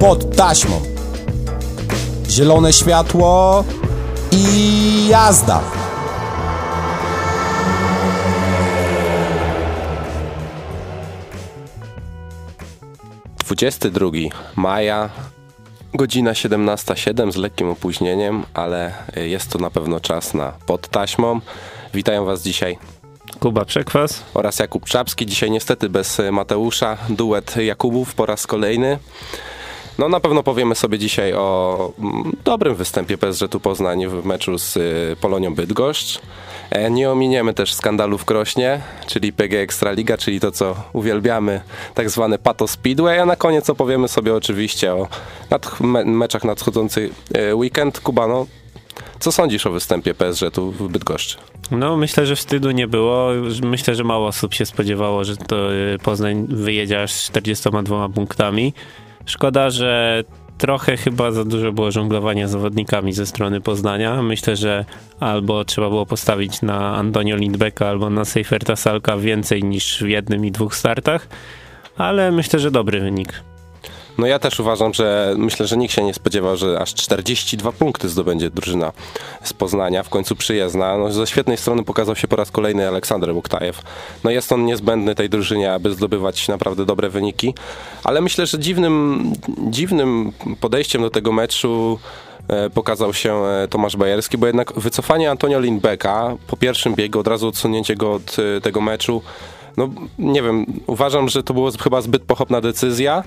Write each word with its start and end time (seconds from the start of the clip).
pod 0.00 0.36
taśmą. 0.36 0.80
Zielone 2.28 2.72
światło 2.72 3.64
i 4.32 5.06
jazda. 5.08 5.60
Dwudziesty 13.38 13.90
drugi 13.90 14.30
maja, 14.56 15.10
godzina 15.94 16.32
17.07 16.32 17.32
z 17.32 17.36
lekkim 17.36 17.68
opóźnieniem, 17.68 18.44
ale 18.54 18.92
jest 19.16 19.50
to 19.50 19.58
na 19.58 19.70
pewno 19.70 20.00
czas 20.00 20.34
na 20.34 20.52
pod 20.66 20.88
taśmą. 20.88 21.40
Witają 21.94 22.24
Was 22.24 22.42
dzisiaj 22.42 22.78
Kuba 23.40 23.64
Przekwas 23.64 24.22
oraz 24.34 24.58
Jakub 24.58 24.84
Czapski. 24.84 25.26
Dzisiaj 25.26 25.50
niestety 25.50 25.88
bez 25.88 26.18
Mateusza, 26.32 26.96
duet 27.08 27.56
Jakubów 27.56 28.14
po 28.14 28.26
raz 28.26 28.46
kolejny. 28.46 28.98
No 30.00 30.08
na 30.08 30.20
pewno 30.20 30.42
powiemy 30.42 30.74
sobie 30.74 30.98
dzisiaj 30.98 31.34
o 31.34 31.92
mm, 31.98 32.36
dobrym 32.44 32.74
występie 32.74 33.18
PSG 33.18 33.48
tu 33.50 33.60
Poznań 33.60 34.06
w 34.06 34.24
meczu 34.24 34.58
z 34.58 34.76
y, 34.76 35.16
Polonią 35.20 35.54
Bydgoszcz. 35.54 36.20
E, 36.70 36.90
nie 36.90 37.10
ominiemy 37.10 37.54
też 37.54 37.74
skandalu 37.74 38.18
w 38.18 38.24
Krośnie, 38.24 38.80
czyli 39.06 39.32
PG 39.32 39.60
Ekstraliga, 39.60 40.18
czyli 40.18 40.40
to 40.40 40.52
co 40.52 40.76
uwielbiamy, 40.92 41.60
tak 41.94 42.10
zwany 42.10 42.38
Pato 42.38 42.68
Speedway, 42.68 43.18
a 43.18 43.26
na 43.26 43.36
koniec 43.36 43.70
opowiemy 43.70 44.08
sobie 44.08 44.34
oczywiście 44.34 44.94
o 44.94 45.08
meczach 46.04 46.44
nadchodzący 46.44 47.10
y, 47.36 47.54
weekend. 47.54 48.00
Kubano, 48.00 48.46
co 49.18 49.32
sądzisz 49.32 49.66
o 49.66 49.70
występie 49.70 50.14
PSG 50.14 50.50
tu 50.52 50.72
w 50.72 50.88
Bydgoszczy? 50.88 51.36
No, 51.70 51.96
myślę, 51.96 52.26
że 52.26 52.36
wstydu 52.36 52.70
nie 52.70 52.88
było. 52.88 53.28
Myślę, 53.62 53.94
że 53.94 54.04
mało 54.04 54.26
osób 54.26 54.54
się 54.54 54.66
spodziewało, 54.66 55.24
że 55.24 55.36
to 55.36 55.74
y, 55.74 55.98
Poznań 56.02 56.46
wyjedzie 56.48 57.02
aż 57.02 57.24
42 57.24 58.08
punktami. 58.08 58.72
Szkoda, 59.30 59.70
że 59.70 60.24
trochę 60.58 60.96
chyba 60.96 61.30
za 61.30 61.44
dużo 61.44 61.72
było 61.72 61.90
żonglowania 61.90 62.48
zawodnikami 62.48 63.12
ze 63.12 63.26
strony 63.26 63.60
Poznania. 63.60 64.22
Myślę, 64.22 64.56
że 64.56 64.84
albo 65.20 65.64
trzeba 65.64 65.88
było 65.88 66.06
postawić 66.06 66.62
na 66.62 66.96
Antonio 66.96 67.36
Lindbecka, 67.36 67.88
albo 67.88 68.10
na 68.10 68.24
Seiferta 68.24 68.76
Salka 68.76 69.16
więcej 69.16 69.64
niż 69.64 70.02
w 70.02 70.08
jednym 70.08 70.44
i 70.44 70.50
dwóch 70.50 70.74
startach, 70.74 71.28
ale 71.96 72.32
myślę, 72.32 72.58
że 72.58 72.70
dobry 72.70 73.00
wynik. 73.00 73.42
No 74.18 74.26
ja 74.26 74.38
też 74.38 74.60
uważam, 74.60 74.94
że 74.94 75.34
myślę, 75.38 75.66
że 75.66 75.76
nikt 75.76 75.94
się 75.94 76.04
nie 76.04 76.14
spodziewał, 76.14 76.56
że 76.56 76.80
aż 76.80 76.94
42 76.94 77.72
punkty 77.72 78.08
zdobędzie 78.08 78.50
drużyna 78.50 78.92
z 79.42 79.52
Poznania, 79.52 80.02
w 80.02 80.08
końcu 80.08 80.36
przyjezdna. 80.36 80.98
No, 80.98 81.12
ze 81.12 81.26
świetnej 81.26 81.56
strony 81.56 81.84
pokazał 81.84 82.16
się 82.16 82.28
po 82.28 82.36
raz 82.36 82.50
kolejny 82.50 82.88
Aleksander 82.88 83.34
Buktajew. 83.34 83.82
No 84.24 84.30
jest 84.30 84.52
on 84.52 84.64
niezbędny 84.64 85.14
tej 85.14 85.28
drużynie, 85.28 85.72
aby 85.72 85.94
zdobywać 85.94 86.48
naprawdę 86.48 86.86
dobre 86.86 87.08
wyniki, 87.08 87.54
ale 88.04 88.20
myślę, 88.20 88.46
że 88.46 88.58
dziwnym, 88.58 89.22
dziwnym 89.58 90.32
podejściem 90.60 91.02
do 91.02 91.10
tego 91.10 91.32
meczu 91.32 91.98
e, 92.48 92.70
pokazał 92.70 93.14
się 93.14 93.34
e, 93.34 93.68
Tomasz 93.68 93.96
Bajerski, 93.96 94.38
bo 94.38 94.46
jednak 94.46 94.72
wycofanie 94.72 95.30
Antonio 95.30 95.60
Lindbecka 95.60 96.36
po 96.46 96.56
pierwszym 96.56 96.94
biegu, 96.94 97.18
od 97.18 97.26
razu 97.26 97.48
odsunięcie 97.48 97.96
go 97.96 98.12
od 98.12 98.36
e, 98.56 98.60
tego 98.60 98.80
meczu, 98.80 99.22
no 99.76 99.88
nie 100.18 100.42
wiem, 100.42 100.66
uważam, 100.86 101.28
że 101.28 101.42
to 101.42 101.54
była 101.54 101.70
chyba 101.82 102.00
zbyt 102.00 102.22
pochopna 102.22 102.60
decyzja, 102.60 103.24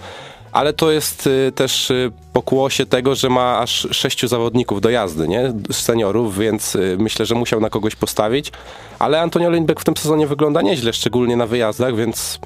ale 0.53 0.73
to 0.73 0.91
jest 0.91 1.27
y, 1.27 1.51
też 1.55 1.91
y, 1.91 2.11
pokłosie 2.33 2.85
tego, 2.85 3.15
że 3.15 3.29
ma 3.29 3.59
aż 3.59 3.87
sześciu 3.91 4.27
zawodników 4.27 4.81
do 4.81 4.89
jazdy, 4.89 5.27
nie? 5.27 5.53
Seniorów, 5.71 6.37
więc 6.37 6.75
y, 6.75 6.97
myślę, 6.99 7.25
że 7.25 7.35
musiał 7.35 7.59
na 7.59 7.69
kogoś 7.69 7.95
postawić. 7.95 8.51
Ale 8.99 9.21
Antonio 9.21 9.49
Lindbeck 9.49 9.81
w 9.81 9.85
tym 9.85 9.97
sezonie 9.97 10.27
wygląda 10.27 10.61
nieźle, 10.61 10.93
szczególnie 10.93 11.37
na 11.37 11.47
wyjazdach, 11.47 11.95
więc 11.95 12.39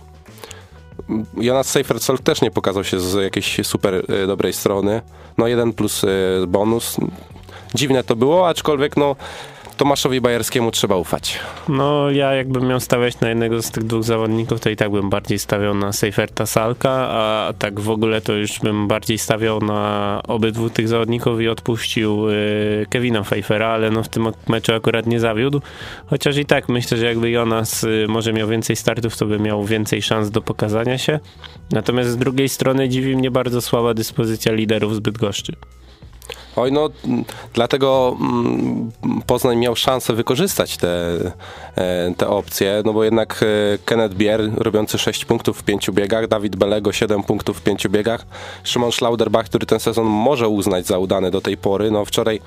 mm, 1.10 1.26
Jonas 1.38 1.70
Seifert 1.70 2.24
też 2.24 2.42
nie 2.42 2.52
pokazał 2.52 2.84
się 2.84 3.00
z 3.00 3.24
jakiejś 3.24 3.60
super 3.64 4.06
dobrej 4.28 4.54
strony. 4.54 5.02
No 5.38 5.48
jeden 5.48 5.74
plus 5.74 6.06
bonus. 6.48 6.98
Dziwne 7.76 8.04
to 8.04 8.16
było, 8.16 8.50
aczkolwiek 8.50 8.98
no 8.98 9.16
Tomaszowi 9.78 10.22
Bajerskiemu 10.22 10.72
trzeba 10.72 10.96
ufać. 10.96 11.40
No 11.70 12.12
ja 12.12 12.34
jakbym 12.34 12.68
miał 12.68 12.80
stawiać 12.80 13.20
na 13.20 13.30
jednego 13.30 13.62
z 13.62 13.72
tych 13.72 13.84
dwóch 13.84 14.04
zawodników, 14.04 14.60
to 14.60 14.70
i 14.70 14.76
tak 14.76 14.92
bym 14.92 15.10
bardziej 15.10 15.40
stawiał 15.40 15.76
na 15.76 15.94
Seiferta 15.94 16.46
Salka, 16.46 16.92
a 16.92 17.54
tak 17.60 17.80
w 17.80 17.90
ogóle 17.90 18.22
to 18.22 18.34
już 18.34 18.60
bym 18.60 18.88
bardziej 18.88 19.18
stawiał 19.18 19.62
na 19.62 20.22
obydwu 20.28 20.70
tych 20.70 20.88
zawodników 20.88 21.42
i 21.42 21.48
odpuścił 21.48 22.30
y, 22.30 22.86
Kevina 22.90 23.22
Pfeiffera, 23.22 23.68
ale 23.68 23.92
no 23.92 24.04
w 24.04 24.10
tym 24.10 24.28
meczu 24.48 24.74
akurat 24.74 25.06
nie 25.06 25.20
zawiódł. 25.20 25.62
Chociaż 26.08 26.38
i 26.38 26.46
tak 26.46 26.70
myślę, 26.70 26.98
że 26.98 27.06
jakby 27.06 27.30
Jonas 27.30 27.84
y, 27.84 28.06
może 28.10 28.34
miał 28.34 28.48
więcej 28.48 28.76
startów, 28.76 29.18
to 29.18 29.26
by 29.26 29.40
miał 29.40 29.66
więcej 29.66 30.02
szans 30.02 30.32
do 30.32 30.42
pokazania 30.42 30.98
się. 30.98 31.20
Natomiast 31.72 32.10
z 32.10 32.18
drugiej 32.18 32.50
strony 32.50 32.90
dziwi 32.90 33.16
mnie 33.16 33.32
bardzo 33.32 33.62
słaba 33.62 33.94
dyspozycja 33.94 34.52
liderów 34.52 34.96
z 34.96 35.00
Bydgoszczy. 35.00 35.54
Oj, 36.58 36.72
no 36.72 36.90
dlatego 37.54 38.18
mm, 38.20 38.92
Poznań 39.26 39.58
miał 39.58 39.76
szansę 39.76 40.14
wykorzystać 40.14 40.78
te, 40.78 41.18
e, 41.76 42.14
te 42.18 42.28
opcje, 42.28 42.82
no 42.86 42.94
bo 42.94 43.04
jednak 43.04 43.44
e, 43.44 43.78
Kenneth 43.86 44.16
Bier 44.16 44.52
robiący 44.56 44.98
6 44.98 45.26
punktów 45.26 45.60
w 45.60 45.64
5 45.64 45.92
biegach, 45.92 46.28
Dawid 46.28 46.56
Belego 46.56 46.92
7 46.92 47.24
punktów 47.24 47.58
w 47.58 47.62
5 47.62 47.88
biegach, 47.88 48.26
Szymon 48.64 48.92
Schlauderbach, 48.92 49.46
który 49.46 49.66
ten 49.66 49.80
sezon 49.80 50.06
może 50.06 50.48
uznać 50.48 50.86
za 50.86 50.98
udany 50.98 51.32
do 51.32 51.42
tej 51.42 51.58
pory, 51.58 51.92
no 51.92 52.06
wczoraj 52.06 52.42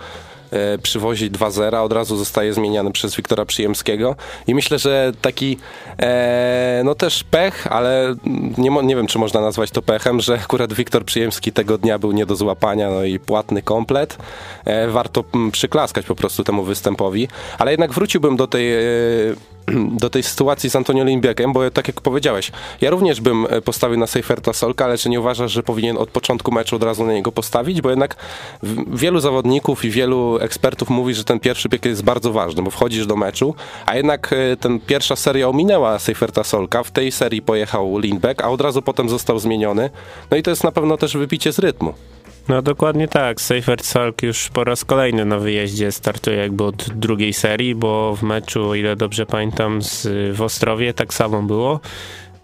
przywozi 0.82 1.30
2-0, 1.30 1.84
od 1.84 1.92
razu 1.92 2.16
zostaje 2.16 2.54
zmieniany 2.54 2.92
przez 2.92 3.16
Wiktora 3.16 3.44
Przyjemskiego 3.44 4.16
i 4.46 4.54
myślę, 4.54 4.78
że 4.78 5.12
taki 5.22 5.58
e, 5.98 6.82
no 6.84 6.94
też 6.94 7.24
pech, 7.24 7.66
ale 7.66 8.14
nie, 8.58 8.70
nie 8.70 8.96
wiem, 8.96 9.06
czy 9.06 9.18
można 9.18 9.40
nazwać 9.40 9.70
to 9.70 9.82
pechem, 9.82 10.20
że 10.20 10.34
akurat 10.34 10.72
Wiktor 10.72 11.04
Przyjemski 11.04 11.52
tego 11.52 11.78
dnia 11.78 11.98
był 11.98 12.12
nie 12.12 12.26
do 12.26 12.36
złapania, 12.36 12.90
no 12.90 13.04
i 13.04 13.18
płatny 13.18 13.62
komplet. 13.62 14.18
E, 14.64 14.88
warto 14.88 15.24
przyklaskać 15.52 16.06
po 16.06 16.14
prostu 16.14 16.44
temu 16.44 16.62
występowi, 16.62 17.28
ale 17.58 17.70
jednak 17.70 17.92
wróciłbym 17.92 18.36
do 18.36 18.46
tej 18.46 18.74
e, 18.74 18.80
do 20.02 20.10
tej 20.10 20.22
sytuacji 20.22 20.70
z 20.70 20.76
Antonio 20.76 21.04
Lindbeckiem, 21.04 21.52
bo 21.52 21.70
tak 21.70 21.88
jak 21.88 22.00
powiedziałeś, 22.00 22.52
ja 22.80 22.90
również 22.90 23.20
bym 23.20 23.46
e, 23.50 23.60
postawił 23.60 23.98
na 23.98 24.06
Seiferta 24.06 24.52
Solka, 24.52 24.84
ale 24.84 24.98
czy 24.98 25.10
nie 25.10 25.20
uważasz, 25.20 25.52
że 25.52 25.62
powinien 25.62 25.98
od 25.98 26.10
początku 26.10 26.52
meczu 26.52 26.76
od 26.76 26.82
razu 26.82 27.06
na 27.06 27.12
niego 27.12 27.32
postawić? 27.32 27.80
Bo 27.80 27.90
jednak 27.90 28.16
wielu 28.92 29.20
zawodników 29.20 29.84
i 29.84 29.90
wielu 29.90 30.38
ekspertów 30.40 30.90
mówi, 30.90 31.14
że 31.14 31.24
ten 31.24 31.40
pierwszy 31.40 31.68
bieg 31.68 31.84
jest 31.84 32.04
bardzo 32.04 32.32
ważny, 32.32 32.62
bo 32.62 32.70
wchodzisz 32.70 33.06
do 33.06 33.16
meczu, 33.16 33.54
a 33.86 33.96
jednak 33.96 34.32
e, 34.32 34.56
ten 34.56 34.80
pierwsza 34.80 35.16
seria 35.16 35.48
ominęła 35.48 35.98
Seiferta 35.98 36.44
Solka, 36.44 36.82
w 36.82 36.90
tej 36.90 37.12
serii 37.12 37.42
pojechał 37.42 37.98
Lindbeck, 37.98 38.42
a 38.42 38.48
od 38.48 38.60
razu 38.60 38.82
potem 38.82 39.08
został 39.08 39.38
zmieniony. 39.38 39.90
No 40.30 40.36
i 40.36 40.42
to 40.42 40.50
jest 40.50 40.64
na 40.64 40.72
pewno 40.72 40.96
też 40.96 41.16
wybicie 41.16 41.52
z 41.52 41.58
rytmu. 41.58 41.94
No 42.48 42.62
dokładnie 42.62 43.08
tak. 43.08 43.40
Seifert 43.40 43.84
Salk 43.84 44.22
już 44.22 44.48
po 44.48 44.64
raz 44.64 44.84
kolejny 44.84 45.24
na 45.24 45.38
wyjeździe 45.38 45.92
startuje 45.92 46.36
jakby 46.36 46.64
od 46.64 46.90
drugiej 46.90 47.32
serii, 47.32 47.74
bo 47.74 48.16
w 48.16 48.22
meczu, 48.22 48.68
o 48.68 48.74
ile 48.74 48.96
dobrze 48.96 49.26
pamiętam, 49.26 49.82
z, 49.82 50.08
w 50.36 50.42
Ostrowie 50.42 50.94
tak 50.94 51.14
samo 51.14 51.42
było. 51.42 51.80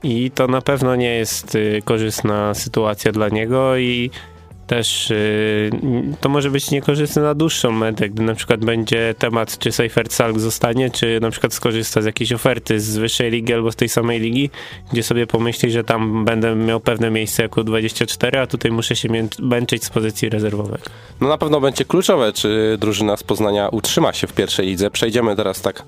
I 0.02 0.30
to 0.30 0.46
na 0.46 0.60
pewno 0.60 0.96
nie 0.96 1.14
jest 1.14 1.54
y, 1.54 1.82
korzystna 1.84 2.54
sytuacja 2.54 3.12
dla 3.12 3.28
niego 3.28 3.76
i 3.76 4.10
też 4.66 5.10
yy, 5.10 5.70
to 6.20 6.28
może 6.28 6.50
być 6.50 6.70
niekorzystne 6.70 7.22
na 7.22 7.34
dłuższą 7.34 7.72
metę, 7.72 8.08
gdy 8.08 8.22
na 8.22 8.34
przykład 8.34 8.64
będzie 8.64 9.14
temat, 9.18 9.58
czy 9.58 9.72
Seifert 9.72 10.12
Salk 10.12 10.38
zostanie, 10.38 10.90
czy 10.90 11.18
na 11.20 11.30
przykład 11.30 11.54
skorzysta 11.54 12.02
z 12.02 12.04
jakiejś 12.04 12.32
oferty 12.32 12.80
z 12.80 12.96
wyższej 12.96 13.30
ligi 13.30 13.54
albo 13.54 13.72
z 13.72 13.76
tej 13.76 13.88
samej 13.88 14.20
ligi, 14.20 14.50
gdzie 14.92 15.02
sobie 15.02 15.26
pomyśli, 15.26 15.70
że 15.70 15.84
tam 15.84 16.24
będę 16.24 16.56
miał 16.56 16.80
pewne 16.80 17.10
miejsce 17.10 17.42
jako 17.42 17.64
24, 17.64 18.38
a 18.38 18.46
tutaj 18.46 18.70
muszę 18.70 18.96
się 18.96 19.08
męczyć 19.38 19.84
z 19.84 19.90
pozycji 19.90 20.28
rezerwowej. 20.28 20.80
No 21.20 21.28
na 21.28 21.38
pewno 21.38 21.60
będzie 21.60 21.84
kluczowe, 21.84 22.32
czy 22.32 22.76
drużyna 22.80 23.16
z 23.16 23.22
Poznania 23.22 23.68
utrzyma 23.68 24.12
się 24.12 24.26
w 24.26 24.32
pierwszej 24.32 24.66
lidze. 24.66 24.90
Przejdziemy 24.90 25.36
teraz 25.36 25.60
tak 25.60 25.82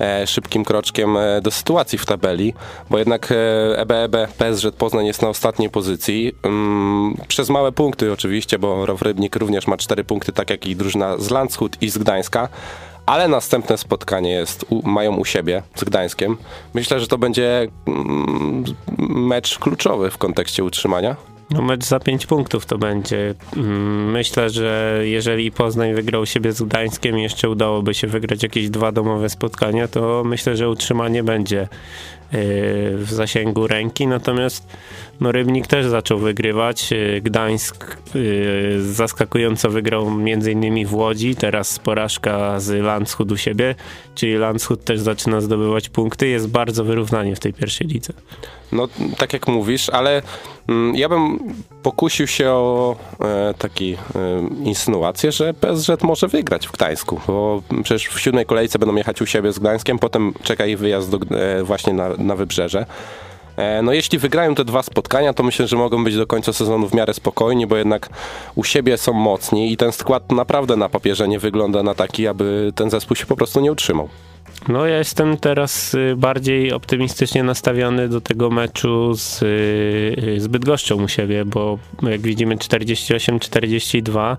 e, 0.00 0.26
szybkim 0.26 0.64
kroczkiem 0.64 1.16
e, 1.16 1.40
do 1.40 1.50
sytuacji 1.50 1.98
w 1.98 2.06
tabeli, 2.06 2.54
bo 2.90 2.98
jednak 2.98 3.32
e, 3.32 3.78
EBEB 3.78 4.16
PSG 4.38 4.76
Poznań 4.78 5.06
jest 5.06 5.22
na 5.22 5.28
ostatniej 5.28 5.70
pozycji. 5.70 6.32
Mm, 6.42 7.14
przez 7.28 7.48
małe 7.48 7.72
punkty 7.72 8.12
oczywiście, 8.16 8.58
bo 8.58 8.86
Row 8.86 9.02
Rybnik 9.02 9.36
również 9.36 9.66
ma 9.66 9.76
cztery 9.76 10.04
punkty, 10.04 10.32
tak 10.32 10.50
jak 10.50 10.66
i 10.66 10.76
drużyna 10.76 11.18
z 11.18 11.30
Landshut 11.30 11.82
i 11.82 11.90
z 11.90 11.98
Gdańska. 11.98 12.48
Ale 13.06 13.28
następne 13.28 13.78
spotkanie 13.78 14.30
jest, 14.30 14.64
u, 14.68 14.88
mają 14.88 15.16
u 15.16 15.24
siebie 15.24 15.62
z 15.74 15.84
Gdańskiem. 15.84 16.36
Myślę, 16.74 17.00
że 17.00 17.06
to 17.06 17.18
będzie 17.18 17.68
mm, 17.86 18.64
mecz 19.08 19.58
kluczowy 19.58 20.10
w 20.10 20.18
kontekście 20.18 20.64
utrzymania. 20.64 21.16
No 21.50 21.62
mecz 21.62 21.84
za 21.84 22.00
5 22.00 22.26
punktów 22.26 22.66
to 22.66 22.78
będzie. 22.78 23.34
Mm, 23.56 24.10
myślę, 24.10 24.50
że 24.50 25.00
jeżeli 25.04 25.52
Poznań 25.52 25.94
wygrał 25.94 26.26
siebie 26.26 26.52
z 26.52 26.62
Gdańskiem 26.62 27.18
i 27.18 27.22
jeszcze 27.22 27.50
udałoby 27.50 27.94
się 27.94 28.06
wygrać 28.06 28.42
jakieś 28.42 28.70
dwa 28.70 28.92
domowe 28.92 29.28
spotkania, 29.28 29.88
to 29.88 30.22
myślę, 30.24 30.56
że 30.56 30.70
utrzymanie 30.70 31.22
będzie 31.22 31.68
w 32.32 33.06
zasięgu 33.08 33.66
ręki, 33.66 34.06
natomiast 34.06 34.66
no, 35.20 35.32
Rybnik 35.32 35.66
też 35.66 35.86
zaczął 35.86 36.18
wygrywać. 36.18 36.92
Y, 36.92 37.20
Gdańsk 37.24 37.96
y, 38.16 38.92
zaskakująco 38.92 39.70
wygrał 39.70 40.06
m.in. 40.06 40.86
w 40.86 40.94
Łodzi, 40.94 41.36
teraz 41.36 41.78
porażka 41.78 42.60
z 42.60 42.84
Landshut 42.84 43.32
u 43.32 43.36
siebie, 43.36 43.74
czyli 44.14 44.34
Landshut 44.34 44.84
też 44.84 45.00
zaczyna 45.00 45.40
zdobywać 45.40 45.88
punkty. 45.88 46.28
Jest 46.28 46.48
bardzo 46.48 46.84
wyrównanie 46.84 47.36
w 47.36 47.40
tej 47.40 47.52
pierwszej 47.52 47.86
lidze. 47.86 48.12
No, 48.72 48.88
tak 49.18 49.32
jak 49.32 49.48
mówisz, 49.48 49.90
ale 49.90 50.22
mm, 50.68 50.96
ja 50.96 51.08
bym 51.08 51.38
pokusił 51.82 52.26
się 52.26 52.50
o 52.50 52.96
e, 53.20 53.54
taki 53.58 53.94
e, 53.94 53.96
insynuację, 54.64 55.32
że 55.32 55.54
PSZ 55.54 56.02
może 56.02 56.28
wygrać 56.28 56.68
w 56.68 56.72
Gdańsku, 56.72 57.20
bo 57.26 57.62
przecież 57.82 58.08
w 58.08 58.20
siódmej 58.20 58.46
kolejce 58.46 58.78
będą 58.78 58.94
jechać 58.94 59.22
u 59.22 59.26
siebie 59.26 59.52
z 59.52 59.58
Gdańskiem, 59.58 59.98
potem 59.98 60.34
czeka 60.42 60.66
ich 60.66 60.78
wyjazd 60.78 61.10
do, 61.10 61.36
e, 61.36 61.62
właśnie 61.62 61.92
na, 61.92 62.08
na 62.18 62.36
wybrzeże. 62.36 62.86
E, 63.56 63.82
No 63.82 63.92
jeśli 63.92 64.18
wygrają 64.18 64.54
te 64.54 64.64
dwa 64.64 64.82
spotkania, 64.82 65.32
to 65.32 65.42
myślę, 65.42 65.66
że 65.66 65.76
mogą 65.76 66.04
być 66.04 66.16
do 66.16 66.26
końca 66.26 66.52
sezonu 66.52 66.88
w 66.88 66.94
miarę 66.94 67.14
spokojni, 67.14 67.66
bo 67.66 67.76
jednak 67.76 68.08
u 68.54 68.64
siebie 68.64 68.98
są 68.98 69.12
mocni 69.12 69.72
i 69.72 69.76
ten 69.76 69.92
skład 69.92 70.32
naprawdę 70.32 70.76
na 70.76 70.88
papierze 70.88 71.28
nie 71.28 71.38
wygląda 71.38 71.82
na 71.82 71.94
taki, 71.94 72.26
aby 72.26 72.72
ten 72.74 72.90
zespół 72.90 73.16
się 73.16 73.26
po 73.26 73.36
prostu 73.36 73.60
nie 73.60 73.72
utrzymał. 73.72 74.08
No 74.68 74.86
ja 74.86 74.98
jestem 74.98 75.36
teraz 75.36 75.94
y, 75.94 76.14
bardziej 76.16 76.72
optymistycznie 76.72 77.42
nastawiony 77.42 78.08
do 78.08 78.20
tego 78.20 78.50
meczu 78.50 79.14
z, 79.14 79.42
y, 79.42 80.40
z 80.40 80.46
Bydgoszczą 80.46 81.02
u 81.02 81.08
siebie, 81.08 81.44
bo 81.44 81.78
jak 82.02 82.20
widzimy 82.20 82.56
48-42, 82.56 84.36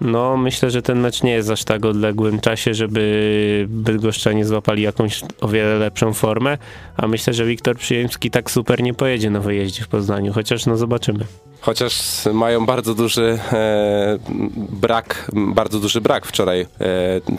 no 0.00 0.36
myślę, 0.36 0.70
że 0.70 0.82
ten 0.82 1.00
mecz 1.00 1.22
nie 1.22 1.32
jest 1.32 1.50
aż 1.50 1.64
tak 1.64 1.84
odległym 1.84 2.40
czasie, 2.40 2.74
żeby 2.74 3.66
Bydgoszczanie 3.68 4.44
złapali 4.44 4.82
jakąś 4.82 5.20
o 5.40 5.48
wiele 5.48 5.78
lepszą 5.78 6.12
formę, 6.12 6.58
a 6.96 7.08
myślę, 7.08 7.32
że 7.32 7.46
Wiktor 7.46 7.76
Przyjemski 7.76 8.30
tak 8.30 8.50
super 8.50 8.82
nie 8.82 8.94
pojedzie 8.94 9.30
na 9.30 9.40
wyjeździe 9.40 9.84
w 9.84 9.88
Poznaniu, 9.88 10.32
chociaż 10.32 10.66
no 10.66 10.76
zobaczymy. 10.76 11.24
Chociaż 11.60 12.24
mają 12.32 12.66
bardzo 12.66 12.94
duży 12.94 13.38
e, 13.52 14.18
brak, 14.56 15.30
bardzo 15.32 15.78
duży 15.78 16.00
brak 16.00 16.26
wczoraj, 16.26 16.60
e, 16.60 16.66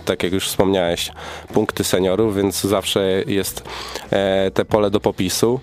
tak 0.05 0.23
jak 0.23 0.33
już 0.33 0.47
wspomniałeś, 0.47 1.11
punkty 1.53 1.83
seniorów, 1.83 2.35
więc 2.35 2.61
zawsze 2.61 3.23
jest 3.27 3.63
e, 4.11 4.51
te 4.51 4.65
pole 4.65 4.89
do 4.89 4.99
popisu. 4.99 5.59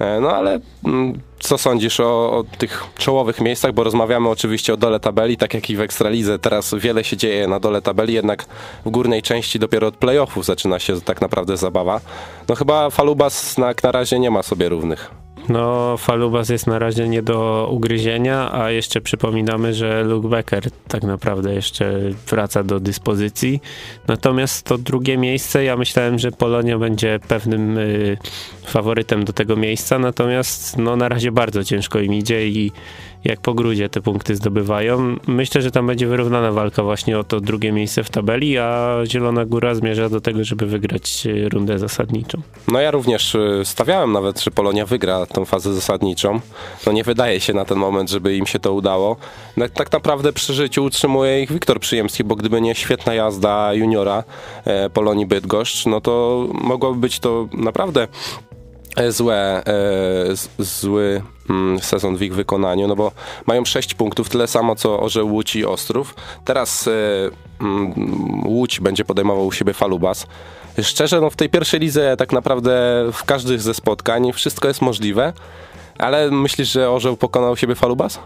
E, 0.00 0.20
no 0.20 0.32
ale 0.32 0.60
mm, 0.84 1.20
co 1.38 1.58
sądzisz 1.58 2.00
o, 2.00 2.32
o, 2.32 2.44
tych 2.58 2.84
czołowych 2.98 3.40
miejscach, 3.40 3.72
bo 3.72 3.84
rozmawiamy 3.84 4.28
oczywiście 4.28 4.74
o 4.74 4.76
dole 4.76 5.00
tabeli, 5.00 5.36
tak 5.36 5.54
jak 5.54 5.70
i 5.70 5.76
w 5.76 5.80
Ekstralidze. 5.80 6.38
Teraz 6.38 6.74
wiele 6.78 7.04
się 7.04 7.16
dzieje 7.16 7.48
na 7.48 7.60
dole 7.60 7.82
tabeli, 7.82 8.14
jednak 8.14 8.46
w 8.84 8.90
górnej 8.90 9.22
części 9.22 9.58
dopiero 9.58 9.86
od 9.86 9.96
playoffów 9.96 10.44
zaczyna 10.44 10.78
się 10.78 11.00
tak 11.00 11.20
naprawdę 11.20 11.56
zabawa. 11.56 12.00
No 12.48 12.54
chyba 12.54 12.90
Falubas 12.90 13.58
na, 13.58 13.74
na 13.82 13.92
razie 13.92 14.18
nie 14.18 14.30
ma 14.30 14.42
sobie 14.42 14.68
równych. 14.68 15.19
No, 15.50 15.96
Falubas 15.96 16.48
jest 16.48 16.66
na 16.66 16.78
razie 16.78 17.08
nie 17.08 17.22
do 17.22 17.68
ugryzienia, 17.72 18.52
a 18.52 18.70
jeszcze 18.70 19.00
przypominamy, 19.00 19.74
że 19.74 20.04
Luke 20.04 20.28
Becker 20.28 20.70
tak 20.88 21.02
naprawdę 21.02 21.54
jeszcze 21.54 22.00
wraca 22.28 22.62
do 22.62 22.80
dyspozycji. 22.80 23.60
Natomiast 24.08 24.62
to 24.62 24.78
drugie 24.78 25.18
miejsce, 25.18 25.64
ja 25.64 25.76
myślałem, 25.76 26.18
że 26.18 26.30
Polonia 26.30 26.78
będzie 26.78 27.20
pewnym 27.28 27.78
y, 27.78 28.18
faworytem 28.66 29.24
do 29.24 29.32
tego 29.32 29.56
miejsca, 29.56 29.98
natomiast 29.98 30.78
no, 30.78 30.96
na 30.96 31.08
razie 31.08 31.32
bardzo 31.32 31.64
ciężko 31.64 32.00
im 32.00 32.14
idzie 32.14 32.48
i 32.48 32.72
jak 33.24 33.40
po 33.40 33.54
grudzie 33.54 33.88
te 33.88 34.00
punkty 34.00 34.36
zdobywają. 34.36 35.16
Myślę, 35.26 35.62
że 35.62 35.70
tam 35.70 35.86
będzie 35.86 36.06
wyrównana 36.06 36.52
walka 36.52 36.82
właśnie 36.82 37.18
o 37.18 37.24
to 37.24 37.40
drugie 37.40 37.72
miejsce 37.72 38.04
w 38.04 38.10
tabeli, 38.10 38.58
a 38.58 38.98
Zielona 39.06 39.44
Góra 39.44 39.74
zmierza 39.74 40.08
do 40.08 40.20
tego, 40.20 40.44
żeby 40.44 40.66
wygrać 40.66 41.26
y, 41.26 41.48
rundę 41.48 41.78
zasadniczą. 41.78 42.40
No 42.68 42.80
ja 42.80 42.90
również 42.90 43.34
y, 43.34 43.62
stawiałem 43.64 44.12
nawet, 44.12 44.40
że 44.40 44.50
Polonia 44.50 44.86
wygra 44.86 45.26
tą 45.26 45.44
fazę 45.44 45.74
zasadniczą. 45.74 46.40
No 46.86 46.92
nie 46.92 47.04
wydaje 47.04 47.40
się 47.40 47.52
na 47.54 47.64
ten 47.64 47.78
moment, 47.78 48.10
żeby 48.10 48.36
im 48.36 48.46
się 48.46 48.58
to 48.58 48.72
udało. 48.72 49.16
No, 49.56 49.68
tak 49.68 49.92
naprawdę 49.92 50.32
przy 50.32 50.54
życiu 50.54 50.84
utrzymuje 50.84 51.42
ich 51.42 51.52
Wiktor 51.52 51.80
Przyjemski, 51.80 52.24
bo 52.24 52.36
gdyby 52.36 52.60
nie 52.60 52.74
świetna 52.74 53.14
jazda 53.14 53.74
juniora 53.74 54.24
e, 54.64 54.90
Polonii 54.90 55.26
Bydgoszcz, 55.26 55.86
no 55.86 56.00
to 56.00 56.46
mogłoby 56.52 57.00
być 57.00 57.18
to 57.18 57.48
naprawdę 57.52 58.02
e, 58.02 58.49
złe, 59.08 59.62
e, 59.66 60.62
zły 60.64 61.22
mm, 61.50 61.80
sezon 61.80 62.16
w 62.16 62.22
ich 62.22 62.34
wykonaniu, 62.34 62.88
no 62.88 62.96
bo 62.96 63.12
mają 63.46 63.64
6 63.64 63.94
punktów, 63.94 64.28
tyle 64.28 64.46
samo 64.46 64.76
co 64.76 65.00
Orzeł 65.00 65.32
Łódź 65.32 65.56
i 65.56 65.64
Ostrów. 65.64 66.14
Teraz 66.44 66.88
e, 66.88 66.90
mm, 67.60 67.94
Łódź 68.46 68.80
będzie 68.80 69.04
podejmował 69.04 69.46
u 69.46 69.52
siebie 69.52 69.74
Falubas. 69.74 70.26
Szczerze, 70.82 71.20
no 71.20 71.30
w 71.30 71.36
tej 71.36 71.48
pierwszej 71.48 71.80
lidze 71.80 72.16
tak 72.16 72.32
naprawdę 72.32 72.70
w 73.12 73.24
każdych 73.24 73.60
ze 73.60 73.74
spotkań 73.74 74.32
wszystko 74.32 74.68
jest 74.68 74.82
możliwe, 74.82 75.32
ale 75.98 76.30
myślisz, 76.30 76.72
że 76.72 76.90
Orzeł 76.90 77.16
pokonał 77.16 77.56
siebie 77.56 77.74
Falubas? 77.74 78.18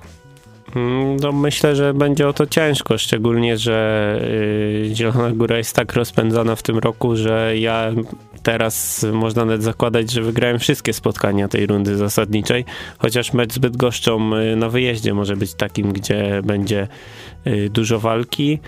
Mm, 0.77 1.17
No 1.17 1.33
myślę, 1.33 1.77
że 1.77 1.95
będzie 1.95 2.29
o 2.29 2.33
to 2.33 2.47
ciężko, 2.47 2.99
szczególnie, 2.99 3.59
że 3.59 4.19
y, 4.23 4.91
Zielona 4.95 5.31
Góra 5.31 5.59
jest 5.59 5.77
tak 5.77 5.93
rozpędzona 5.93 6.57
w 6.57 6.63
tym 6.63 6.79
roku, 6.79 7.17
że 7.17 7.59
ja 7.59 7.93
teraz 8.45 9.07
można 9.13 9.45
nawet 9.45 9.63
zakładać, 9.63 10.11
że 10.11 10.23
wygrałem 10.23 10.59
wszystkie 10.59 10.93
spotkania 10.93 11.49
tej 11.49 11.67
rundy 11.67 11.97
zasadniczej, 11.97 12.65
chociaż 12.99 13.33
mecz 13.33 13.53
z 13.53 13.59
Bydgoszczą 13.59 14.37
y, 14.37 14.57
na 14.57 14.69
wyjeździe 14.69 15.15
może 15.15 15.37
być 15.37 15.55
takim, 15.55 15.93
gdzie 15.93 16.43
będzie 16.45 16.89
y, 17.47 17.71
dużo 17.71 17.99
walki. 17.99 18.59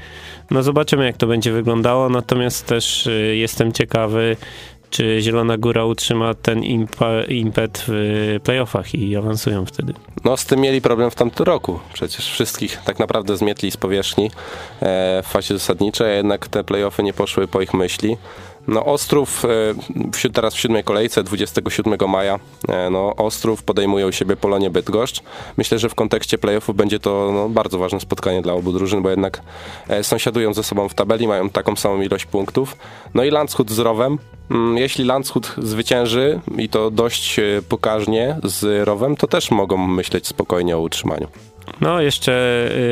No 0.51 0.63
zobaczymy, 0.63 1.05
jak 1.05 1.17
to 1.17 1.27
będzie 1.27 1.53
wyglądało, 1.53 2.09
natomiast 2.09 2.67
też 2.67 3.07
y, 3.07 3.37
jestem 3.37 3.73
ciekawy, 3.73 4.37
czy 4.91 5.19
Zielona 5.21 5.59
Góra 5.59 5.85
utrzyma 5.85 6.35
ten 6.35 6.63
impet 7.29 7.85
w 7.89 8.41
playoffach 8.45 8.95
i 8.95 9.17
awansują 9.17 9.67
wtedy. 9.67 9.93
No 10.25 10.37
z 10.37 10.47
tym 10.47 10.61
mieli 10.61 10.81
problem 10.81 11.11
w 11.11 11.15
tamtym 11.15 11.47
roku. 11.47 11.79
Przecież 11.93 12.31
wszystkich 12.31 12.79
tak 12.85 12.99
naprawdę 12.99 13.37
zmietli 13.37 13.71
z 13.71 13.77
powierzchni 13.77 14.31
e, 14.81 15.23
w 15.23 15.27
fazie 15.27 15.55
zasadniczej, 15.55 16.07
a 16.07 16.15
jednak 16.15 16.49
te 16.49 16.65
playoffy 16.65 17.03
nie 17.03 17.13
poszły 17.13 17.49
po 17.49 17.61
ich 17.61 17.75
myśli. 17.75 18.17
No 18.69 18.85
Ostrów 18.85 19.45
e, 19.45 19.49
w, 20.13 20.33
teraz 20.33 20.55
w 20.55 20.61
siódmej 20.61 20.85
kolejce 20.85 21.23
27 21.23 22.11
maja 22.11 22.39
e, 22.69 22.91
no 22.91 23.17
Ostrów 23.17 23.63
podejmuje 23.63 24.07
u 24.07 24.13
siebie 24.13 24.37
Polonię 24.37 24.71
Bydgoszcz. 24.71 25.23
Myślę, 25.57 25.79
że 25.79 25.89
w 25.89 25.95
kontekście 25.95 26.39
playoffów 26.39 26.77
będzie 26.77 26.99
to 26.99 27.31
no, 27.33 27.49
bardzo 27.49 27.79
ważne 27.79 28.01
spotkanie 28.01 28.43
dla 28.43 28.53
obu 28.53 28.73
drużyn, 28.73 29.03
bo 29.03 29.11
jednak 29.11 29.43
e, 29.89 30.05
sąsiadują 30.05 30.55
ze 30.55 30.63
sobą 30.63 30.89
w 30.89 30.95
tabeli, 30.95 31.29
mają 31.29 31.51
taką 31.51 31.77
samą 31.77 32.01
ilość 32.01 32.27
punktów. 32.27 32.77
No 33.15 33.25
i 33.25 33.31
Landshut 33.31 33.71
z 33.71 33.79
Rowem. 33.79 34.19
Mm, 34.51 34.79
Jeśli 34.79 35.05
Landshut 35.05 35.55
zwycięży 35.59 36.41
i 36.59 36.69
to 36.69 36.91
dość 36.91 37.39
e, 37.39 37.43
pokaźnie 37.69 38.37
z 38.45 38.87
Rowem, 38.87 39.17
to 39.17 39.27
też 39.27 39.51
mogą 39.51 39.87
myśleć 39.87 40.27
spokojnie 40.27 40.77
o 40.77 40.81
utrzymaniu. 40.81 41.27
No, 41.81 42.01
jeszcze 42.01 42.33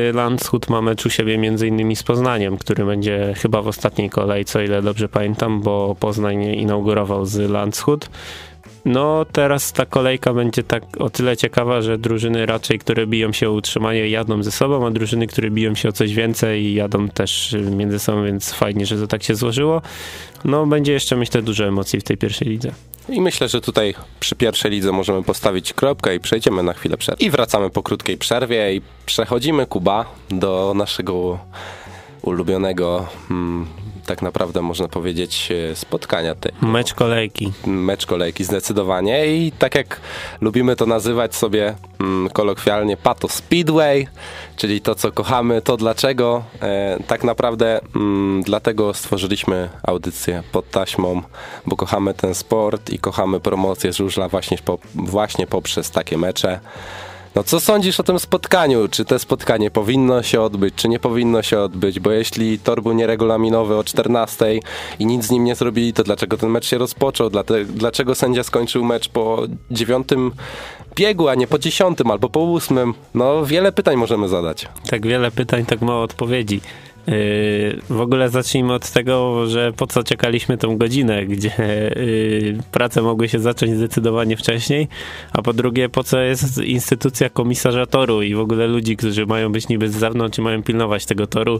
y, 0.09 0.13
Landshut 0.13 0.69
ma 0.69 0.81
mecz 0.81 1.05
u 1.05 1.09
siebie 1.09 1.37
między 1.37 1.67
innymi 1.67 1.95
z 1.95 2.03
Poznaniem, 2.03 2.57
który 2.57 2.85
będzie 2.85 3.33
chyba 3.37 3.61
w 3.61 3.67
ostatniej 3.67 4.09
kolejce, 4.09 4.59
o 4.59 4.61
ile 4.61 4.81
dobrze 4.81 5.09
pamiętam, 5.09 5.61
bo 5.61 5.95
Poznań 5.99 6.43
inaugurował 6.43 7.25
z 7.25 7.51
Landshut. 7.51 8.09
No, 8.85 9.25
teraz 9.31 9.73
ta 9.73 9.85
kolejka 9.85 10.33
będzie 10.33 10.63
tak 10.63 10.83
o 10.99 11.09
tyle 11.09 11.37
ciekawa, 11.37 11.81
że 11.81 11.97
drużyny 11.97 12.45
raczej, 12.45 12.79
które 12.79 13.07
biją 13.07 13.33
się 13.33 13.49
o 13.49 13.53
utrzymanie, 13.53 14.09
jadą 14.09 14.43
ze 14.43 14.51
sobą, 14.51 14.87
a 14.87 14.91
drużyny, 14.91 15.27
które 15.27 15.51
biją 15.51 15.75
się 15.75 15.89
o 15.89 15.91
coś 15.91 16.13
więcej, 16.13 16.73
jadą 16.73 17.09
też 17.09 17.53
y, 17.53 17.61
między 17.61 17.99
sobą, 17.99 18.25
więc 18.25 18.53
fajnie, 18.53 18.85
że 18.85 18.97
to 18.97 19.07
tak 19.07 19.23
się 19.23 19.35
złożyło. 19.35 19.81
No, 20.45 20.65
będzie 20.65 20.93
jeszcze, 20.93 21.15
myślę, 21.15 21.41
dużo 21.41 21.65
emocji 21.65 21.99
w 21.99 22.03
tej 22.03 22.17
pierwszej 22.17 22.47
lidze. 22.47 22.71
I 23.09 23.21
myślę, 23.21 23.47
że 23.47 23.61
tutaj 23.61 23.93
przy 24.19 24.35
pierwszej 24.35 24.71
lidze 24.71 24.91
możemy 24.91 25.23
postawić 25.23 25.73
kropkę 25.73 26.15
i 26.15 26.19
przejdziemy 26.19 26.63
na 26.63 26.73
chwilę 26.73 26.97
przerwy. 26.97 27.23
I 27.23 27.29
wracamy 27.29 27.69
po 27.69 27.83
krótkiej 27.83 28.17
przerwie 28.17 28.75
i 28.75 28.81
przechodzimy, 29.05 29.65
Kuba, 29.65 30.05
do 30.29 30.73
naszego 30.75 31.39
ulubionego, 32.21 33.07
mm, 33.31 33.65
tak 34.05 34.21
naprawdę 34.21 34.61
można 34.61 34.87
powiedzieć, 34.87 35.49
e, 35.71 35.75
spotkania 35.75 36.35
tej. 36.35 36.51
Mecz 36.61 36.93
kolejki. 36.93 37.51
Mecz 37.65 38.05
kolejki 38.05 38.43
zdecydowanie 38.43 39.27
i 39.27 39.51
tak 39.51 39.75
jak 39.75 40.01
lubimy 40.41 40.75
to 40.75 40.85
nazywać 40.85 41.35
sobie 41.35 41.75
mm, 41.99 42.29
kolokwialnie 42.29 42.97
Pato 42.97 43.27
Speedway, 43.29 44.07
czyli 44.55 44.81
to 44.81 44.95
co 44.95 45.11
kochamy, 45.11 45.61
to 45.61 45.77
dlaczego. 45.77 46.43
E, 46.61 46.97
tak 47.07 47.23
naprawdę 47.23 47.79
mm, 47.95 48.43
dlatego 48.43 48.93
stworzyliśmy 48.93 49.69
audycję 49.83 50.43
pod 50.51 50.71
taśmą, 50.71 51.21
bo 51.65 51.75
kochamy 51.75 52.13
ten 52.13 52.35
sport 52.35 52.89
i 52.89 52.99
kochamy 52.99 53.39
promocję 53.39 53.93
żużla 53.93 54.29
właśnie, 54.29 54.57
po, 54.65 54.77
właśnie 54.95 55.47
poprzez 55.47 55.91
takie 55.91 56.17
mecze. 56.17 56.59
No 57.35 57.43
co 57.43 57.59
sądzisz 57.59 57.99
o 57.99 58.03
tym 58.03 58.19
spotkaniu? 58.19 58.87
Czy 58.87 59.05
to 59.05 59.19
spotkanie 59.19 59.71
powinno 59.71 60.23
się 60.23 60.41
odbyć, 60.41 60.75
czy 60.75 60.89
nie 60.89 60.99
powinno 60.99 61.41
się 61.41 61.59
odbyć? 61.59 61.99
Bo 61.99 62.11
jeśli 62.11 62.59
tor 62.59 62.83
był 62.83 62.93
nieregulaminowy 62.93 63.75
o 63.75 63.83
14 63.83 64.59
i 64.99 65.05
nic 65.05 65.25
z 65.25 65.31
nim 65.31 65.43
nie 65.43 65.55
zrobili, 65.55 65.93
to 65.93 66.03
dlaczego 66.03 66.37
ten 66.37 66.49
mecz 66.49 66.65
się 66.65 66.77
rozpoczął? 66.77 67.29
Dlaczego 67.65 68.15
sędzia 68.15 68.43
skończył 68.43 68.83
mecz 68.83 69.09
po 69.09 69.43
dziewiątym 69.71 70.31
biegu, 70.95 71.27
a 71.27 71.35
nie 71.35 71.47
po 71.47 71.59
dziesiątym 71.59 72.11
albo 72.11 72.29
po 72.29 72.39
ósmym? 72.39 72.93
No 73.13 73.45
wiele 73.45 73.71
pytań 73.71 73.95
możemy 73.95 74.27
zadać. 74.27 74.67
Tak 74.89 75.07
wiele 75.07 75.31
pytań, 75.31 75.65
tak 75.65 75.81
mało 75.81 76.03
odpowiedzi. 76.03 76.61
Yy, 77.07 77.15
w 77.89 78.01
ogóle 78.01 78.29
zacznijmy 78.29 78.73
od 78.73 78.91
tego, 78.91 79.47
że 79.47 79.73
po 79.73 79.87
co 79.87 80.03
czekaliśmy 80.03 80.57
tą 80.57 80.77
godzinę, 80.77 81.25
gdzie 81.25 81.51
yy, 81.95 82.57
prace 82.71 83.01
mogły 83.01 83.29
się 83.29 83.39
zacząć 83.39 83.71
zdecydowanie 83.71 84.37
wcześniej, 84.37 84.87
a 85.33 85.41
po 85.41 85.53
drugie, 85.53 85.89
po 85.89 86.03
co 86.03 86.19
jest 86.19 86.57
instytucja 86.57 87.29
komisarza 87.29 87.85
toru 87.85 88.21
i 88.21 88.35
w 88.35 88.39
ogóle 88.39 88.67
ludzi, 88.67 88.97
którzy 88.97 89.25
mają 89.25 89.51
być 89.51 89.67
niby 89.67 89.89
z 89.89 89.95
zewnątrz 89.95 90.37
i 90.37 90.41
mają 90.41 90.63
pilnować 90.63 91.05
tego 91.05 91.27
toru, 91.27 91.59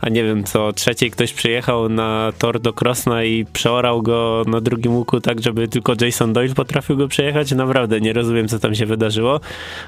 a 0.00 0.08
nie 0.08 0.24
wiem 0.24 0.44
co, 0.44 0.72
trzeciej 0.72 1.10
ktoś 1.10 1.32
przyjechał 1.32 1.88
na 1.88 2.32
tor 2.38 2.60
do 2.60 2.72
Krosna 2.72 3.24
i 3.24 3.44
przeorał 3.52 4.02
go 4.02 4.44
na 4.46 4.60
drugim 4.60 4.94
łuku 4.94 5.20
tak, 5.20 5.42
żeby 5.42 5.68
tylko 5.68 5.92
Jason 6.00 6.32
Doyle 6.32 6.54
potrafił 6.54 6.96
go 6.96 7.08
przejechać. 7.08 7.52
Naprawdę 7.52 8.00
nie 8.00 8.12
rozumiem, 8.12 8.48
co 8.48 8.58
tam 8.58 8.74
się 8.74 8.86
wydarzyło, 8.86 9.40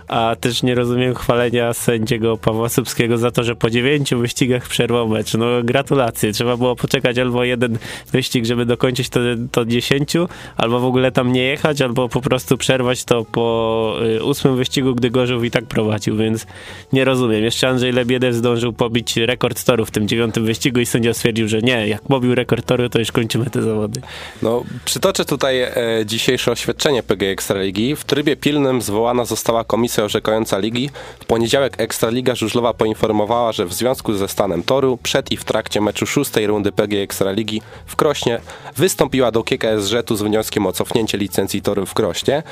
a 0.08 0.36
też 0.40 0.62
nie 0.62 0.74
rozumiem 0.74 1.14
chwalenia 1.14 1.72
sędziego 1.72 2.36
Pawła 2.36 2.68
Subskiego 2.68 3.18
za 3.18 3.30
to, 3.30 3.42
że 3.44 3.56
po 3.56 3.70
dziewięciu 3.70 4.18
wyścigach 4.18 4.68
przerwał 4.68 4.97
mecz. 5.06 5.34
No 5.34 5.46
gratulacje. 5.64 6.32
Trzeba 6.32 6.56
było 6.56 6.76
poczekać 6.76 7.18
albo 7.18 7.44
jeden 7.44 7.78
wyścig, 8.12 8.44
żeby 8.44 8.66
dokończyć 8.66 9.08
to, 9.08 9.20
to 9.52 9.64
dziesięciu, 9.64 10.28
albo 10.56 10.80
w 10.80 10.84
ogóle 10.84 11.12
tam 11.12 11.32
nie 11.32 11.42
jechać, 11.42 11.82
albo 11.82 12.08
po 12.08 12.20
prostu 12.20 12.56
przerwać 12.56 13.04
to 13.04 13.24
po 13.24 13.96
y, 14.16 14.24
ósmym 14.24 14.56
wyścigu, 14.56 14.94
gdy 14.94 15.10
Gorzów 15.10 15.44
i 15.44 15.50
tak 15.50 15.64
prowadził, 15.64 16.16
więc 16.16 16.46
nie 16.92 17.04
rozumiem. 17.04 17.44
Jeszcze 17.44 17.68
Andrzej 17.68 17.92
Lebiedew 17.92 18.34
zdążył 18.34 18.72
pobić 18.72 19.16
rekord 19.16 19.64
toru 19.64 19.84
w 19.84 19.90
tym 19.90 20.08
dziewiątym 20.08 20.44
wyścigu 20.44 20.80
i 20.80 20.86
sędzia 20.86 21.14
stwierdził, 21.14 21.48
że 21.48 21.62
nie, 21.62 21.88
jak 21.88 22.02
pobił 22.02 22.34
rekord 22.34 22.66
toru, 22.66 22.88
to 22.88 22.98
już 22.98 23.12
kończymy 23.12 23.50
te 23.50 23.62
zawody. 23.62 24.00
No, 24.42 24.64
przytoczę 24.84 25.24
tutaj 25.24 25.62
e, 25.62 25.72
dzisiejsze 26.06 26.52
oświadczenie 26.52 27.02
PG 27.02 27.30
Ekstraligi. 27.30 27.96
W 27.96 28.04
trybie 28.04 28.36
pilnym 28.36 28.82
zwołana 28.82 29.24
została 29.24 29.64
komisja 29.64 30.04
orzekająca 30.04 30.58
ligi. 30.58 30.90
W 31.20 31.24
poniedziałek 31.24 31.80
Ekstraliga 31.80 32.34
Żużlowa 32.34 32.74
poinformowała, 32.74 33.52
że 33.52 33.66
w 33.66 33.72
związku 33.72 34.12
ze 34.12 34.28
stanem 34.28 34.62
toru 34.62 34.87
przed 34.96 35.32
i 35.32 35.36
w 35.36 35.44
trakcie 35.44 35.80
meczu 35.80 36.06
szóstej 36.06 36.46
rundy 36.46 36.72
PG 36.72 37.02
Ekstraligi 37.02 37.62
w 37.86 37.96
Krośnie 37.96 38.40
wystąpiła 38.76 39.30
do 39.30 39.44
KKS 39.44 39.86
Rzetu 39.86 40.16
z 40.16 40.22
wnioskiem 40.22 40.66
o 40.66 40.72
cofnięcie 40.72 41.18
licencji 41.18 41.62
toru 41.62 41.86
w 41.86 41.94
Krośnie. 41.94 42.42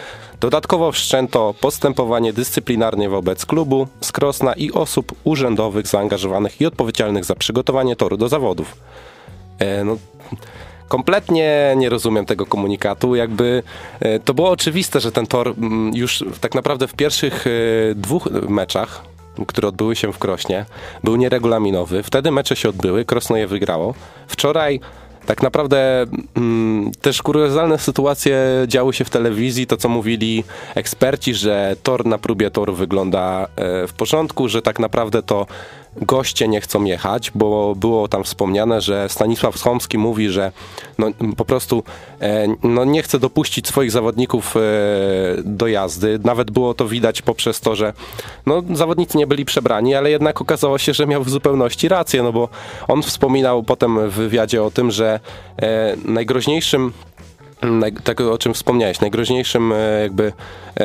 Dodatkowo 0.40 0.92
wszczęto 0.92 1.54
postępowanie 1.60 2.32
dyscyplinarne 2.32 3.08
wobec 3.08 3.46
klubu 3.46 3.88
z 4.00 4.12
Krosna 4.12 4.52
i 4.52 4.72
osób 4.72 5.12
urzędowych 5.24 5.86
zaangażowanych 5.86 6.60
i 6.60 6.66
odpowiedzialnych 6.66 7.24
za 7.24 7.34
przygotowanie 7.34 7.96
toru 7.96 8.16
do 8.16 8.28
zawodów. 8.28 8.76
E, 9.58 9.84
no, 9.84 9.96
kompletnie 10.88 11.74
nie 11.76 11.88
rozumiem 11.88 12.26
tego 12.26 12.46
komunikatu. 12.46 13.14
Jakby 13.14 13.62
e, 14.00 14.20
to 14.20 14.34
było 14.34 14.50
oczywiste, 14.50 15.00
że 15.00 15.12
ten 15.12 15.26
tor 15.26 15.48
mm, 15.48 15.94
już 15.94 16.24
tak 16.40 16.54
naprawdę 16.54 16.88
w 16.88 16.94
pierwszych 16.94 17.46
e, 17.46 17.50
dwóch 17.94 18.28
meczach, 18.48 19.15
które 19.46 19.68
odbyły 19.68 19.96
się 19.96 20.12
w 20.12 20.18
Krośnie, 20.18 20.64
był 21.04 21.16
nieregulaminowy. 21.16 22.02
Wtedy 22.02 22.30
mecze 22.30 22.56
się 22.56 22.68
odbyły, 22.68 23.04
Krosno 23.04 23.36
je 23.36 23.46
wygrało. 23.46 23.94
Wczoraj 24.28 24.80
tak 25.26 25.42
naprawdę 25.42 26.06
mm, 26.36 26.92
też 27.00 27.22
kuriozalne 27.22 27.78
sytuacje 27.78 28.38
działy 28.66 28.92
się 28.92 29.04
w 29.04 29.10
telewizji, 29.10 29.66
to 29.66 29.76
co 29.76 29.88
mówili 29.88 30.44
eksperci, 30.74 31.34
że 31.34 31.76
tor 31.82 32.06
na 32.06 32.18
próbie 32.18 32.50
toru 32.50 32.74
wygląda 32.74 33.48
e, 33.56 33.86
w 33.86 33.92
porządku, 33.92 34.48
że 34.48 34.62
tak 34.62 34.78
naprawdę 34.78 35.22
to 35.22 35.46
goście 36.02 36.48
nie 36.48 36.60
chcą 36.60 36.84
jechać, 36.84 37.30
bo 37.34 37.74
było 37.74 38.08
tam 38.08 38.24
wspomniane, 38.24 38.80
że 38.80 39.08
Stanisław 39.08 39.58
Schomski 39.58 39.98
mówi, 39.98 40.28
że 40.28 40.52
no, 40.98 41.06
po 41.36 41.44
prostu 41.44 41.82
e, 42.20 42.46
no, 42.62 42.84
nie 42.84 43.02
chce 43.02 43.18
dopuścić 43.18 43.68
swoich 43.68 43.90
zawodników 43.90 44.56
e, 44.56 44.60
do 45.44 45.66
jazdy. 45.66 46.18
Nawet 46.24 46.50
było 46.50 46.74
to 46.74 46.88
widać 46.88 47.22
poprzez 47.22 47.60
to, 47.60 47.76
że 47.76 47.92
no, 48.46 48.62
zawodnicy 48.72 49.18
nie 49.18 49.26
byli 49.26 49.44
przebrani, 49.44 49.94
ale 49.94 50.10
jednak 50.10 50.40
okazało 50.40 50.78
się, 50.78 50.94
że 50.94 51.06
miał 51.06 51.24
w 51.24 51.30
zupełności 51.30 51.88
rację, 51.88 52.22
no 52.22 52.32
bo 52.32 52.48
on 52.88 53.02
wspominał 53.02 53.62
potem 53.62 54.10
w 54.10 54.12
wywiadzie 54.12 54.62
o 54.62 54.70
tym, 54.70 54.90
że 54.90 55.20
e, 55.62 55.96
najgroźniejszym 56.04 56.92
tego, 58.04 58.32
o 58.32 58.38
czym 58.38 58.54
wspomniałeś, 58.54 59.00
najgroźniejszym 59.00 59.72
e, 59.72 60.02
jakby 60.02 60.32
e, 60.80 60.84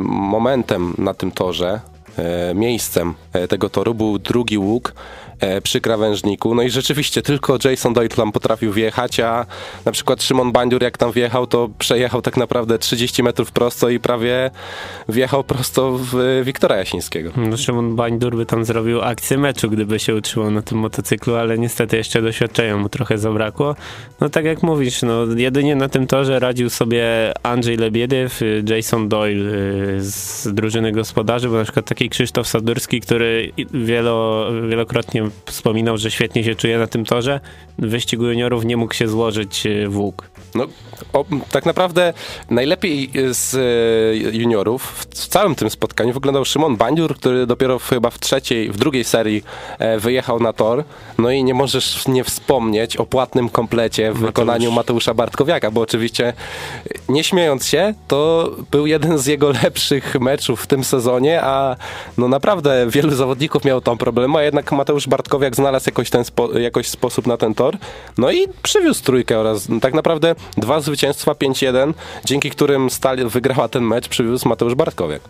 momentem 0.00 0.94
na 0.98 1.14
tym 1.14 1.30
torze 1.30 1.80
miejscem 2.54 3.14
e, 3.32 3.48
tego 3.48 3.68
toru. 3.68 3.94
Był 3.94 4.18
drugi 4.18 4.58
łuk, 4.58 4.94
E, 4.94 5.25
przy 5.62 5.80
krawężniku. 5.80 6.54
No 6.54 6.62
i 6.62 6.70
rzeczywiście 6.70 7.22
tylko 7.22 7.58
Jason 7.64 7.92
Doyle 7.94 8.08
tam 8.08 8.32
potrafił 8.32 8.72
wjechać, 8.72 9.20
a 9.20 9.46
na 9.84 9.92
przykład 9.92 10.22
Szymon 10.22 10.52
Bandziur 10.52 10.82
jak 10.82 10.98
tam 10.98 11.12
wjechał, 11.12 11.46
to 11.46 11.68
przejechał 11.78 12.22
tak 12.22 12.36
naprawdę 12.36 12.78
30 12.78 13.22
metrów 13.22 13.52
prosto 13.52 13.88
i 13.88 14.00
prawie 14.00 14.50
wjechał 15.08 15.44
prosto 15.44 15.98
w 15.98 16.42
Wiktora 16.44 16.76
Jasińskiego. 16.76 17.30
No, 17.36 17.56
Szymon 17.56 17.96
Bandziur 17.96 18.36
by 18.36 18.46
tam 18.46 18.64
zrobił 18.64 19.02
akcję 19.02 19.38
meczu, 19.38 19.70
gdyby 19.70 19.98
się 19.98 20.14
utrzymał 20.14 20.50
na 20.50 20.62
tym 20.62 20.78
motocyklu, 20.78 21.34
ale 21.34 21.58
niestety 21.58 21.96
jeszcze 21.96 22.22
doświadczenia 22.22 22.76
mu 22.76 22.88
trochę 22.88 23.18
zabrakło. 23.18 23.76
No 24.20 24.28
tak 24.28 24.44
jak 24.44 24.62
mówisz, 24.62 25.02
no 25.02 25.24
jedynie 25.36 25.76
na 25.76 25.88
tym 25.88 26.06
torze 26.06 26.38
radził 26.38 26.70
sobie 26.70 27.32
Andrzej 27.42 27.76
Lebiedyw, 27.76 28.40
Jason 28.68 29.08
Doyle 29.08 29.54
y, 29.96 30.00
z 30.00 30.48
drużyny 30.54 30.92
gospodarzy, 30.92 31.48
bo 31.48 31.56
na 31.56 31.64
przykład 31.64 31.86
taki 31.86 32.08
Krzysztof 32.08 32.48
Sadurski, 32.48 33.00
który 33.00 33.52
wielo, 33.74 34.46
wielokrotnie 34.68 35.25
wspominał, 35.46 35.98
że 35.98 36.10
świetnie 36.10 36.44
się 36.44 36.54
czuje 36.54 36.78
na 36.78 36.86
tym 36.86 37.04
torze. 37.04 37.40
W 37.78 37.86
wyścigu 37.86 38.24
juniorów 38.24 38.64
nie 38.64 38.76
mógł 38.76 38.94
się 38.94 39.08
złożyć 39.08 39.66
e, 39.66 39.88
w 39.88 39.98
łuk. 39.98 40.30
No, 40.54 40.66
o, 41.12 41.24
tak 41.50 41.66
naprawdę 41.66 42.12
najlepiej 42.50 43.10
z 43.30 43.54
e, 43.54 44.36
juniorów 44.36 44.82
w, 44.82 45.06
w, 45.06 45.28
całym 45.28 45.54
tym 45.54 45.70
spotkaniu 45.70 46.12
wyglądał 46.12 46.44
Szymon 46.44 46.76
Bandziur, 46.76 47.16
który 47.16 47.46
dopiero 47.46 47.78
w, 47.78 47.88
chyba 47.88 48.10
w 48.10 48.18
trzeciej, 48.18 48.70
w 48.70 48.76
drugiej 48.76 49.04
serii 49.04 49.44
e, 49.78 49.98
wyjechał 49.98 50.40
na 50.40 50.52
tor. 50.52 50.84
No 51.18 51.30
i 51.30 51.44
nie 51.44 51.54
możesz 51.54 52.08
nie 52.08 52.24
wspomnieć 52.24 52.96
o 52.96 53.06
płatnym 53.06 53.48
komplecie 53.48 54.02
w 54.02 54.14
Mateusz. 54.14 54.26
wykonaniu 54.26 54.72
Mateusza 54.72 55.14
Bartkowiaka, 55.14 55.70
bo 55.70 55.80
oczywiście 55.80 56.32
nie 57.08 57.24
śmiejąc 57.24 57.66
się, 57.66 57.94
to 58.08 58.50
był 58.70 58.86
jeden 58.86 59.18
z 59.18 59.26
jego 59.26 59.50
lepszych 59.62 60.20
meczów 60.20 60.62
w 60.62 60.66
tym 60.66 60.84
sezonie, 60.84 61.42
a 61.42 61.76
no 62.18 62.28
naprawdę 62.28 62.86
wielu 62.88 63.14
zawodników 63.14 63.64
miało 63.64 63.80
tam 63.80 63.98
problemy, 63.98 64.38
a 64.38 64.42
jednak 64.42 64.72
Mateusz 64.72 65.08
Bartkowiak 65.08 65.15
znalazł 65.52 65.88
jakoś, 65.88 66.10
ten 66.10 66.24
spo, 66.24 66.58
jakoś 66.58 66.88
sposób 66.88 67.26
na 67.26 67.36
ten 67.36 67.54
tor. 67.54 67.76
No 68.18 68.30
i 68.30 68.46
przywiózł 68.62 69.04
trójkę 69.04 69.38
oraz 69.38 69.68
tak 69.80 69.94
naprawdę 69.94 70.34
dwa 70.56 70.80
zwycięstwa 70.80 71.32
5-1, 71.32 71.94
dzięki 72.24 72.50
którym 72.50 72.90
Stal 72.90 73.16
wygrała 73.28 73.68
ten 73.68 73.82
mecz, 73.84 74.08
przywiózł 74.08 74.48
Mateusz 74.48 74.74
Bartkowiak. 74.74 75.20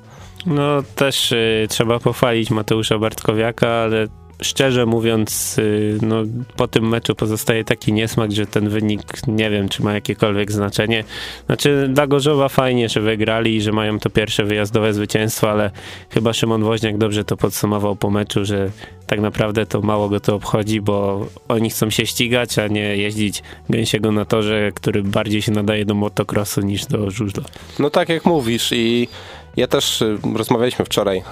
No 0.46 0.82
też 0.96 1.32
y, 1.32 1.66
trzeba 1.68 1.98
pochwalić 1.98 2.50
Mateusza 2.50 2.98
Bartkowiaka, 2.98 3.68
ale 3.68 4.06
szczerze 4.42 4.86
mówiąc, 4.86 5.58
y, 5.58 5.98
no, 6.02 6.22
po 6.56 6.68
tym 6.68 6.88
meczu 6.88 7.14
pozostaje 7.14 7.64
taki 7.64 7.92
niesmak, 7.92 8.32
że 8.32 8.46
ten 8.46 8.68
wynik 8.68 9.26
nie 9.26 9.50
wiem, 9.50 9.68
czy 9.68 9.82
ma 9.82 9.92
jakiekolwiek 9.92 10.52
znaczenie. 10.52 11.04
Znaczy, 11.46 11.88
dla 11.92 12.06
Gorzowa 12.06 12.48
fajnie, 12.48 12.88
że 12.88 13.00
wygrali 13.00 13.56
i 13.56 13.62
że 13.62 13.72
mają 13.72 13.98
to 13.98 14.10
pierwsze 14.10 14.44
wyjazdowe 14.44 14.92
zwycięstwo, 14.92 15.50
ale 15.50 15.70
chyba 16.10 16.32
Szymon 16.32 16.64
Woźniak 16.64 16.98
dobrze 16.98 17.24
to 17.24 17.36
podsumował 17.36 17.96
po 17.96 18.10
meczu, 18.10 18.44
że 18.44 18.70
tak 19.06 19.20
naprawdę 19.20 19.66
to 19.66 19.80
mało 19.80 20.08
go 20.08 20.20
to 20.20 20.34
obchodzi, 20.34 20.80
bo 20.80 21.26
oni 21.48 21.70
chcą 21.70 21.90
się 21.90 22.06
ścigać, 22.06 22.58
a 22.58 22.66
nie 22.66 22.96
jeździć 22.96 23.42
gęsiego 23.70 24.12
na 24.12 24.24
torze, 24.24 24.72
który 24.74 25.02
bardziej 25.02 25.42
się 25.42 25.52
nadaje 25.52 25.84
do 25.84 25.94
motocrossu 25.94 26.60
niż 26.60 26.86
do 26.86 27.10
żużla. 27.10 27.44
No 27.78 27.90
tak 27.90 28.08
jak 28.08 28.24
mówisz 28.24 28.72
i 28.72 29.08
ja 29.56 29.66
też 29.66 30.02
y, 30.02 30.18
rozmawialiśmy 30.34 30.84
wczoraj 30.84 31.18
e, 31.18 31.22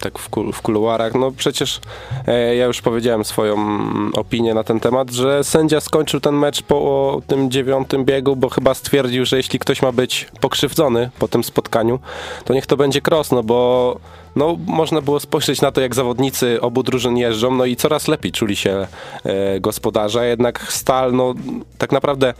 tak 0.00 0.18
w, 0.18 0.28
kul 0.28 0.52
w 0.52 0.62
kuluarach. 0.62 1.14
No 1.14 1.32
przecież 1.36 1.80
e, 2.26 2.56
ja 2.56 2.66
już 2.66 2.82
powiedziałem 2.82 3.24
swoją 3.24 3.54
mm, 3.54 4.12
opinię 4.14 4.54
na 4.54 4.64
ten 4.64 4.80
temat, 4.80 5.10
że 5.10 5.44
sędzia 5.44 5.80
skończył 5.80 6.20
ten 6.20 6.34
mecz 6.34 6.62
po 6.62 7.22
tym 7.26 7.50
dziewiątym 7.50 8.04
biegu, 8.04 8.36
bo 8.36 8.48
chyba 8.48 8.74
stwierdził, 8.74 9.24
że 9.24 9.36
jeśli 9.36 9.58
ktoś 9.58 9.82
ma 9.82 9.92
być 9.92 10.28
pokrzywdzony 10.40 11.10
po 11.18 11.28
tym 11.28 11.44
spotkaniu, 11.44 11.98
to 12.44 12.54
niech 12.54 12.66
to 12.66 12.76
będzie 12.76 13.00
cross, 13.08 13.30
no 13.30 13.42
bo 13.42 13.96
no, 14.36 14.56
można 14.66 15.00
było 15.00 15.20
spojrzeć 15.20 15.60
na 15.60 15.72
to, 15.72 15.80
jak 15.80 15.94
zawodnicy 15.94 16.60
obu 16.60 16.82
drużyn 16.82 17.16
jeżdżą, 17.16 17.54
no 17.54 17.64
i 17.64 17.76
coraz 17.76 18.08
lepiej 18.08 18.32
czuli 18.32 18.56
się 18.56 18.86
e, 19.24 19.60
gospodarze, 19.60 20.28
jednak 20.28 20.72
Stal, 20.72 21.12
no 21.12 21.34
tak 21.78 21.92
naprawdę 21.92 22.34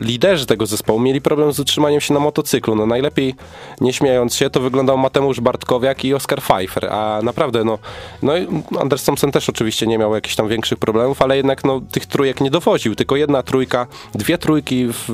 liderzy 0.00 0.46
tego 0.46 0.66
zespołu 0.66 1.00
mieli 1.00 1.20
problem 1.20 1.52
z 1.52 1.60
utrzymaniem 1.60 2.00
się 2.00 2.14
na 2.14 2.20
motocyklu. 2.20 2.74
No 2.74 2.86
najlepiej, 2.86 3.34
nie 3.80 3.92
śmiejąc 3.92 4.34
się, 4.34 4.50
to 4.50 4.60
wyglądał 4.60 4.98
Mateusz 4.98 5.40
Bartkowiak 5.40 6.04
i 6.04 6.14
Oskar 6.14 6.42
Pfeiffer, 6.42 6.92
a 6.92 7.20
naprawdę, 7.22 7.64
no, 7.64 7.78
no 8.22 8.32
Anders 8.80 9.04
Thompson 9.04 9.32
też 9.32 9.48
oczywiście 9.48 9.86
nie 9.86 9.98
miał 9.98 10.14
jakichś 10.14 10.34
tam 10.34 10.48
większych 10.48 10.78
problemów, 10.78 11.22
ale 11.22 11.36
jednak 11.36 11.64
no, 11.64 11.80
tych 11.92 12.06
trójek 12.06 12.40
nie 12.40 12.50
dowoził, 12.50 12.94
tylko 12.94 13.16
jedna 13.16 13.42
trójka, 13.42 13.86
dwie 14.14 14.38
trójki 14.38 14.86
w, 14.86 15.04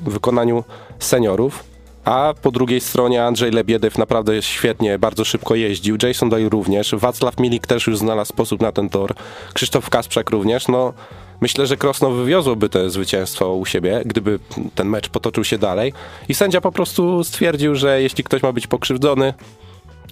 w 0.00 0.10
wykonaniu 0.10 0.64
seniorów, 0.98 1.70
a 2.04 2.34
po 2.42 2.50
drugiej 2.50 2.80
stronie 2.80 3.24
Andrzej 3.24 3.50
Lebiedew 3.50 3.98
naprawdę 3.98 4.42
świetnie, 4.42 4.98
bardzo 4.98 5.24
szybko 5.24 5.54
jeździł. 5.54 5.96
Jason 6.02 6.28
Doyle 6.28 6.48
również. 6.48 6.94
Wacław 6.94 7.38
Milik 7.38 7.66
też 7.66 7.86
już 7.86 7.98
znalazł 7.98 8.28
sposób 8.28 8.60
na 8.60 8.72
ten 8.72 8.88
tor. 8.88 9.14
Krzysztof 9.54 9.90
Kasprzak 9.90 10.30
również. 10.30 10.68
No, 10.68 10.92
myślę, 11.40 11.66
że 11.66 11.76
Krosno 11.76 12.10
wywiozłoby 12.10 12.68
to 12.68 12.90
zwycięstwo 12.90 13.54
u 13.54 13.66
siebie, 13.66 14.02
gdyby 14.04 14.38
ten 14.74 14.88
mecz 14.88 15.08
potoczył 15.08 15.44
się 15.44 15.58
dalej. 15.58 15.92
I 16.28 16.34
sędzia 16.34 16.60
po 16.60 16.72
prostu 16.72 17.24
stwierdził, 17.24 17.74
że 17.74 18.02
jeśli 18.02 18.24
ktoś 18.24 18.42
ma 18.42 18.52
być 18.52 18.66
pokrzywdzony, 18.66 19.34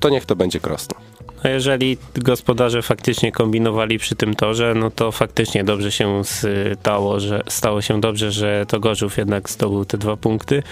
to 0.01 0.09
niech 0.09 0.27
to 0.27 0.37
będzie 0.37 0.61
Krosno. 0.61 0.99
No 1.45 1.51
jeżeli 1.51 1.97
gospodarze 2.15 2.83
faktycznie 2.83 3.33
kombinowali 3.33 3.99
przy 3.99 4.17
tym 4.17 4.35
torze, 4.35 4.75
no 4.77 4.91
to 4.91 5.13
faktycznie 5.13 5.65
dobrze 5.65 5.93
się 5.93 6.23
stało, 6.25 7.21
że 7.21 7.43
stało 7.49 7.83
się 7.83 8.01
dobrze, 8.01 8.33
że 8.33 8.65
to 8.69 8.81
Gorzów 8.81 9.17
jednak 9.19 9.51
zdobył 9.51 9.85
te 9.85 9.99
dwa 9.99 10.17
punkty. 10.17 10.63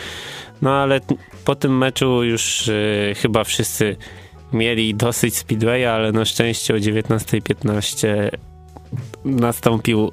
No 0.62 0.70
ale 0.70 1.00
po 1.44 1.54
tym 1.54 1.78
meczu 1.78 2.24
już 2.24 2.68
y, 2.68 3.14
chyba 3.16 3.44
wszyscy 3.44 3.96
mieli 4.52 4.94
dosyć 4.94 5.36
speedwaya, 5.36 5.84
ale 5.84 6.12
na 6.12 6.24
szczęście 6.24 6.74
o 6.74 6.76
19.15 6.76 8.30
nastąpił 9.24 10.12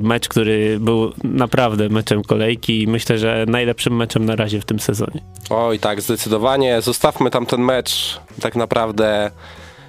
mecz, 0.00 0.28
który 0.28 0.80
był 0.80 1.12
naprawdę 1.24 1.88
meczem 1.88 2.22
kolejki 2.22 2.82
i 2.82 2.86
myślę, 2.86 3.18
że 3.18 3.44
najlepszym 3.48 3.96
meczem 3.96 4.24
na 4.24 4.36
razie 4.36 4.60
w 4.60 4.64
tym 4.64 4.80
sezonie. 4.80 5.20
Oj, 5.50 5.78
tak, 5.78 6.00
zdecydowanie. 6.00 6.82
Zostawmy 6.82 7.30
tam 7.30 7.46
ten 7.46 7.60
mecz 7.60 8.20
tak 8.40 8.56
naprawdę 8.56 9.30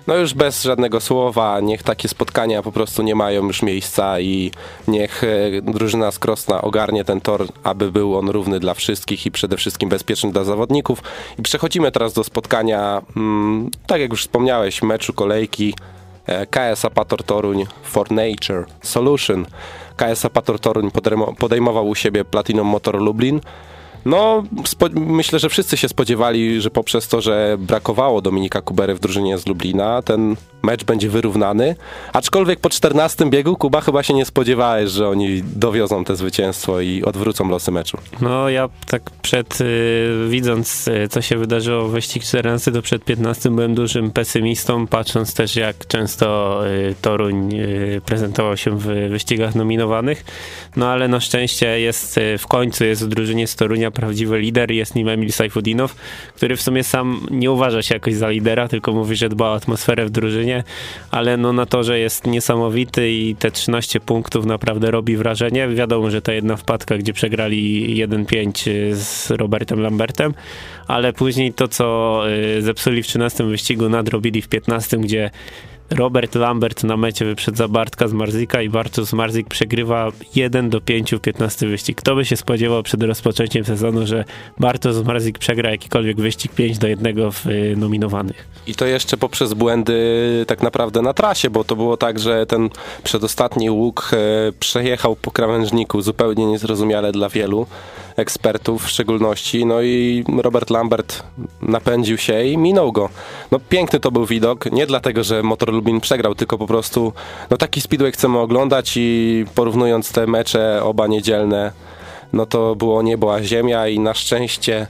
no 0.08 0.16
już 0.16 0.34
bez 0.34 0.64
żadnego 0.64 1.00
słowa, 1.00 1.60
niech 1.60 1.84
takie 1.84 2.08
spotkania 2.08 2.64
po 2.64 2.72
prostu 2.72 3.04
nie 3.04 3.16
mają 3.16 3.48
już 3.48 3.62
miejsca 3.62 4.20
i 4.20 4.52
niech 4.88 5.24
e, 5.24 5.62
drużyna 5.62 6.12
z 6.12 6.20
Krosna 6.20 6.62
ogarnie 6.62 7.06
ten 7.06 7.22
tor, 7.22 7.48
aby 7.64 7.92
był 7.92 8.18
on 8.18 8.30
równy 8.30 8.60
dla 8.60 8.74
wszystkich 8.74 9.26
i 9.26 9.32
przede 9.32 9.58
wszystkim 9.58 9.90
bezpieczny 9.90 10.32
dla 10.32 10.44
zawodników. 10.44 11.04
I 11.40 11.42
przechodzimy 11.42 11.92
teraz 11.92 12.14
do 12.14 12.24
spotkania, 12.24 13.02
mm, 13.18 13.72
tak 13.88 14.02
jak 14.02 14.12
już 14.12 14.22
wspomniałeś, 14.22 14.82
meczu 14.82 15.14
kolejki 15.14 15.74
KS 16.28 16.86
Apator 16.86 17.24
Toruń 17.24 17.66
for 17.84 18.12
Nature 18.12 18.66
Solution. 18.82 19.46
KS 19.96 20.26
Apator 20.26 20.60
Toruń 20.60 20.92
podejmował 21.40 21.88
u 21.88 21.96
siebie 21.96 22.26
Platinum 22.26 22.68
Motor 22.68 23.02
Lublin. 23.02 23.42
No, 24.08 24.44
myślę, 24.96 25.40
że 25.40 25.50
wszyscy 25.50 25.78
się 25.78 25.90
spodziewali, 25.90 26.62
że 26.62 26.70
poprzez 26.70 27.08
to, 27.08 27.22
że 27.22 27.58
brakowało 27.60 28.22
Dominika 28.22 28.62
Kubery 28.62 28.96
w 28.96 29.00
drużynie 29.00 29.38
z 29.38 29.48
Lublina, 29.48 30.02
ten 30.02 30.36
mecz 30.64 30.84
będzie 30.84 31.10
wyrównany. 31.10 31.76
Aczkolwiek 32.14 32.60
po 32.60 32.70
14 32.70 33.30
biegu 33.30 33.56
Kuba 33.56 33.82
chyba 33.82 34.04
się 34.04 34.14
nie 34.14 34.26
spodziewałeś, 34.26 34.92
że 34.92 35.10
oni 35.10 35.44
dowiozą 35.44 36.04
te 36.04 36.16
zwycięstwo 36.16 36.82
i 36.82 37.04
odwrócą 37.04 37.50
losy 37.50 37.72
meczu. 37.72 37.98
No, 38.22 38.50
ja 38.50 38.70
tak 38.88 39.02
przed, 39.22 39.62
y, 39.62 40.28
widząc 40.30 40.88
y, 40.88 41.08
co 41.10 41.22
się 41.22 41.38
wydarzyło 41.38 41.88
w 41.88 41.92
wyścig 41.92 42.24
14, 42.24 42.72
to 42.72 42.82
przed 42.82 43.04
15 43.04 43.50
byłem 43.50 43.76
dużym 43.76 44.12
pesymistą, 44.12 44.88
patrząc 44.88 45.34
też 45.34 45.56
jak 45.56 45.88
często 45.88 46.62
y, 46.68 46.96
Toruń 47.02 47.56
y, 47.56 48.02
prezentował 48.06 48.58
się 48.58 48.72
w 48.78 48.84
wyścigach 49.10 49.56
nominowanych. 49.56 50.26
No, 50.76 50.88
ale 50.88 51.08
na 51.08 51.20
szczęście 51.20 51.80
jest 51.80 52.18
y, 52.18 52.38
w 52.38 52.48
końcu 52.48 52.86
jest 52.86 53.06
w 53.06 53.08
drużynie 53.08 53.48
z 53.48 53.56
Torunia 53.56 53.92
prawdziwy 53.98 54.40
lider, 54.40 54.72
jest 54.72 54.96
nim 54.96 55.10
Emil 55.10 55.32
Sajfudinow, 55.32 55.96
który 56.36 56.56
w 56.56 56.62
sumie 56.62 56.84
sam 56.84 57.28
nie 57.32 57.52
uważa 57.52 57.82
się 57.82 57.96
jakoś 57.96 58.14
za 58.14 58.30
lidera, 58.30 58.68
tylko 58.68 58.94
mówi, 58.94 59.16
że 59.16 59.30
dba 59.30 59.50
o 59.50 59.56
atmosferę 59.56 60.06
w 60.06 60.10
drużynie, 60.10 60.64
ale 61.12 61.38
no 61.38 61.54
na 61.54 61.66
to, 61.66 61.84
że 61.84 62.00
jest 62.00 62.28
niesamowity 62.28 63.12
i 63.12 63.36
te 63.36 63.52
13 63.52 64.00
punktów 64.00 64.46
naprawdę 64.46 64.92
robi 64.92 65.18
wrażenie. 65.18 65.68
Wiadomo, 65.68 66.12
że 66.12 66.22
ta 66.22 66.34
jedna 66.34 66.56
wpadka, 66.56 66.98
gdzie 66.98 67.14
przegrali 67.14 67.96
1-5 68.08 68.70
z 68.94 69.32
Robertem 69.32 69.80
Lambertem, 69.80 70.34
ale 70.88 71.14
później 71.14 71.54
to, 71.54 71.68
co 71.68 72.24
y, 72.58 72.62
zepsuli 72.62 73.04
w 73.04 73.08
13 73.08 73.44
wyścigu, 73.44 73.90
nadrobili 73.90 74.42
w 74.42 74.48
15, 74.48 74.98
gdzie 74.98 75.30
Robert 75.90 76.36
Lambert 76.36 76.84
na 76.84 76.98
mecie 76.98 77.26
wyprzedza 77.26 77.68
Bartka 77.68 78.08
z 78.08 78.14
Marzika 78.14 78.62
i 78.62 78.70
Bartosz 78.70 79.14
Marzik 79.14 79.48
przegrywa 79.48 80.12
1 80.36 80.70
do 80.70 80.82
5 80.82 81.12
w 81.12 81.20
15 81.20 81.68
wyścig. 81.68 81.98
Kto 81.98 82.16
by 82.16 82.26
się 82.26 82.38
spodziewał 82.38 82.84
przed 82.84 83.04
rozpoczęciem 83.04 83.66
sezonu, 83.66 84.08
że 84.08 84.26
Bartosz 84.60 85.06
Marzik 85.06 85.40
przegra 85.40 85.72
jakikolwiek 85.72 86.18
wyścig 86.18 86.52
5 86.52 86.78
do 86.78 86.88
1 86.88 87.32
w 87.32 87.48
y, 87.48 87.76
nominowanych. 87.78 88.48
I 88.68 88.76
to 88.76 88.86
jeszcze 88.86 89.18
poprzez 89.18 89.54
błędy 89.54 89.96
tak 90.48 90.64
naprawdę 90.64 91.02
na 91.02 91.14
trasie, 91.14 91.50
bo 91.50 91.64
to 91.64 91.76
było 91.76 91.98
tak, 91.98 92.20
że 92.20 92.46
ten 92.46 92.70
przedostatni 93.04 93.70
łuk 93.70 94.12
e, 94.14 94.52
przejechał 94.60 95.16
po 95.16 95.32
krawężniku 95.32 96.02
zupełnie 96.02 96.46
niezrozumiale 96.46 97.12
dla 97.12 97.30
wielu 97.30 97.68
ekspertów 98.16 98.86
w 98.86 98.90
szczególności. 98.90 99.66
No 99.66 99.82
i 99.82 100.24
Robert 100.38 100.70
Lambert 100.70 101.24
napędził 101.62 102.18
się 102.18 102.44
i 102.44 102.58
minął 102.58 102.92
go. 102.92 103.10
No 103.52 103.60
piękny 103.70 104.00
to 104.00 104.12
był 104.12 104.26
widok, 104.26 104.72
nie 104.72 104.88
dlatego, 104.88 105.24
że 105.24 105.44
Motor 105.44 105.77
Lubin 105.78 106.02
przegrał, 106.02 106.36
tylko 106.36 106.58
po 106.58 106.68
prostu 106.68 107.14
no 107.50 107.58
taki 107.58 107.82
speedway 107.82 108.12
chcemy 108.12 108.40
oglądać 108.40 108.94
i 108.96 109.46
porównując 109.56 110.12
te 110.12 110.28
mecze 110.28 110.84
oba 110.84 111.08
niedzielne, 111.08 111.72
no 112.34 112.46
to 112.46 112.76
było 112.76 113.02
niebo 113.02 113.34
a 113.34 113.44
ziemia 113.44 113.88
i 113.88 114.00
na 114.00 114.14
szczęście 114.14 114.88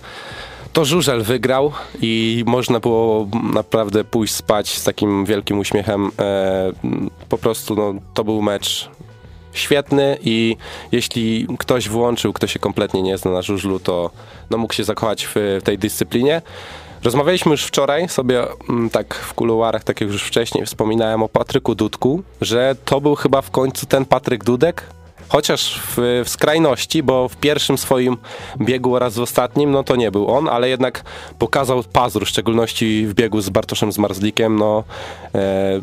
to 0.73 0.85
Żużel 0.85 1.23
wygrał 1.23 1.71
i 2.01 2.43
można 2.45 2.79
było 2.79 3.27
naprawdę 3.53 4.03
pójść 4.03 4.33
spać 4.33 4.77
z 4.77 4.83
takim 4.83 5.25
wielkim 5.25 5.59
uśmiechem. 5.59 6.11
E, 6.19 6.71
po 7.29 7.37
prostu 7.37 7.75
no, 7.75 7.93
to 8.13 8.23
był 8.23 8.41
mecz 8.41 8.89
świetny 9.53 10.17
i 10.23 10.55
jeśli 10.91 11.47
ktoś 11.59 11.89
włączył, 11.89 12.33
kto 12.33 12.47
się 12.47 12.59
kompletnie 12.59 13.01
nie 13.01 13.17
zna 13.17 13.31
na 13.31 13.41
żużlu, 13.41 13.79
to 13.79 14.11
no, 14.49 14.57
mógł 14.57 14.73
się 14.73 14.83
zakochać 14.83 15.25
w, 15.25 15.33
w 15.35 15.63
tej 15.63 15.77
dyscyplinie. 15.77 16.41
Rozmawialiśmy 17.03 17.51
już 17.51 17.63
wczoraj 17.63 18.09
sobie 18.09 18.43
mm, 18.69 18.89
tak 18.89 19.15
w 19.15 19.33
kuluarach, 19.33 19.83
tak 19.83 20.01
jak 20.01 20.09
już 20.09 20.23
wcześniej 20.23 20.65
wspominałem 20.65 21.23
o 21.23 21.29
Patryku 21.29 21.75
Dudku, 21.75 22.23
że 22.41 22.75
to 22.85 23.01
był 23.01 23.15
chyba 23.15 23.41
w 23.41 23.51
końcu 23.51 23.85
ten 23.85 24.05
Patryk 24.05 24.43
Dudek, 24.43 24.83
chociaż 25.29 25.79
w, 25.79 26.21
w, 26.25 26.29
skrajności, 26.29 27.03
bo 27.03 27.29
w 27.29 27.37
pierwszym 27.37 27.77
swoim 27.77 28.17
biegu 28.61 28.95
oraz 28.95 29.15
w 29.15 29.21
ostatnim, 29.21 29.71
no 29.71 29.83
to 29.83 29.95
nie 29.95 30.11
był 30.11 30.31
on, 30.31 30.49
ale 30.49 30.69
jednak 30.69 31.03
pokazał 31.39 31.83
pazur, 31.93 32.25
w 32.25 32.29
szczególności 32.29 33.07
w 33.07 33.13
biegu 33.13 33.41
z 33.41 33.49
Bartoszem 33.49 33.91
Zmarzlikiem, 33.91 34.55
no 34.55 34.83
e, 35.35 35.81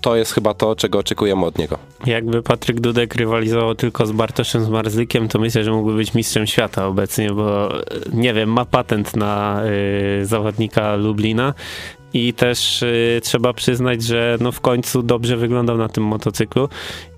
to 0.00 0.16
jest 0.16 0.32
chyba 0.32 0.54
to, 0.54 0.76
czego 0.76 0.98
oczekujemy 0.98 1.46
od 1.46 1.58
niego. 1.58 1.78
Jakby 2.06 2.42
Patryk 2.42 2.80
Dudek 2.80 3.14
rywalizował 3.14 3.74
tylko 3.74 4.06
z 4.06 4.12
Bartoszem 4.12 4.64
Zmarzlikiem, 4.64 5.28
to 5.28 5.38
myślę, 5.38 5.64
że 5.64 5.72
mógłby 5.72 5.96
być 5.96 6.14
mistrzem 6.14 6.46
świata 6.46 6.86
obecnie, 6.86 7.30
bo 7.30 7.72
nie 8.12 8.34
wiem, 8.34 8.52
ma 8.52 8.64
patent 8.64 9.16
na 9.16 9.62
y, 10.20 10.26
zawodnika 10.26 10.96
Lublina 10.96 11.54
i 12.12 12.34
też 12.34 12.82
y, 12.82 13.20
trzeba 13.22 13.52
przyznać, 13.52 14.02
że 14.02 14.38
no 14.40 14.52
w 14.52 14.60
końcu 14.60 15.02
dobrze 15.02 15.36
wyglądał 15.36 15.78
na 15.78 15.88
tym 15.88 16.04
motocyklu 16.04 16.68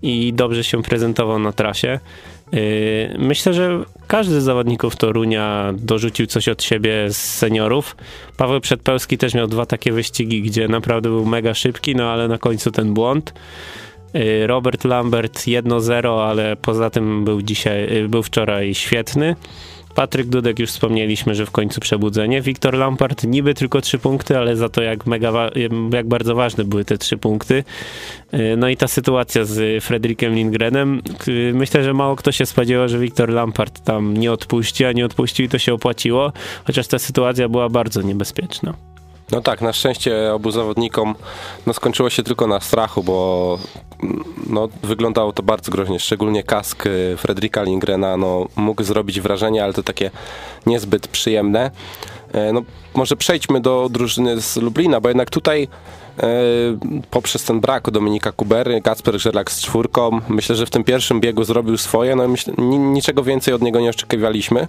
i 0.03 0.33
dobrze 0.33 0.65
się 0.65 0.83
prezentował 0.83 1.39
na 1.39 1.53
trasie. 1.53 2.01
Y, 2.55 3.17
myślę, 3.19 3.55
że 3.55 3.85
każdy 4.07 4.41
z 4.41 4.45
zawodników 4.45 4.97
Torunia 4.97 5.73
dorzucił 5.79 6.27
coś 6.27 6.49
od 6.49 6.63
siebie 6.63 7.11
z 7.11 7.17
seniorów. 7.17 7.97
Paweł 8.37 8.61
Przedpełski 8.61 9.19
też 9.19 9.35
miał 9.35 9.47
dwa 9.47 9.67
takie 9.67 9.93
wyścigi, 9.93 10.43
gdzie 10.43 10.69
naprawdę 10.69 11.09
był 11.09 11.27
mega 11.27 11.55
szybki, 11.55 11.97
no 11.97 12.11
ale 12.11 12.29
na 12.29 12.39
końcu 12.39 12.71
ten 12.71 12.95
błąd. 12.95 13.35
Y, 14.15 14.47
Robert 14.47 14.85
Lambert 14.85 15.39
1-0, 15.39 16.29
ale 16.29 16.57
poza 16.57 16.91
tym 16.91 17.25
był 17.25 17.43
dzisiaj, 17.43 17.97
y, 17.97 18.09
był 18.09 18.23
wczoraj 18.23 18.75
świetny. 18.75 19.37
Patryk 19.95 20.27
Dudek 20.27 20.59
już 20.59 20.71
wspomnieliśmy, 20.71 21.35
że 21.35 21.47
w 21.47 21.51
końcu 21.51 21.81
przebudzenie. 21.81 22.43
Wiktor 22.43 22.75
Lampard 22.75 23.25
niby 23.25 23.55
tylko 23.55 23.81
trzy 23.81 23.99
punkty, 23.99 24.39
ale 24.39 24.57
za 24.57 24.69
to 24.69 24.83
jak, 24.83 25.07
mega, 25.07 25.51
jak 25.93 26.09
bardzo 26.09 26.35
ważne 26.35 26.65
były 26.65 26.85
te 26.85 26.99
trzy 26.99 27.17
punkty. 27.17 27.65
Y, 28.35 28.57
no 28.57 28.69
i 28.69 28.77
ta 28.77 28.89
sytuacja 28.89 29.45
z 29.45 29.85
Frederikiem 29.85 30.35
Lindgrenem. 30.35 31.03
Y, 31.29 31.53
myślę, 31.55 31.85
że 31.85 31.95
mało 31.95 32.17
kto 32.17 32.33
się 32.33 32.47
spodziewał, 32.47 32.89
że 32.89 32.99
Wiktor 32.99 33.29
Lampard 33.29 33.85
tam 33.85 34.17
nie 34.17 34.33
odpuści, 34.33 34.85
a 34.85 34.93
nie 34.93 35.07
odpuścił 35.07 35.47
i 35.47 35.49
to 35.49 35.59
się 35.59 35.75
opłaciło, 35.75 36.33
chociaż 36.65 36.87
ta 36.87 36.99
sytuacja 36.99 37.49
była 37.49 37.69
bardzo 37.69 38.03
niebezpieczna. 38.03 38.90
No 39.33 39.41
tak, 39.41 39.61
na 39.61 39.73
szczęście 39.73 40.35
obu 40.35 40.51
zawodnikom 40.51 41.15
no, 41.67 41.75
skończyło 41.75 42.11
się 42.11 42.23
tylko 42.23 42.47
na 42.47 42.61
strachu, 42.61 43.03
bo 43.03 43.59
no, 44.47 44.69
wyglądało 44.83 45.33
to 45.33 45.43
bardzo 45.43 45.73
groźnie, 45.73 46.01
szczególnie 46.01 46.43
kask 46.43 46.87
y, 46.87 47.17
Fredrika 47.17 47.63
Lindgrena 47.63 48.17
no, 48.17 48.47
mógł 48.57 48.83
zrobić 48.83 49.21
wrażenie, 49.21 49.65
ale 49.65 49.73
to 49.73 49.83
takie 49.83 50.11
niezbyt 50.67 51.09
przyjemne. 51.09 51.71
E, 52.33 52.53
no, 52.53 52.63
może 52.95 53.17
przejdźmy 53.17 53.61
do 53.61 53.89
drużyny 53.91 54.41
z 54.41 54.57
Lublina, 54.57 55.01
bo 55.01 55.09
jednak 55.09 55.31
tutaj 55.31 55.69
e, 56.19 56.29
poprzez 57.11 57.45
ten 57.45 57.61
brak 57.61 57.91
Dominika 57.91 58.33
Kubery, 58.33 58.83
Kacper 58.83 59.21
Żelak 59.21 59.51
z 59.51 59.63
czwórką, 59.63 60.21
myślę, 60.29 60.57
że 60.57 60.67
w 60.67 60.71
tym 60.71 60.85
pierwszym 60.85 61.21
biegu 61.21 61.45
zrobił 61.45 61.79
swoje, 61.79 62.17
no 62.17 62.29
myślę, 62.29 62.55
niczego 62.79 63.23
więcej 63.23 63.55
od 63.55 63.63
niego 63.63 63.81
nie 63.81 63.91
oczekiwaliśmy. 63.91 64.67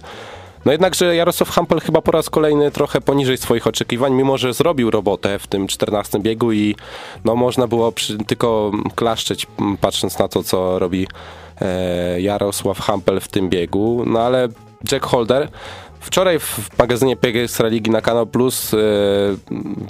No 0.64 0.72
jednakże 0.72 1.16
Jarosław 1.16 1.50
Hampel 1.50 1.80
chyba 1.80 2.02
po 2.02 2.12
raz 2.12 2.30
kolejny 2.30 2.70
trochę 2.70 3.00
poniżej 3.00 3.38
swoich 3.38 3.66
oczekiwań, 3.66 4.12
mimo 4.12 4.38
że 4.38 4.52
zrobił 4.52 4.90
robotę 4.90 5.38
w 5.38 5.46
tym 5.46 5.66
14 5.66 6.20
biegu 6.20 6.52
i 6.52 6.76
no 7.24 7.36
można 7.36 7.66
było 7.66 7.92
przy, 7.92 8.18
tylko 8.18 8.72
klaszczeć 8.94 9.46
patrząc 9.80 10.18
na 10.18 10.28
to, 10.28 10.42
co 10.42 10.78
robi 10.78 11.06
e, 11.60 12.20
Jarosław 12.20 12.80
Hampel 12.80 13.20
w 13.20 13.28
tym 13.28 13.48
biegu. 13.48 14.04
No 14.06 14.20
ale 14.20 14.48
Jack 14.92 15.06
Holder 15.06 15.48
Wczoraj 16.02 16.38
w 16.38 16.78
magazynie 16.78 17.16
PG 17.16 17.48
Ligi 17.64 17.90
na 17.90 18.00
Kanał 18.00 18.26
Plus 18.26 18.74
e, 18.74 18.78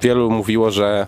wielu 0.03 0.31
mówiło, 0.31 0.71
że 0.71 1.07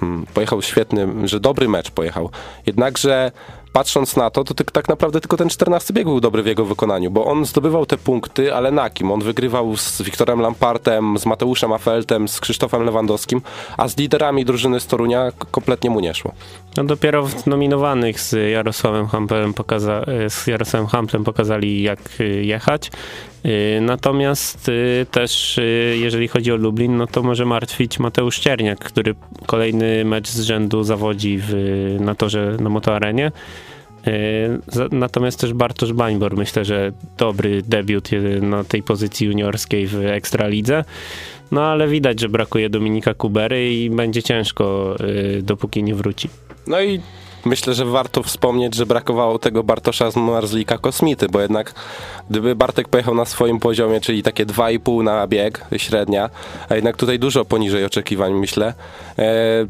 hmm, 0.00 0.26
pojechał 0.34 0.62
świetny, 0.62 1.08
że 1.24 1.40
dobry 1.40 1.68
mecz 1.68 1.90
pojechał. 1.90 2.30
Jednakże 2.66 3.32
patrząc 3.72 4.16
na 4.16 4.30
to, 4.30 4.44
to 4.44 4.54
ty, 4.54 4.64
tak 4.64 4.88
naprawdę 4.88 5.20
tylko 5.20 5.36
ten 5.36 5.48
14 5.48 5.94
bieg 5.94 6.04
był 6.04 6.20
dobry 6.20 6.42
w 6.42 6.46
jego 6.46 6.64
wykonaniu, 6.64 7.10
bo 7.10 7.24
on 7.24 7.44
zdobywał 7.44 7.86
te 7.86 7.96
punkty, 7.96 8.54
ale 8.54 8.70
na 8.70 8.90
kim? 8.90 9.10
On 9.10 9.20
wygrywał 9.20 9.76
z 9.76 10.02
Wiktorem 10.02 10.40
Lampartem, 10.40 11.18
z 11.18 11.26
Mateuszem 11.26 11.72
Afeltem, 11.72 12.28
z 12.28 12.40
Krzysztofem 12.40 12.82
Lewandowskim, 12.82 13.40
a 13.76 13.88
z 13.88 13.96
liderami 13.96 14.44
drużyny 14.44 14.80
z 14.80 14.86
Torunia 14.86 15.32
kompletnie 15.50 15.90
mu 15.90 16.00
nie 16.00 16.14
szło. 16.14 16.32
No 16.76 16.84
dopiero 16.84 17.26
w 17.26 17.46
nominowanych 17.46 18.20
z 18.20 18.50
Jarosławem 18.50 19.06
Hamplem, 19.06 19.54
pokaza 19.54 20.04
z 20.28 20.46
Jarosławem 20.46 20.88
Hamplem 20.88 21.24
pokazali 21.24 21.82
jak 21.82 22.00
y, 22.20 22.44
jechać. 22.44 22.90
Y, 23.46 23.80
natomiast 23.80 24.68
y, 24.68 25.06
też 25.10 25.60
jeżeli 25.94 26.28
chodzi 26.28 26.52
o 26.52 26.56
Lublin, 26.56 26.96
no 26.96 27.06
to 27.06 27.22
może 27.22 27.44
martwić 27.44 27.98
Mateusz 27.98 28.40
Czerniak, 28.40 28.78
który 28.78 29.14
kolejny 29.46 30.04
mecz 30.04 30.28
z 30.28 30.40
rzędu 30.40 30.82
zawodzi 30.82 31.38
w, 31.42 31.52
na 32.00 32.14
torze 32.14 32.56
na 32.60 32.68
motoarenie. 32.68 33.32
Natomiast 34.92 35.40
też 35.40 35.52
Bartosz 35.52 35.92
Bańbor, 35.92 36.36
myślę, 36.36 36.64
że 36.64 36.92
dobry 37.18 37.62
debiut 37.62 38.10
na 38.40 38.64
tej 38.64 38.82
pozycji 38.82 39.26
juniorskiej 39.26 39.86
w 39.86 40.06
Ekstralidze. 40.06 40.84
No 41.50 41.62
ale 41.62 41.88
widać, 41.88 42.20
że 42.20 42.28
brakuje 42.28 42.70
Dominika 42.70 43.14
Kubery 43.14 43.74
i 43.74 43.90
będzie 43.90 44.22
ciężko, 44.22 44.96
dopóki 45.42 45.82
nie 45.82 45.94
wróci. 45.94 46.28
No 46.66 46.80
i 46.80 47.00
myślę, 47.44 47.74
że 47.74 47.84
warto 47.84 48.22
wspomnieć, 48.22 48.74
że 48.74 48.86
brakowało 48.86 49.38
tego 49.38 49.62
Bartosza 49.62 50.10
z 50.10 50.16
Marzlika 50.16 50.78
Kosmity, 50.78 51.26
bo 51.28 51.40
jednak 51.40 51.74
gdyby 52.30 52.56
Bartek 52.56 52.88
pojechał 52.88 53.14
na 53.14 53.24
swoim 53.24 53.60
poziomie, 53.60 54.00
czyli 54.00 54.22
takie 54.22 54.46
2,5 54.46 55.04
na 55.04 55.26
bieg, 55.26 55.66
średnia, 55.76 56.30
a 56.68 56.74
jednak 56.74 56.96
tutaj 56.96 57.18
dużo 57.18 57.44
poniżej 57.44 57.84
oczekiwań, 57.84 58.34
myślę, 58.34 58.74
e, 59.18 59.66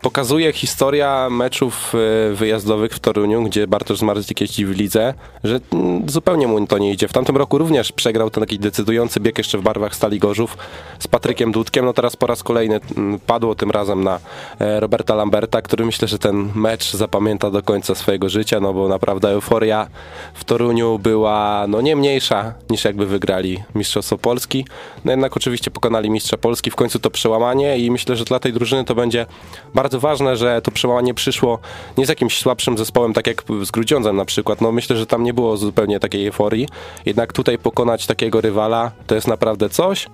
pokazuje 0.00 0.52
historia 0.52 1.28
meczów 1.30 1.94
e, 1.94 2.34
wyjazdowych 2.34 2.92
w 2.92 2.98
Toruniu, 2.98 3.42
gdzie 3.42 3.66
Bartosz 3.66 3.98
Zmarzyk 3.98 4.40
jeździ 4.40 4.66
w 4.66 4.70
lidze, 4.70 5.14
że 5.44 5.60
mm, 5.72 6.08
zupełnie 6.10 6.46
mu 6.46 6.66
to 6.66 6.78
nie 6.78 6.92
idzie. 6.92 7.08
W 7.08 7.12
tamtym 7.12 7.36
roku 7.36 7.58
również 7.58 7.92
przegrał 7.92 8.30
ten 8.30 8.42
taki 8.42 8.58
decydujący 8.58 9.20
bieg 9.20 9.38
jeszcze 9.38 9.58
w 9.58 9.62
barwach 9.62 9.94
Stali 9.96 10.18
Gorzów 10.18 10.56
z 10.98 11.08
Patrykiem 11.08 11.52
Dudkiem. 11.52 11.84
No 11.84 11.92
teraz 11.92 12.16
po 12.16 12.26
raz 12.26 12.42
kolejny 12.42 12.80
mm, 12.96 13.18
padło 13.18 13.54
tym 13.54 13.70
razem 13.70 14.04
na 14.04 14.20
e, 14.58 14.80
Roberta 14.80 15.14
Lamberta, 15.14 15.62
który 15.62 15.84
myślę, 15.84 16.08
że 16.08 16.18
ten 16.18 16.50
mecz 16.54 16.92
zapamięta 16.92 17.50
do 17.50 17.62
końca 17.62 17.94
swojego 17.94 18.28
życia, 18.28 18.60
no 18.60 18.72
bo 18.72 18.88
naprawdę 18.88 19.28
euforia 19.28 19.86
w 20.34 20.44
Toruniu 20.44 20.98
była 20.98 21.66
no 21.68 21.80
nie 21.80 21.96
mniejsza 21.96 22.54
niż 22.70 22.84
jakby 22.84 23.06
wygrali 23.06 23.62
Mistrzostwo 23.74 24.18
Polski. 24.18 24.66
No 25.04 25.10
jednak 25.10 25.36
oczywiście 25.36 25.70
pokonali 25.70 26.10
Mistrza 26.10 26.36
Polski, 26.36 26.70
w 26.70 26.76
końcu 26.76 26.98
to 26.98 27.10
przełamanie 27.10 27.78
i 27.78 27.90
myślę, 27.90 28.16
że 28.16 28.24
dla 28.24 28.38
tej 28.38 28.52
drużyny 28.52 28.84
to 28.84 28.94
będzie 28.94 29.26
bardzo 29.74 30.00
ważne, 30.00 30.36
że 30.36 30.62
to 30.62 30.70
przełamanie 30.70 31.14
przyszło 31.14 31.58
nie 31.98 32.06
z 32.06 32.08
jakimś 32.08 32.38
słabszym 32.38 32.78
zespołem, 32.78 33.12
tak 33.12 33.26
jak 33.26 33.42
z 33.62 33.70
Grudziądzem 33.70 34.16
na 34.16 34.24
przykład. 34.24 34.60
No 34.60 34.72
myślę, 34.72 34.96
że 34.96 35.06
tam 35.06 35.24
nie 35.24 35.34
było 35.34 35.56
zupełnie 35.56 36.00
takiej 36.00 36.26
euforii. 36.26 36.68
Jednak 37.06 37.32
tutaj 37.32 37.58
pokonać 37.58 38.06
takiego 38.06 38.40
rywala 38.40 38.90
to 39.06 39.14
jest 39.14 39.28
naprawdę 39.28 39.68
coś. 39.68 40.06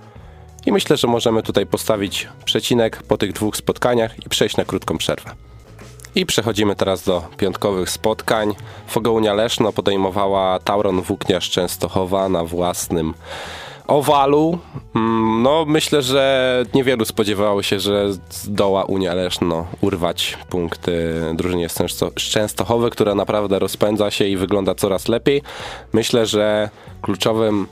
I 0.65 0.71
myślę, 0.71 0.97
że 0.97 1.07
możemy 1.07 1.43
tutaj 1.43 1.65
postawić 1.65 2.27
przecinek 2.45 3.03
po 3.03 3.17
tych 3.17 3.33
dwóch 3.33 3.57
spotkaniach 3.57 4.25
i 4.25 4.29
przejść 4.29 4.57
na 4.57 4.65
krótką 4.65 4.97
przerwę. 4.97 5.31
I 6.15 6.25
przechodzimy 6.25 6.75
teraz 6.75 7.03
do 7.03 7.23
piątkowych 7.37 7.89
spotkań. 7.89 8.55
Fogołnia 8.87 9.33
Leszno 9.33 9.73
podejmowała 9.73 10.59
Tauron 10.59 11.01
Włókniarz 11.01 11.49
Częstochowa 11.49 12.29
na 12.29 12.43
własnym 12.43 13.13
owalu. 13.89 14.57
Mm, 14.95 15.43
no, 15.43 15.65
myślę, 15.67 16.01
że 16.01 16.63
niewielu 16.73 17.05
spodziewało 17.05 17.63
się, 17.63 17.79
że 17.79 18.13
zdoła 18.29 18.83
Unia 18.83 19.13
Leszno 19.13 19.67
urwać 19.81 20.37
punkty 20.49 21.21
drużynie 21.35 21.67
Częstochowy, 22.15 22.89
która 22.89 23.15
naprawdę 23.15 23.59
rozpędza 23.59 24.11
się 24.11 24.25
i 24.25 24.37
wygląda 24.37 24.75
coraz 24.75 25.07
lepiej. 25.07 25.41
Myślę, 25.93 26.25
że 26.25 26.69
kluczowym 27.01 27.67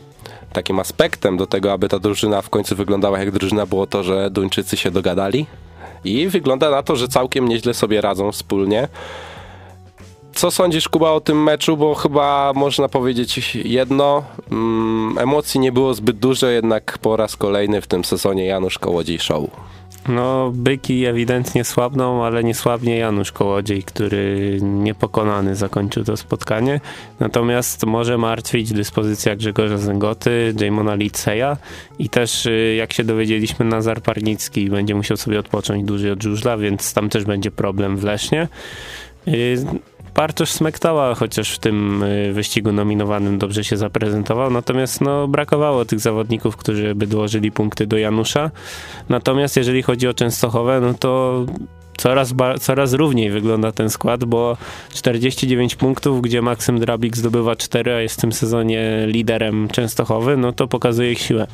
takim 0.53 0.80
aspektem 0.80 1.38
do 1.38 1.47
tego, 1.47 1.73
aby 1.73 1.89
ta 1.89 1.99
drużyna 1.99 2.41
w 2.41 2.49
końcu 2.49 2.75
wyglądała 2.75 3.19
jak 3.19 3.32
drużyna, 3.32 3.65
było 3.65 3.88
to, 3.88 4.03
że 4.03 4.30
Duńczycy 4.30 4.77
się 4.77 4.91
dogadali. 4.91 5.45
I 6.03 6.27
wygląda 6.27 6.69
na 6.69 6.84
to, 6.84 6.95
że 6.95 7.08
całkiem 7.08 7.47
nieźle 7.47 7.73
sobie 7.73 8.01
radzą 8.01 8.32
wspólnie. 8.32 8.88
Co 10.38 10.52
sądzisz, 10.52 10.89
Kuba, 10.89 11.12
o 11.12 11.21
tym 11.21 11.43
meczu? 11.43 11.78
Bo 11.78 11.95
chyba 11.95 12.54
można 12.56 12.89
powiedzieć 12.89 13.56
jedno. 13.56 14.23
Mm, 14.52 15.17
emocji 15.17 15.60
nie 15.60 15.71
było 15.71 15.93
zbyt 15.93 16.17
dużo, 16.17 16.47
jednak 16.47 16.97
po 16.97 17.17
raz 17.17 17.36
kolejny 17.36 17.82
w 17.82 17.88
tym 17.88 18.06
sezonie 18.06 18.45
Janusz 18.45 18.80
Kołodziej 18.80 19.19
show. 19.19 19.43
No, 20.08 20.52
byki 20.54 21.06
ewidentnie 21.06 21.63
słabną, 21.63 22.26
ale 22.26 22.43
nie 22.43 22.54
słabnie 22.54 22.97
Janusz 22.97 23.32
Kołodziej, 23.32 23.84
który 23.84 24.58
niepokonany 24.62 25.56
zakończył 25.56 26.04
to 26.04 26.17
spotkanie. 26.17 26.80
Natomiast 27.19 27.86
może 27.86 28.17
martwić 28.17 28.73
dyspozycja 28.73 29.36
Grzegorza 29.36 29.78
Zęgoty, 29.78 30.54
Jamona 30.60 30.95
Liceja 30.95 31.58
i 32.00 32.10
też, 32.10 32.45
y, 32.45 32.76
jak 32.78 32.93
się 32.93 33.04
dowiedzieliśmy, 33.04 33.65
Nazar 33.65 34.02
Parnicki 34.02 34.69
będzie 34.69 34.95
musiał 34.95 35.17
sobie 35.17 35.39
odpocząć 35.39 35.84
dłużej 35.84 36.12
od 36.12 36.23
żużla, 36.23 36.58
więc 36.58 36.93
tam 36.93 37.10
też 37.10 37.26
będzie 37.26 37.52
problem 37.52 37.97
w 37.97 38.04
Lesznie. 38.04 38.47
Bartosz 40.17 40.51
Smektała 40.51 41.15
chociaż 41.15 41.51
w 41.51 41.60
tym 41.60 42.03
y, 42.03 42.34
wyścigu 42.34 42.71
nominowanym 42.71 43.38
dobrze 43.38 43.63
się 43.63 43.77
zaprezentował, 43.77 44.51
natomiast 44.51 45.01
no, 45.01 45.27
brakowało 45.27 45.86
tych 45.86 45.99
zawodników, 45.99 46.58
którzy 46.58 46.95
by 46.95 47.08
dołożyli 47.08 47.51
punkty 47.51 47.88
do 47.88 47.97
Janusza. 47.97 48.51
Natomiast 49.10 49.58
jeżeli 49.58 49.84
chodzi 49.84 50.08
o 50.08 50.13
Częstochowę, 50.13 50.82
no 50.82 50.93
to 50.93 51.45
coraz, 51.97 52.34
coraz 52.62 52.93
równiej 52.93 53.30
wygląda 53.30 53.71
ten 53.71 53.89
skład, 53.89 54.25
bo 54.25 54.58
49 54.93 55.75
punktów, 55.75 56.21
gdzie 56.21 56.41
Maksym 56.41 56.80
Drabik 56.80 57.17
zdobywa 57.17 57.56
4, 57.56 57.93
a 57.93 58.01
jest 58.01 58.17
w 58.17 58.21
tym 58.21 58.32
sezonie 58.32 59.03
liderem 59.08 59.67
Częstochowy, 59.67 60.38
no 60.38 60.51
to 60.51 60.67
pokazuje 60.67 61.12
ich 61.12 61.19
siłę. 61.19 61.47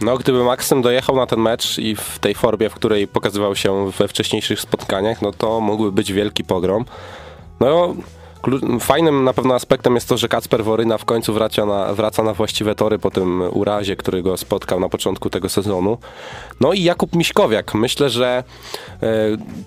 No, 0.00 0.18
gdyby 0.18 0.44
Maksym 0.44 0.82
dojechał 0.82 1.16
na 1.16 1.26
ten 1.26 1.40
mecz 1.40 1.78
i 1.78 1.96
w 1.96 2.18
tej 2.18 2.34
formie, 2.34 2.70
w 2.70 2.74
której 2.74 3.08
pokazywał 3.08 3.56
się 3.56 3.90
we 3.90 4.08
wcześniejszych 4.08 4.60
spotkaniach, 4.60 5.22
no 5.22 5.32
to 5.32 5.60
mógłby 5.60 5.92
być 5.92 6.12
wielki 6.12 6.44
pogrom. 6.44 6.84
No, 7.60 7.94
Fajnym 8.80 9.24
na 9.24 9.32
pewno 9.32 9.54
aspektem 9.54 9.94
jest 9.94 10.08
to, 10.08 10.16
że 10.16 10.28
Kacper 10.28 10.64
Woryna 10.64 10.98
w 10.98 11.04
końcu 11.04 11.32
wraca 11.32 11.66
na, 11.66 11.94
wraca 11.94 12.22
na 12.22 12.34
właściwe 12.34 12.74
tory 12.74 12.98
po 12.98 13.10
tym 13.10 13.42
urazie, 13.52 13.96
który 13.96 14.22
go 14.22 14.36
spotkał 14.36 14.80
na 14.80 14.88
początku 14.88 15.30
tego 15.30 15.48
sezonu. 15.48 15.98
No 16.60 16.72
i 16.72 16.82
Jakub 16.82 17.14
Miśkowiak. 17.14 17.74
Myślę, 17.74 18.10
że 18.10 18.44
e, 19.02 19.06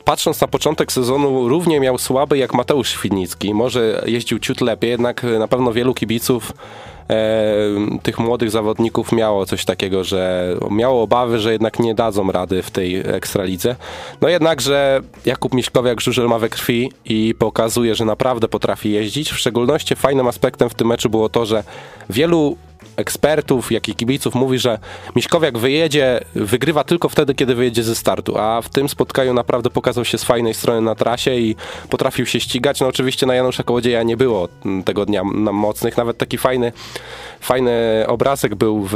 patrząc 0.06 0.42
na 0.42 0.48
początek 0.48 0.92
sezonu 0.92 1.50
równie 1.50 1.80
miał 1.80 1.98
słaby 1.98 2.38
jak 2.38 2.54
Mateusz 2.54 2.90
Świdnicki. 2.90 3.54
Może 3.54 4.04
jeździł 4.06 4.40
ciut 4.40 4.62
lepiej, 4.62 4.90
jednak 4.90 5.24
na 5.40 5.48
pewno 5.48 5.74
wielu 5.74 5.94
kibiców 5.94 6.54
tych 8.04 8.20
młodych 8.20 8.52
zawodników 8.52 9.12
miało 9.12 9.46
coś 9.46 9.66
takiego, 9.66 10.04
że 10.04 10.54
miało 10.72 11.04
obawy, 11.04 11.40
że 11.40 11.52
jednak 11.52 11.80
nie 11.80 11.96
dadzą 11.96 12.32
rady 12.32 12.62
w 12.62 12.72
tej 12.72 12.96
ekstralidze. 12.96 13.76
No 14.22 14.30
jednakże 14.30 15.02
Jakub 15.26 15.54
Miśkowiak 15.54 16.02
żużel 16.02 16.28
ma 16.28 16.40
we 16.40 16.50
krwi 16.50 16.92
i 17.06 17.36
pokazuje, 17.40 17.96
że 17.96 18.06
naprawdę 18.06 18.48
potrafi 18.48 18.92
jeździć. 18.92 19.32
W 19.32 19.40
szczególności 19.40 19.96
fajnym 19.96 20.28
aspektem 20.28 20.70
w 20.70 20.74
tym 20.74 20.88
meczu 20.88 21.10
było 21.10 21.30
to, 21.30 21.46
że 21.46 21.64
wielu 22.10 22.58
ekspertów, 22.96 23.72
jak 23.72 23.90
i 23.90 23.96
kibiców 23.96 24.36
mówi, 24.36 24.60
że 24.60 24.80
Miśkowiak 25.16 25.58
wyjedzie, 25.58 26.20
wygrywa 26.36 26.84
tylko 26.84 27.10
wtedy, 27.10 27.36
kiedy 27.36 27.56
wyjedzie 27.56 27.84
ze 27.84 27.96
startu, 27.96 28.38
a 28.38 28.62
w 28.62 28.70
tym 28.70 28.90
spotkaniu 28.90 29.34
naprawdę 29.34 29.70
pokazał 29.70 30.06
się 30.06 30.18
z 30.18 30.24
fajnej 30.24 30.54
strony 30.54 30.82
na 30.82 30.96
trasie 30.96 31.36
i 31.36 31.56
potrafił 31.90 32.26
się 32.26 32.40
ścigać. 32.40 32.82
No 32.82 32.88
oczywiście 32.88 33.26
na 33.26 33.36
Janusza 33.36 33.64
Kołodzieja 33.64 34.04
nie 34.04 34.18
było 34.18 34.50
tego 34.86 35.06
dnia 35.06 35.24
mocnych, 35.24 35.98
nawet 35.98 36.18
taki 36.18 36.38
fajny, 36.38 36.72
fajny 37.40 38.06
obrazek 38.08 38.56
był 38.56 38.88
w 38.92 38.96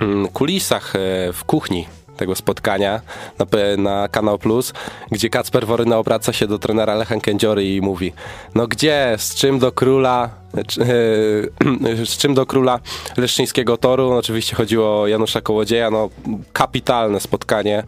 mm, 0.00 0.28
kulisach 0.28 0.96
e, 0.96 0.98
w 1.32 1.44
kuchni 1.44 1.86
tego 2.16 2.34
spotkania 2.34 3.00
na, 3.38 3.46
na 3.76 4.08
Kanał 4.08 4.38
Plus, 4.38 4.72
gdzie 5.10 5.30
Kacper 5.30 5.66
Woryna 5.66 5.98
obraca 5.98 6.32
się 6.32 6.46
do 6.46 6.58
trenera 6.58 6.94
Lechan 6.94 7.20
Kędziory 7.20 7.74
i 7.74 7.80
mówi 7.80 8.12
no 8.54 8.66
gdzie, 8.66 9.14
z 9.18 9.34
czym 9.34 9.58
do 9.58 9.72
króla 9.72 10.30
e, 10.56 12.04
z 12.06 12.16
czym 12.16 12.34
do 12.34 12.46
króla 12.46 12.80
Leszczyńskiego 13.16 13.76
Toru, 13.76 14.10
oczywiście 14.10 14.56
chodziło 14.56 15.00
o 15.00 15.06
Janusza 15.06 15.40
Kołodzieja, 15.40 15.90
no 15.90 16.10
kapitalne 16.52 17.20
spotkanie, 17.20 17.84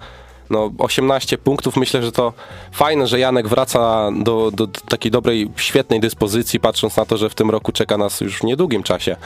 no 0.51 0.71
18 0.79 1.39
punktów, 1.39 1.77
myślę, 1.77 2.03
że 2.03 2.13
to 2.13 2.33
fajne, 2.73 3.07
że 3.07 3.19
Janek 3.19 3.49
wraca 3.49 4.11
do, 4.19 4.51
do, 4.51 4.67
do, 4.67 4.81
takiej 4.89 5.11
dobrej, 5.11 5.51
świetnej 5.57 6.01
dyspozycji, 6.01 6.61
patrząc 6.61 6.97
na 6.97 7.05
to, 7.05 7.17
że 7.17 7.31
w 7.31 7.35
tym 7.35 7.51
roku 7.51 7.73
czeka 7.73 7.99
nas 7.99 8.21
już 8.21 8.39
w 8.39 8.45
niedługim 8.45 8.83
czasie 8.83 9.17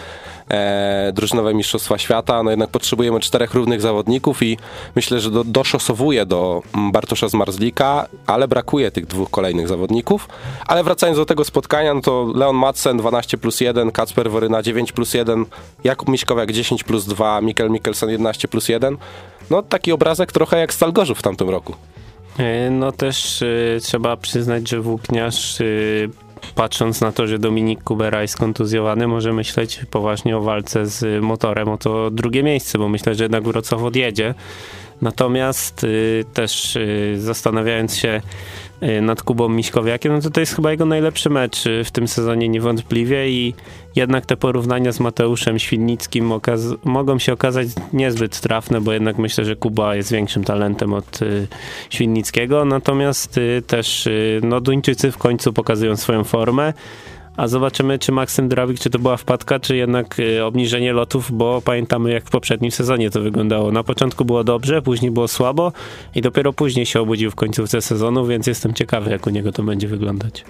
e, 0.51 1.13
drużynowe 1.15 1.55
Mistrzostwa 1.55 1.99
Świata. 1.99 2.43
No 2.43 2.51
jednak 2.51 2.71
potrzebujemy 2.71 3.21
czterech 3.21 3.55
równych 3.55 3.81
zawodników 3.81 4.43
i 4.43 4.59
myślę, 4.97 5.21
że 5.21 5.31
do, 5.31 5.45
doszosowuje 5.45 6.27
do 6.27 6.63
Bartosza 6.93 7.29
Zmarzlika, 7.29 8.07
ale 8.27 8.49
brakuje 8.49 8.91
tych 8.91 9.07
dwóch 9.07 9.31
kolejnych 9.31 9.69
zawodników. 9.69 10.29
Ale 10.67 10.85
wracając 10.85 11.19
do 11.19 11.27
tego 11.27 11.45
spotkania, 11.45 11.95
no 11.95 12.01
to 12.01 12.33
Leon 12.35 12.57
Madsen 12.57 12.97
12 12.97 13.39
plus 13.39 13.61
1, 13.61 13.93
Kacper 13.93 14.31
Woryna 14.31 14.63
9 14.63 14.93
plus 14.93 15.15
1, 15.15 15.45
Jakub 15.85 16.09
Miśkowiak 16.09 16.53
10 16.53 16.85
plus 16.85 17.07
2, 17.07 17.41
Mikkel 17.41 17.71
Mikkelsen 17.71 18.11
11 18.11 18.49
plus 18.49 18.69
1. 18.69 18.97
No 19.51 19.63
taki 19.63 19.93
obrazek 19.93 20.33
trochę 20.33 20.59
jak 20.59 20.75
Stal 20.75 20.93
Gorzów 20.93 21.19
w 21.19 21.23
tamtym 21.23 21.51
roku. 21.51 21.75
E, 22.39 22.71
no 22.71 22.93
też 22.93 23.43
y, 23.43 23.79
trzeba 23.83 24.17
przyznać, 24.17 24.69
że 24.69 24.81
Włókniarz 24.81 25.61
y, 25.61 26.11
patrząc 26.55 27.01
na 27.01 27.13
to, 27.13 27.27
że 27.27 27.39
Dominik 27.39 27.85
Kubera 27.85 28.23
jest 28.23 28.37
kontuzjowany, 28.37 29.07
może 29.07 29.33
myśleć 29.33 29.81
poważnie 29.91 30.37
o 30.37 30.41
walce 30.41 30.87
z 30.87 31.25
motorem 31.25 31.69
o 31.69 31.79
to 31.79 32.11
drugie 32.11 32.43
miejsce, 32.43 32.79
bo 32.79 32.89
myślę, 32.89 33.15
że 33.15 33.25
jednak 33.25 33.45
Wrocław 33.45 33.83
odjedzie. 33.83 34.35
Natomiast 35.03 35.85
y, 35.85 36.25
też 36.35 36.77
y, 36.77 37.17
zastanawiając 37.19 37.97
się 37.97 38.21
nad 39.03 39.23
Kubą 39.23 39.49
Miśkowiakiem, 39.49 40.13
no 40.13 40.21
to 40.21 40.31
to 40.31 40.41
jest 40.41 40.57
chyba 40.57 40.71
jego 40.71 40.85
najlepszy 40.85 41.31
mecz 41.31 41.67
y, 41.67 41.85
w 41.85 41.91
tym 41.91 42.09
sezonie 42.09 42.49
niewątpliwie 42.49 43.31
i 43.31 43.55
jednak 43.97 44.27
te 44.27 44.37
porównania 44.37 44.93
z 44.93 45.01
Mateuszem 45.01 45.59
Świdnickim 45.59 46.33
mogą 46.85 47.19
się 47.19 47.33
okazać 47.33 47.69
niezbyt 47.93 48.41
trafne, 48.41 48.81
bo 48.81 48.93
jednak 48.93 49.19
myślę, 49.19 49.45
że 49.45 49.57
Kuba 49.57 49.97
jest 49.97 50.13
większym 50.13 50.45
talentem 50.45 50.93
od 50.93 51.23
y, 51.23 51.49
natomiast 52.65 53.39
y, 53.39 53.63
też 53.67 54.09
no, 54.43 54.61
Duńczycy 54.61 55.13
w 55.13 55.19
końcu 55.19 55.53
pokazują 55.53 55.97
swoją 55.97 56.25
formę 56.25 56.73
a 57.41 57.49
zobaczymy, 57.49 57.99
czy 57.99 58.13
Maksym 58.13 58.49
Drawik, 58.49 58.79
czy 58.79 58.91
to 58.91 58.99
była 58.99 59.17
wpadka, 59.17 59.61
czy 59.61 59.77
jednak 59.77 60.19
y, 60.19 60.45
obniżenie 60.45 60.93
lotów, 60.93 61.33
bo 61.33 61.63
pamiętamy, 61.63 62.13
jak 62.13 62.25
w 62.25 62.31
poprzednim 62.31 62.71
sezonie 62.71 63.11
to 63.11 63.21
wyglądało. 63.21 63.73
Na 63.73 63.83
początku 63.83 64.25
było 64.25 64.45
dobrze, 64.45 64.83
później 64.83 65.11
było 65.11 65.29
słabo 65.29 65.73
i 66.15 66.23
dopiero 66.23 66.53
później 66.53 66.87
się 66.87 67.01
obudził 67.01 67.31
w 67.31 67.35
końcówce 67.35 67.83
sezonu, 67.83 68.27
więc 68.27 68.47
jestem 68.47 68.75
ciekawy, 68.75 69.11
jak 69.11 69.27
u 69.27 69.31
niego 69.31 69.53
to 69.53 69.63
będzie 69.63 69.89
wyglądać. 69.89 70.45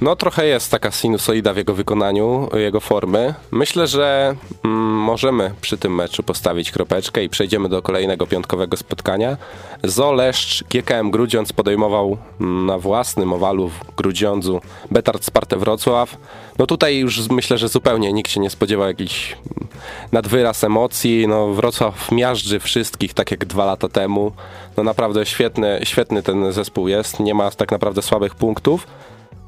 No 0.00 0.16
trochę 0.16 0.46
jest 0.46 0.70
taka 0.70 0.90
sinusoida 0.90 1.52
w 1.52 1.56
jego 1.56 1.74
wykonaniu, 1.74 2.48
jego 2.54 2.80
formy. 2.80 3.34
Myślę, 3.50 3.86
że 3.86 4.34
mm, 4.64 4.78
możemy 4.80 5.54
przy 5.60 5.78
tym 5.78 5.94
meczu 5.94 6.22
postawić 6.22 6.70
kropeczkę 6.70 7.24
i 7.24 7.28
przejdziemy 7.28 7.68
do 7.68 7.82
kolejnego 7.82 8.26
piątkowego 8.26 8.76
spotkania. 8.76 9.36
Zoleszcz 9.84 10.64
GKM 10.64 11.10
Grudziądz 11.10 11.52
podejmował 11.52 12.18
mm, 12.40 12.66
na 12.66 12.78
własnym 12.78 13.32
owalu 13.32 13.68
w 13.68 13.94
Grudziądzu 13.96 14.60
Betard 14.90 15.24
Spartę 15.24 15.56
Wrocław. 15.56 16.16
No 16.58 16.66
tutaj 16.66 16.98
już 16.98 17.28
myślę, 17.28 17.58
że 17.58 17.68
zupełnie 17.68 18.12
nikt 18.12 18.30
się 18.30 18.40
nie 18.40 18.50
spodziewał 18.50 18.88
jakiś 18.88 19.32
mm, 19.32 19.68
nadwyraz 20.12 20.64
emocji. 20.64 21.28
No 21.28 21.48
Wrocław 21.48 22.12
miażdży 22.12 22.60
wszystkich, 22.60 23.14
tak 23.14 23.30
jak 23.30 23.44
dwa 23.44 23.64
lata 23.64 23.88
temu. 23.88 24.32
No 24.76 24.82
naprawdę 24.82 25.26
świetny, 25.26 25.80
świetny 25.84 26.22
ten 26.22 26.52
zespół 26.52 26.88
jest, 26.88 27.20
nie 27.20 27.34
ma 27.34 27.50
tak 27.50 27.72
naprawdę 27.72 28.02
słabych 28.02 28.34
punktów 28.34 28.86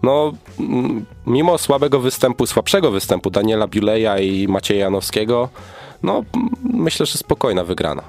no 0.02 0.32
mimo 1.26 1.58
słabego 1.58 2.00
występu, 2.00 2.46
słabszego 2.46 2.90
występu 2.90 3.30
Daniela 3.30 3.68
Biuleja 3.68 4.18
i 4.18 4.48
Macieja 4.48 4.80
Janowskiego, 4.80 5.48
no 6.02 6.24
myślę, 6.64 7.06
że 7.06 7.18
spokojna 7.18 7.64
wygrana. 7.64 8.02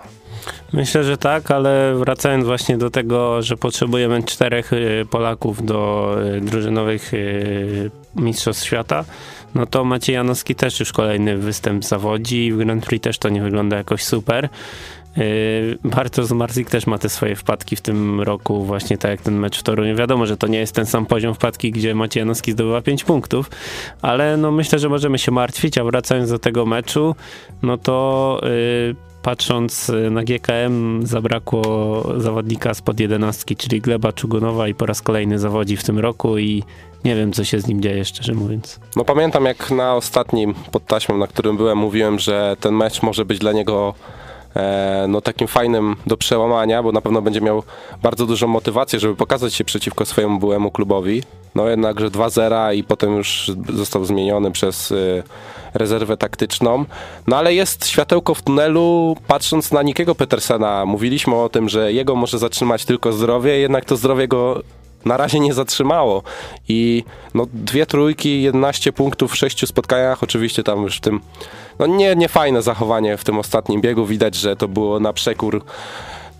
Myślę, 0.73 1.03
że 1.03 1.17
tak, 1.17 1.51
ale 1.51 1.95
wracając 1.95 2.45
właśnie 2.45 2.77
do 2.77 2.89
tego, 2.89 3.41
że 3.41 3.57
potrzebujemy 3.57 4.23
czterech 4.23 4.73
y, 4.73 5.05
Polaków 5.09 5.65
do 5.65 6.15
y, 6.37 6.41
drużynowych 6.41 7.13
y, 7.13 7.91
Mistrzostw 8.15 8.65
Świata, 8.65 9.05
no 9.55 9.65
to 9.65 9.83
Maciej 9.83 10.13
Janowski 10.15 10.55
też 10.55 10.79
już 10.79 10.91
kolejny 10.91 11.37
występ 11.37 11.85
zawodzi 11.85 12.45
i 12.45 12.53
w 12.53 12.57
Grand 12.57 12.85
Prix 12.85 13.03
też 13.03 13.17
to 13.17 13.29
nie 13.29 13.41
wygląda 13.41 13.77
jakoś 13.77 14.03
super. 14.03 14.49
Yy, 15.17 15.77
Bartosz 15.83 16.31
Marzik 16.31 16.69
też 16.69 16.87
ma 16.87 16.97
te 16.97 17.09
swoje 17.09 17.35
wpadki 17.35 17.75
w 17.75 17.81
tym 17.81 18.21
roku, 18.21 18.63
właśnie 18.63 18.97
tak 18.97 19.11
jak 19.11 19.21
ten 19.21 19.35
mecz 19.35 19.59
w 19.59 19.63
Toruniu. 19.63 19.95
Wiadomo, 19.95 20.25
że 20.25 20.37
to 20.37 20.47
nie 20.47 20.59
jest 20.59 20.75
ten 20.75 20.85
sam 20.85 21.05
poziom 21.05 21.33
wpadki, 21.33 21.71
gdzie 21.71 21.95
Maciej 21.95 22.21
Janowski 22.21 22.51
zdobywa 22.51 22.81
5 22.81 23.03
punktów, 23.03 23.49
ale 24.01 24.37
no 24.37 24.51
myślę, 24.51 24.79
że 24.79 24.89
możemy 24.89 25.19
się 25.19 25.31
martwić, 25.31 25.77
a 25.77 25.83
wracając 25.83 26.29
do 26.29 26.39
tego 26.39 26.65
meczu, 26.65 27.15
no 27.63 27.77
to 27.77 28.39
yy, 28.43 28.95
patrząc 29.23 29.91
na 30.11 30.23
GKM 30.23 31.05
zabrakło 31.05 32.03
zawodnika 32.17 32.73
spod 32.73 32.99
jedenastki, 32.99 33.55
czyli 33.55 33.81
Gleba 33.81 34.13
Czugunowa 34.13 34.67
i 34.67 34.73
po 34.73 34.85
raz 34.85 35.01
kolejny 35.01 35.39
zawodzi 35.39 35.77
w 35.77 35.83
tym 35.83 35.99
roku 35.99 36.37
i 36.37 36.63
nie 37.05 37.15
wiem, 37.15 37.33
co 37.33 37.43
się 37.43 37.59
z 37.59 37.67
nim 37.67 37.81
dzieje, 37.81 38.05
szczerze 38.05 38.33
mówiąc. 38.33 38.79
No 38.95 39.05
pamiętam, 39.05 39.45
jak 39.45 39.71
na 39.71 39.95
ostatnim 39.95 40.53
podtaśmą, 40.71 41.17
na 41.17 41.27
którym 41.27 41.57
byłem, 41.57 41.77
mówiłem, 41.77 42.19
że 42.19 42.57
ten 42.59 42.75
mecz 42.75 43.01
może 43.01 43.25
być 43.25 43.39
dla 43.39 43.51
niego 43.51 43.93
no 45.07 45.21
takim 45.21 45.47
fajnym 45.47 45.95
do 46.05 46.17
przełamania, 46.17 46.83
bo 46.83 46.91
na 46.91 47.01
pewno 47.01 47.21
będzie 47.21 47.41
miał 47.41 47.63
bardzo 48.03 48.25
dużą 48.25 48.47
motywację, 48.47 48.99
żeby 48.99 49.15
pokazać 49.15 49.53
się 49.53 49.63
przeciwko 49.63 50.05
swojemu 50.05 50.39
byłemu 50.39 50.71
klubowi. 50.71 51.23
No 51.55 51.69
jednakże 51.69 52.09
2-0 52.09 52.75
i 52.75 52.83
potem 52.83 53.17
już 53.17 53.51
został 53.73 54.05
zmieniony 54.05 54.51
przez 54.51 54.91
y, 54.91 55.23
rezerwę 55.73 56.17
taktyczną. 56.17 56.85
No 57.27 57.37
ale 57.37 57.53
jest 57.53 57.87
światełko 57.87 58.33
w 58.35 58.41
tunelu, 58.41 59.17
patrząc 59.27 59.71
na 59.71 59.83
Nikiego 59.83 60.15
Petersena. 60.15 60.85
Mówiliśmy 60.85 61.35
o 61.35 61.49
tym, 61.49 61.69
że 61.69 61.93
jego 61.93 62.15
może 62.15 62.39
zatrzymać 62.39 62.85
tylko 62.85 63.13
zdrowie, 63.13 63.59
jednak 63.59 63.85
to 63.85 63.97
zdrowie 63.97 64.27
go 64.27 64.61
na 65.05 65.17
razie 65.17 65.39
nie 65.39 65.53
zatrzymało. 65.53 66.23
I 66.69 67.03
no, 67.33 67.47
dwie 67.53 67.85
trójki, 67.85 68.41
11 68.41 68.93
punktów 68.93 69.31
w 69.31 69.35
sześciu 69.35 69.67
spotkaniach, 69.67 70.23
oczywiście 70.23 70.63
tam 70.63 70.83
już 70.83 70.97
w 70.97 71.01
tym, 71.01 71.21
no 71.79 71.85
nie, 71.85 72.15
nie 72.15 72.29
fajne 72.29 72.61
zachowanie 72.61 73.17
w 73.17 73.23
tym 73.23 73.39
ostatnim 73.39 73.81
biegu. 73.81 74.05
Widać, 74.05 74.35
że 74.35 74.55
to 74.55 74.67
było 74.67 74.99
na 74.99 75.13
przekór 75.13 75.63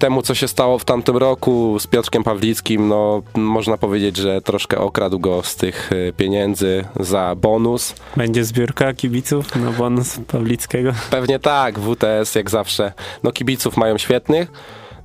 temu, 0.04 0.21
co 0.21 0.36
się 0.36 0.47
stało 0.47 0.80
w 0.80 0.86
tamtym 0.86 1.17
roku 1.17 1.80
z 1.80 1.88
Piotrkiem 1.88 2.23
Pawlickim, 2.23 2.88
no 2.88 3.21
można 3.36 3.78
powiedzieć, 3.78 4.17
że 4.17 4.41
troszkę 4.41 4.78
okradł 4.78 5.19
go 5.19 5.43
z 5.43 5.56
tych 5.56 5.91
y, 5.91 6.13
pieniędzy 6.17 6.86
za 6.99 7.36
bonus. 7.36 7.95
Będzie 8.17 8.45
zbiórka 8.45 8.93
kibiców 8.93 9.56
na 9.56 9.71
bonus 9.71 10.19
Pawlickiego? 10.28 10.91
Pewnie 11.10 11.39
tak, 11.39 11.80
WTS 11.80 12.36
jak 12.36 12.49
zawsze. 12.49 12.93
No 13.23 13.32
kibiców 13.32 13.78
mają 13.78 13.97
świetnych. 13.97 14.52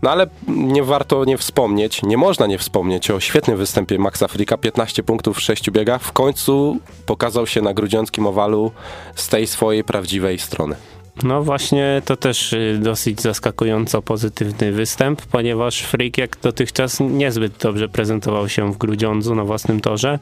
No 0.02 0.10
ale 0.10 0.26
nie 0.48 0.82
warto 0.82 1.24
nie 1.24 1.38
wspomnieć, 1.38 2.02
nie 2.02 2.16
można 2.16 2.46
nie 2.46 2.58
wspomnieć 2.58 3.10
o 3.10 3.20
świetnym 3.20 3.56
występie 3.56 3.98
Maxa 3.98 4.28
Frika, 4.28 4.56
15 4.56 5.02
punktów 5.02 5.36
w 5.36 5.40
6 5.40 5.70
biegach. 5.70 6.02
W 6.02 6.12
końcu 6.12 6.78
pokazał 7.06 7.46
się 7.46 7.62
na 7.62 7.74
grudziąckim 7.74 8.26
owalu 8.26 8.72
z 9.14 9.28
tej 9.28 9.46
swojej 9.46 9.84
prawdziwej 9.84 10.38
strony. 10.38 10.76
No 11.22 11.42
właśnie, 11.42 12.02
to 12.04 12.16
też 12.16 12.52
y, 12.52 12.78
dosyć 12.82 13.20
zaskakująco 13.20 14.02
pozytywny 14.02 14.72
występ, 14.72 15.22
ponieważ 15.22 15.82
Freak 15.82 16.18
jak 16.18 16.36
dotychczas 16.42 17.00
niezbyt 17.00 17.56
dobrze 17.62 17.88
prezentował 17.88 18.48
się 18.48 18.72
w 18.72 18.78
Grudziądzu 18.78 19.34
na 19.34 19.44
własnym 19.44 19.80
torze. 19.80 20.18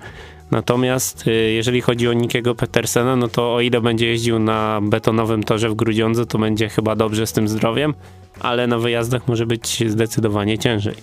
Natomiast 0.50 1.26
y, 1.26 1.32
jeżeli 1.32 1.80
chodzi 1.80 2.08
o 2.08 2.12
Nikiego 2.12 2.54
Petersena, 2.54 3.16
no 3.16 3.28
to 3.28 3.54
o 3.54 3.60
ile 3.60 3.80
będzie 3.80 4.06
jeździł 4.06 4.38
na 4.38 4.80
betonowym 4.82 5.42
torze 5.42 5.68
w 5.68 5.74
Grudziądzu, 5.74 6.26
to 6.26 6.38
będzie 6.38 6.68
chyba 6.68 6.96
dobrze 6.96 7.26
z 7.26 7.32
tym 7.32 7.48
zdrowiem, 7.48 7.94
ale 8.40 8.66
na 8.66 8.78
wyjazdach 8.78 9.28
może 9.28 9.46
być 9.46 9.90
zdecydowanie 9.90 10.58
ciężej. 10.58 10.94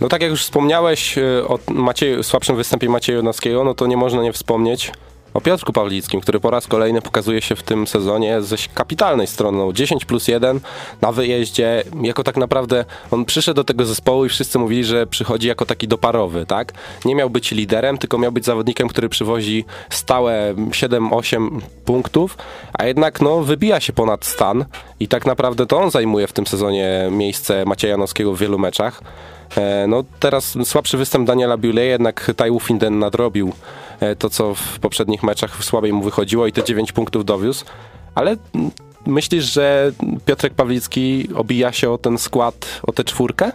No 0.00 0.08
tak 0.08 0.22
jak 0.22 0.30
już 0.30 0.42
wspomniałeś 0.42 1.18
y, 1.18 1.48
o 1.48 1.58
słabszym 2.22 2.56
występie 2.56 2.88
Macieja 2.88 3.16
Jonowskiego, 3.16 3.64
no 3.64 3.74
to 3.74 3.86
nie 3.86 3.96
można 3.96 4.22
nie 4.22 4.32
wspomnieć 4.32 4.92
o 5.36 5.40
Piotrku 5.40 5.72
Pawlickim, 5.72 6.20
który 6.20 6.40
po 6.40 6.50
raz 6.50 6.66
kolejny 6.66 7.02
pokazuje 7.02 7.42
się 7.42 7.56
w 7.56 7.62
tym 7.62 7.86
sezonie 7.86 8.42
ze 8.42 8.56
kapitalnej 8.74 9.26
strony. 9.26 9.72
10 9.72 10.04
plus 10.04 10.28
1 10.28 10.60
na 11.00 11.12
wyjeździe, 11.12 11.84
jako 12.02 12.24
tak 12.24 12.36
naprawdę 12.36 12.84
on 13.10 13.24
przyszedł 13.24 13.56
do 13.56 13.64
tego 13.64 13.84
zespołu 13.84 14.24
i 14.26 14.28
wszyscy 14.28 14.58
mówili, 14.58 14.84
że 14.84 15.06
przychodzi 15.06 15.48
jako 15.48 15.66
taki 15.66 15.88
doparowy, 15.88 16.46
tak? 16.46 16.72
Nie 17.04 17.14
miał 17.14 17.30
być 17.30 17.50
liderem, 17.50 17.98
tylko 17.98 18.18
miał 18.18 18.32
być 18.32 18.44
zawodnikiem, 18.44 18.88
który 18.88 19.08
przywozi 19.08 19.64
stałe 19.90 20.54
7-8 20.54 21.60
punktów, 21.84 22.38
a 22.72 22.86
jednak 22.86 23.20
no, 23.20 23.42
wybija 23.42 23.80
się 23.80 23.92
ponad 23.92 24.24
stan 24.24 24.64
i 25.00 25.08
tak 25.08 25.26
naprawdę 25.26 25.66
to 25.66 25.78
on 25.78 25.90
zajmuje 25.90 26.26
w 26.26 26.32
tym 26.32 26.46
sezonie 26.46 27.08
miejsce 27.10 27.64
Macieja 27.64 27.90
Janowskiego 27.90 28.32
w 28.32 28.38
wielu 28.38 28.58
meczach. 28.58 29.02
E, 29.56 29.86
no 29.86 30.04
teraz 30.20 30.58
słabszy 30.64 30.96
występ 30.96 31.26
Daniela 31.26 31.56
Biuley, 31.56 31.88
jednak 31.88 32.32
Taiwu 32.36 32.60
Finden 32.60 32.98
nadrobił 32.98 33.52
e, 34.00 34.16
to, 34.16 34.30
co 34.30 34.54
w 34.54 34.78
poprzednich 34.78 35.22
meczach 35.22 35.64
słabiej 35.64 35.92
mu 35.92 36.02
wychodziło 36.02 36.46
i 36.46 36.52
te 36.52 36.64
9 36.64 36.92
punktów 36.92 37.24
dowiózł. 37.24 37.64
Ale 38.14 38.36
myślisz, 39.06 39.44
że 39.44 39.92
Piotrek 40.26 40.54
Pawlicki 40.54 41.28
obija 41.34 41.72
się 41.72 41.90
o 41.90 41.98
ten 41.98 42.18
skład, 42.18 42.80
o 42.82 42.92
tę 42.92 43.04
czwórkę? 43.04 43.52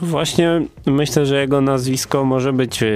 No 0.00 0.08
właśnie 0.08 0.62
myślę, 0.86 1.26
że 1.26 1.40
jego 1.40 1.60
nazwisko 1.60 2.24
może 2.24 2.52
być 2.52 2.82
e, 2.82 2.86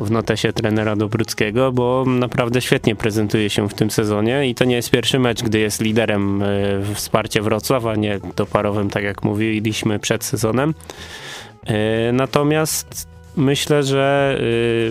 w 0.00 0.10
notesie 0.10 0.52
trenera 0.52 0.96
Dobruckiego, 0.96 1.72
bo 1.72 2.04
naprawdę 2.06 2.60
świetnie 2.60 2.96
prezentuje 2.96 3.50
się 3.50 3.68
w 3.68 3.74
tym 3.74 3.90
sezonie 3.90 4.48
i 4.48 4.54
to 4.54 4.64
nie 4.64 4.76
jest 4.76 4.90
pierwszy 4.90 5.18
mecz, 5.18 5.42
gdy 5.42 5.58
jest 5.58 5.80
liderem 5.80 6.42
w 6.80 6.94
wsparcie 6.94 7.42
Wrocław, 7.42 7.86
a 7.86 7.94
nie 7.94 8.20
doparowym, 8.36 8.90
tak 8.90 9.04
jak 9.04 9.24
mówiliśmy 9.24 9.98
przed 9.98 10.24
sezonem. 10.24 10.74
E, 11.66 12.12
natomiast 12.12 13.08
myślę, 13.36 13.82
że 13.82 14.38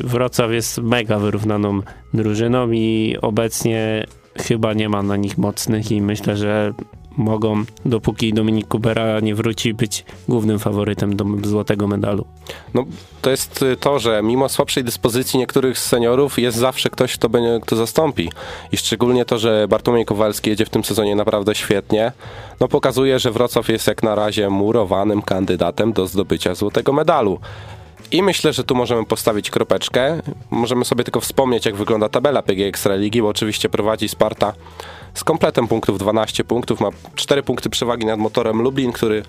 e, 0.03 0.07
Wrocław 0.07 0.51
jest 0.51 0.77
mega 0.77 1.19
wyrównaną 1.19 1.81
drużyną 2.13 2.71
i 2.71 3.17
obecnie 3.21 4.05
chyba 4.35 4.73
nie 4.73 4.89
ma 4.89 5.03
na 5.03 5.17
nich 5.17 5.37
mocnych 5.37 5.91
i 5.91 6.01
myślę, 6.01 6.37
że 6.37 6.73
mogą, 7.17 7.63
dopóki 7.85 8.33
Dominik 8.33 8.67
Kubera 8.67 9.19
nie 9.19 9.35
wróci, 9.35 9.73
być 9.73 10.05
głównym 10.27 10.59
faworytem 10.59 11.15
do 11.15 11.25
złotego 11.43 11.87
medalu. 11.87 12.25
No, 12.73 12.85
to 13.21 13.29
jest 13.29 13.61
y, 13.61 13.77
to, 13.77 13.99
że 13.99 14.21
mimo 14.23 14.49
słabszej 14.49 14.83
dyspozycji 14.83 15.39
niektórych 15.39 15.79
seniorów 15.79 16.39
jest 16.39 16.57
zawsze 16.57 16.89
ktoś, 16.89 17.13
kto, 17.13 17.29
będzie, 17.29 17.59
kto 17.61 17.75
zastąpi. 17.75 18.29
I 18.71 18.77
szczególnie 18.77 19.25
to, 19.25 19.39
że 19.39 19.67
Bartłomiej 19.67 20.05
Kowalski 20.05 20.49
jedzie 20.49 20.65
w 20.65 20.69
tym 20.69 20.83
sezonie 20.83 21.15
naprawdę 21.15 21.55
świetnie, 21.55 22.11
no 22.59 22.67
pokazuje, 22.67 23.19
że 23.19 23.31
Wrocław 23.31 23.69
jest 23.69 23.87
jak 23.87 24.03
na 24.03 24.15
razie 24.15 24.49
murowanym 24.49 25.21
kandydatem 25.21 25.93
do 25.93 26.07
zdobycia 26.07 26.55
złotego 26.55 26.93
medalu. 26.93 27.39
I 28.11 28.23
myślę, 28.23 28.53
że 28.53 28.63
tu 28.63 28.75
możemy 28.75 29.05
postawić 29.05 29.49
kropeczkę. 29.49 30.21
Możemy 30.51 30.85
sobie 30.85 31.03
tylko 31.03 31.21
wspomnieć, 31.21 31.65
jak 31.65 31.75
wygląda 31.75 32.09
tabela 32.09 32.41
PG 32.41 32.67
Ekstraligi, 32.67 33.21
bo 33.21 33.27
oczywiście 33.27 33.69
prowadzi 33.69 34.09
Sparta 34.09 34.53
z 35.13 35.23
kompletem 35.23 35.67
punktów, 35.67 35.97
12 35.97 36.43
punktów, 36.43 36.79
ma 36.81 36.89
4 37.15 37.43
punkty 37.43 37.69
przewagi 37.69 38.05
nad 38.05 38.19
motorem 38.19 38.61
Lublin, 38.61 38.91
który 38.91 39.23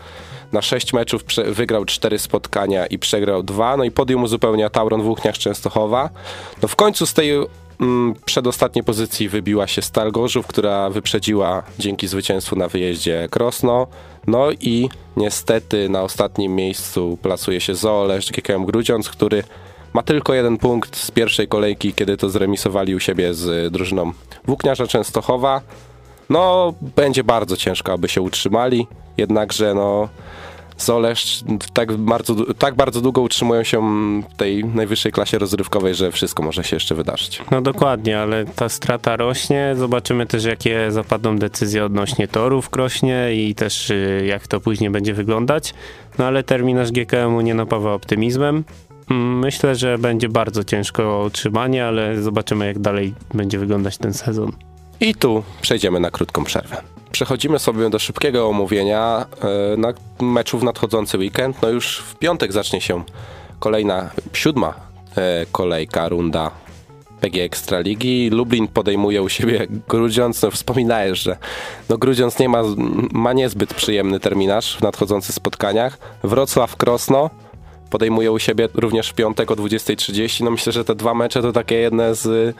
na 0.53 0.63
6 0.63 0.93
meczów 0.93 1.23
wygrał 1.47 1.85
4 1.85 2.19
spotkania 2.19 2.87
i 2.87 2.99
przegrał 2.99 3.43
2, 3.43 3.77
no 3.77 3.85
i 3.85 3.91
podium 3.91 4.23
uzupełnia 4.23 4.71
Tauron 4.71 5.03
Włóchniarz 5.03 5.39
Częstochowa. 5.39 6.11
No 6.63 6.69
w 6.69 6.77
końcu 6.77 7.07
z 7.07 7.15
tej 7.15 7.31
mm, 7.81 8.15
przedostatniej 8.25 8.85
pozycji 8.85 9.29
wybiła 9.29 9.67
się 9.67 9.83
Stal 9.83 10.13
Gorzów, 10.13 10.47
która 10.47 10.91
wyprzedziła 10.91 11.63
dzięki 11.79 12.09
zwycięstwu 12.09 12.57
na 12.57 12.69
wyjeździe 12.69 13.29
Krosno. 13.31 13.87
No 14.27 14.53
i 14.53 14.89
niestety 15.17 15.89
na 15.89 16.03
ostatnim 16.03 16.55
miejscu 16.55 17.19
plasuje 17.23 17.61
się 17.61 17.75
Zoolesz 17.75 18.33
GKM 18.33 18.65
Grudziądz, 18.65 19.09
który 19.09 19.45
ma 19.95 20.03
tylko 20.03 20.35
jeden 20.35 20.59
punkt 20.59 20.97
z 20.97 21.11
pierwszej 21.11 21.49
kolejki, 21.49 21.95
kiedy 21.95 22.17
to 22.17 22.31
zremisowali 22.31 22.95
u 22.95 23.01
siebie 23.01 23.35
z 23.35 23.73
drużyną 23.73 24.13
Włókniarza 24.47 24.87
Częstochowa. 24.87 25.61
No, 26.31 26.75
będzie 26.97 27.25
bardzo 27.25 27.57
ciężko, 27.57 27.93
aby 27.93 28.09
się 28.09 28.23
utrzymali, 28.23 28.87
jednakże 29.17 29.75
no, 29.75 30.09
Zolesz 30.79 31.45
tak 31.73 31.93
bardzo, 31.93 32.55
tak 32.55 32.75
bardzo 32.75 33.01
długo 33.01 33.21
utrzymują 33.23 33.63
się 33.63 33.81
w 34.23 34.37
tej 34.37 34.65
najwyższej 34.65 35.13
klasie 35.13 35.39
rozrywkowej, 35.39 35.95
że 35.95 36.13
wszystko 36.13 36.43
może 36.43 36.65
się 36.65 36.77
jeszcze 36.77 36.95
wydarzyć. 36.95 37.43
No 37.51 37.61
dokładnie, 37.63 38.19
ale 38.21 38.45
ta 38.45 38.69
strata 38.69 39.17
rośnie. 39.17 39.75
Zobaczymy 39.77 40.27
też, 40.27 40.45
jakie 40.45 40.91
zapadną 40.91 41.39
decyzje 41.39 41.85
odnośnie 41.85 42.29
torów 42.29 42.71
krośnie 42.71 43.35
i 43.35 43.55
też 43.55 43.91
y, 43.91 44.25
jak 44.27 44.47
to 44.47 44.61
później 44.61 44.91
będzie 44.91 45.15
wyglądać. 45.15 45.75
No 46.19 46.27
ale 46.27 46.43
terminarz 46.43 46.93
GKM-u 46.93 47.41
nie 47.41 47.55
napawa 47.55 47.93
optymizmem. 47.93 48.65
Myślę, 49.11 49.75
że 49.75 49.99
będzie 49.99 50.29
bardzo 50.29 50.65
ciężko 50.65 51.25
utrzymanie, 51.27 51.87
ale 51.87 52.23
zobaczymy, 52.23 52.67
jak 52.67 52.79
dalej 52.79 53.15
będzie 53.35 53.59
wyglądać 53.59 53.99
ten 53.99 54.15
sezon. 54.15 54.53
I 55.01 55.15
tu 55.15 55.43
przejdziemy 55.61 56.01
na 56.01 56.11
krótką 56.11 56.45
przerwę. 56.45 56.83
Przechodzimy 57.13 57.59
sobie 57.59 57.91
do 57.91 57.99
szybkiego 57.99 58.49
omówienia 58.49 59.27
e, 59.75 59.77
na 59.77 59.93
meczu 60.21 60.59
w 60.59 60.65
nadchodzący 60.65 61.19
weekend. 61.19 61.63
No 61.63 61.69
już 61.69 61.99
w 61.99 62.17
piątek 62.17 62.53
zacznie 62.53 62.81
się 62.81 63.05
kolejna, 63.59 64.11
siódma 64.33 64.75
e, 65.17 65.47
kolejka, 65.53 66.09
runda 66.09 66.51
PG 67.21 67.43
Ekstraligi. 67.43 68.31
Lublin 68.31 68.69
podejmuje 68.69 69.23
u 69.23 69.29
siebie 69.29 69.67
Grudziądz. 69.89 70.43
No, 70.43 70.51
wspominałeś, 70.51 71.19
że 71.19 71.37
no, 71.89 71.99
Grudziądz 71.99 72.39
nie 72.39 72.49
ma, 72.49 72.63
ma 73.13 73.33
niezbyt 73.33 73.75
przyjemny 73.75 74.21
terminarz 74.21 74.77
w 74.77 74.83
nadchodzących 74.83 75.35
spotkaniach. 75.35 75.99
Wrocław 76.23 76.77
Krosno 76.77 77.31
podejmuje 77.95 78.33
u 78.33 78.39
siebie 78.39 78.69
również 78.75 79.09
w 79.09 79.15
piątek 79.15 79.51
o 79.51 79.55
20.30. 79.55 80.45
No 80.45 80.51
myślę, 80.51 80.73
że 80.73 80.85
te 80.85 80.95
dwa 80.95 81.15
mecze 81.15 81.43
to 81.43 81.53
takie 81.53 81.75
jedne 81.75 82.15
z 82.15 82.57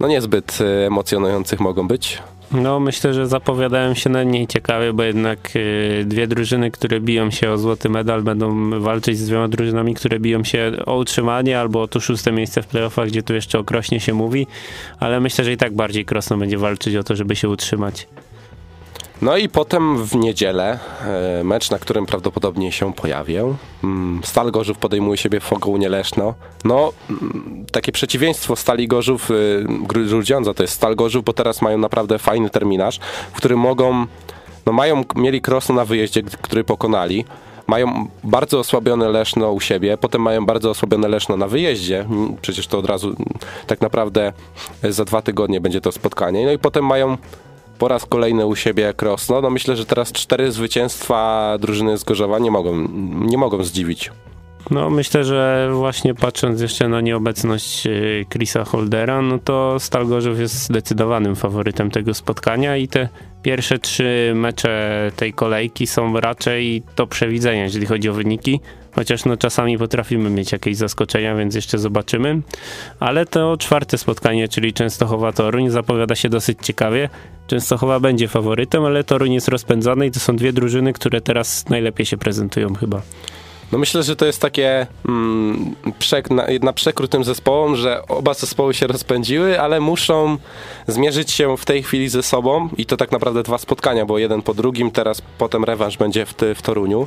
no 0.00 0.08
niezbyt 0.08 0.58
e, 0.60 0.86
emocjonujących 0.86 1.60
mogą 1.60 1.88
być. 1.88 2.22
No, 2.52 2.80
myślę, 2.80 3.14
że 3.14 3.26
zapowiadają 3.26 3.94
się 3.94 4.10
na 4.10 4.22
niej 4.22 4.46
ciekawie, 4.46 4.92
bo 4.92 5.02
jednak 5.02 5.56
y, 5.56 6.04
dwie 6.06 6.26
drużyny, 6.26 6.70
które 6.70 7.00
biją 7.00 7.30
się 7.30 7.50
o 7.50 7.58
złoty 7.58 7.88
medal, 7.88 8.22
będą 8.22 8.80
walczyć 8.80 9.18
z 9.18 9.26
dwiema 9.26 9.48
drużynami, 9.48 9.94
które 9.94 10.20
biją 10.20 10.44
się 10.44 10.72
o 10.86 10.96
utrzymanie 10.96 11.60
albo 11.60 11.82
o 11.82 11.88
to 11.88 12.00
szóste 12.00 12.32
miejsce 12.32 12.62
w 12.62 12.66
playoffach, 12.66 13.08
gdzie 13.08 13.22
tu 13.22 13.34
jeszcze 13.34 13.58
okrośnie 13.58 14.00
się 14.00 14.14
mówi, 14.14 14.46
ale 15.00 15.20
myślę, 15.20 15.44
że 15.44 15.52
i 15.52 15.56
tak 15.56 15.74
bardziej 15.74 16.04
Krosno 16.04 16.36
będzie 16.36 16.58
walczyć 16.58 16.96
o 16.96 17.02
to, 17.02 17.16
żeby 17.16 17.36
się 17.36 17.48
utrzymać. 17.48 18.06
No 19.22 19.36
i 19.36 19.48
potem 19.48 20.04
w 20.04 20.16
niedzielę 20.16 20.78
e, 21.40 21.44
mecz, 21.44 21.70
na 21.70 21.78
którym 21.78 22.06
prawdopodobnie 22.06 22.72
się 22.72 22.92
pojawię. 22.92 23.54
Mm, 23.84 24.20
Stal 24.24 24.50
Gorzów 24.50 24.78
podejmuje 24.78 25.16
siebie 25.16 25.40
Fogą 25.40 25.76
Nieleszno. 25.76 26.34
No, 26.64 26.92
mm, 27.10 27.66
takie 27.72 27.92
przeciwieństwo 27.92 28.56
Stali 28.56 28.88
Gorzów, 28.88 29.30
y, 29.30 29.66
Grudziądza 29.68 30.54
to 30.54 30.62
jest 30.62 30.74
Stal 30.74 30.96
Gorzów, 30.96 31.24
bo 31.24 31.32
teraz 31.32 31.62
mają 31.62 31.78
naprawdę 31.78 32.18
fajny 32.18 32.50
terminarz, 32.50 33.00
w 33.32 33.36
którym 33.36 33.58
mogą, 33.58 34.06
no 34.66 34.72
mają, 34.72 35.04
mieli 35.16 35.40
Krosno 35.40 35.74
na 35.74 35.84
wyjeździe, 35.84 36.22
który 36.22 36.64
pokonali. 36.64 37.24
Mają 37.66 38.08
bardzo 38.24 38.58
osłabione 38.58 39.08
Leszno 39.08 39.52
u 39.52 39.60
siebie, 39.60 39.96
potem 39.96 40.22
mają 40.22 40.46
bardzo 40.46 40.70
osłabione 40.70 41.08
Leszno 41.08 41.36
na 41.36 41.48
wyjeździe. 41.48 42.00
Mm, 42.00 42.36
przecież 42.42 42.66
to 42.66 42.78
od 42.78 42.86
razu 42.86 43.16
tak 43.66 43.80
naprawdę 43.80 44.32
za 44.82 45.04
dwa 45.04 45.22
tygodnie 45.22 45.60
będzie 45.60 45.80
to 45.80 45.92
spotkanie. 45.92 46.46
No 46.46 46.52
i 46.52 46.58
potem 46.58 46.86
mają 46.86 47.16
po 47.78 47.88
raz 47.88 48.06
kolejny 48.06 48.46
u 48.46 48.56
siebie 48.56 48.94
Krosno. 48.96 49.40
No 49.40 49.50
myślę, 49.50 49.76
że 49.76 49.86
teraz 49.86 50.12
cztery 50.12 50.52
zwycięstwa 50.52 51.56
drużyny 51.60 51.98
z 51.98 52.04
Gorzowa 52.04 52.38
nie 52.38 52.50
mogą, 52.50 52.88
nie 53.20 53.38
mogą 53.38 53.64
zdziwić. 53.64 54.10
No 54.70 54.90
myślę, 54.90 55.24
że 55.24 55.70
właśnie 55.72 56.14
patrząc 56.14 56.60
jeszcze 56.60 56.88
na 56.88 57.00
nieobecność 57.00 57.86
y, 57.86 58.26
Chrisa 58.32 58.64
Holdera, 58.64 59.22
no 59.22 59.38
to 59.38 59.80
Stal 59.80 60.06
Gorzów 60.06 60.40
jest 60.40 60.54
zdecydowanym 60.54 61.36
faworytem 61.36 61.90
tego 61.90 62.14
spotkania 62.14 62.76
i 62.76 62.88
te 62.88 63.08
pierwsze 63.42 63.78
trzy 63.78 64.32
mecze 64.34 65.12
tej 65.16 65.32
kolejki 65.32 65.86
są 65.86 66.20
raczej 66.20 66.82
do 66.96 67.06
przewidzenia, 67.06 67.62
jeżeli 67.62 67.86
chodzi 67.86 68.08
o 68.08 68.12
wyniki. 68.12 68.60
Chociaż 68.92 69.24
no 69.24 69.36
czasami 69.36 69.78
potrafimy 69.78 70.30
mieć 70.30 70.52
jakieś 70.52 70.76
zaskoczenia, 70.76 71.36
więc 71.36 71.54
jeszcze 71.54 71.78
zobaczymy. 71.78 72.40
Ale 73.00 73.26
to 73.26 73.56
czwarte 73.56 73.98
spotkanie, 73.98 74.48
czyli 74.48 74.72
Częstochowa 74.72 75.32
Toruń, 75.32 75.70
zapowiada 75.70 76.14
się 76.14 76.28
dosyć 76.28 76.58
ciekawie. 76.62 77.08
Częstochowa 77.46 78.00
będzie 78.00 78.28
faworytem, 78.28 78.84
ale 78.84 79.04
Toruń 79.04 79.32
jest 79.32 79.48
rozpędzony 79.48 80.06
i 80.06 80.10
to 80.10 80.20
są 80.20 80.36
dwie 80.36 80.52
drużyny, 80.52 80.92
które 80.92 81.20
teraz 81.20 81.68
najlepiej 81.68 82.06
się 82.06 82.16
prezentują 82.16 82.74
chyba. 82.74 83.02
No 83.72 83.78
myślę, 83.78 84.02
że 84.02 84.16
to 84.16 84.26
jest 84.26 84.40
takie 84.40 84.86
mm, 85.08 85.74
przek 85.98 86.30
na, 86.30 86.46
na 86.62 86.72
przekrót 86.72 87.10
tym 87.10 87.24
zespołom, 87.24 87.76
że 87.76 88.06
oba 88.08 88.34
zespoły 88.34 88.74
się 88.74 88.86
rozpędziły, 88.86 89.60
ale 89.60 89.80
muszą 89.80 90.38
zmierzyć 90.86 91.30
się 91.30 91.56
w 91.56 91.64
tej 91.64 91.82
chwili 91.82 92.08
ze 92.08 92.22
sobą 92.22 92.68
i 92.76 92.86
to 92.86 92.96
tak 92.96 93.12
naprawdę 93.12 93.42
dwa 93.42 93.58
spotkania, 93.58 94.06
bo 94.06 94.18
jeden 94.18 94.42
po 94.42 94.54
drugim, 94.54 94.90
teraz 94.90 95.22
potem 95.38 95.64
rewanż 95.64 95.96
będzie 95.96 96.26
w, 96.26 96.34
w 96.54 96.62
Toruniu. 96.62 97.06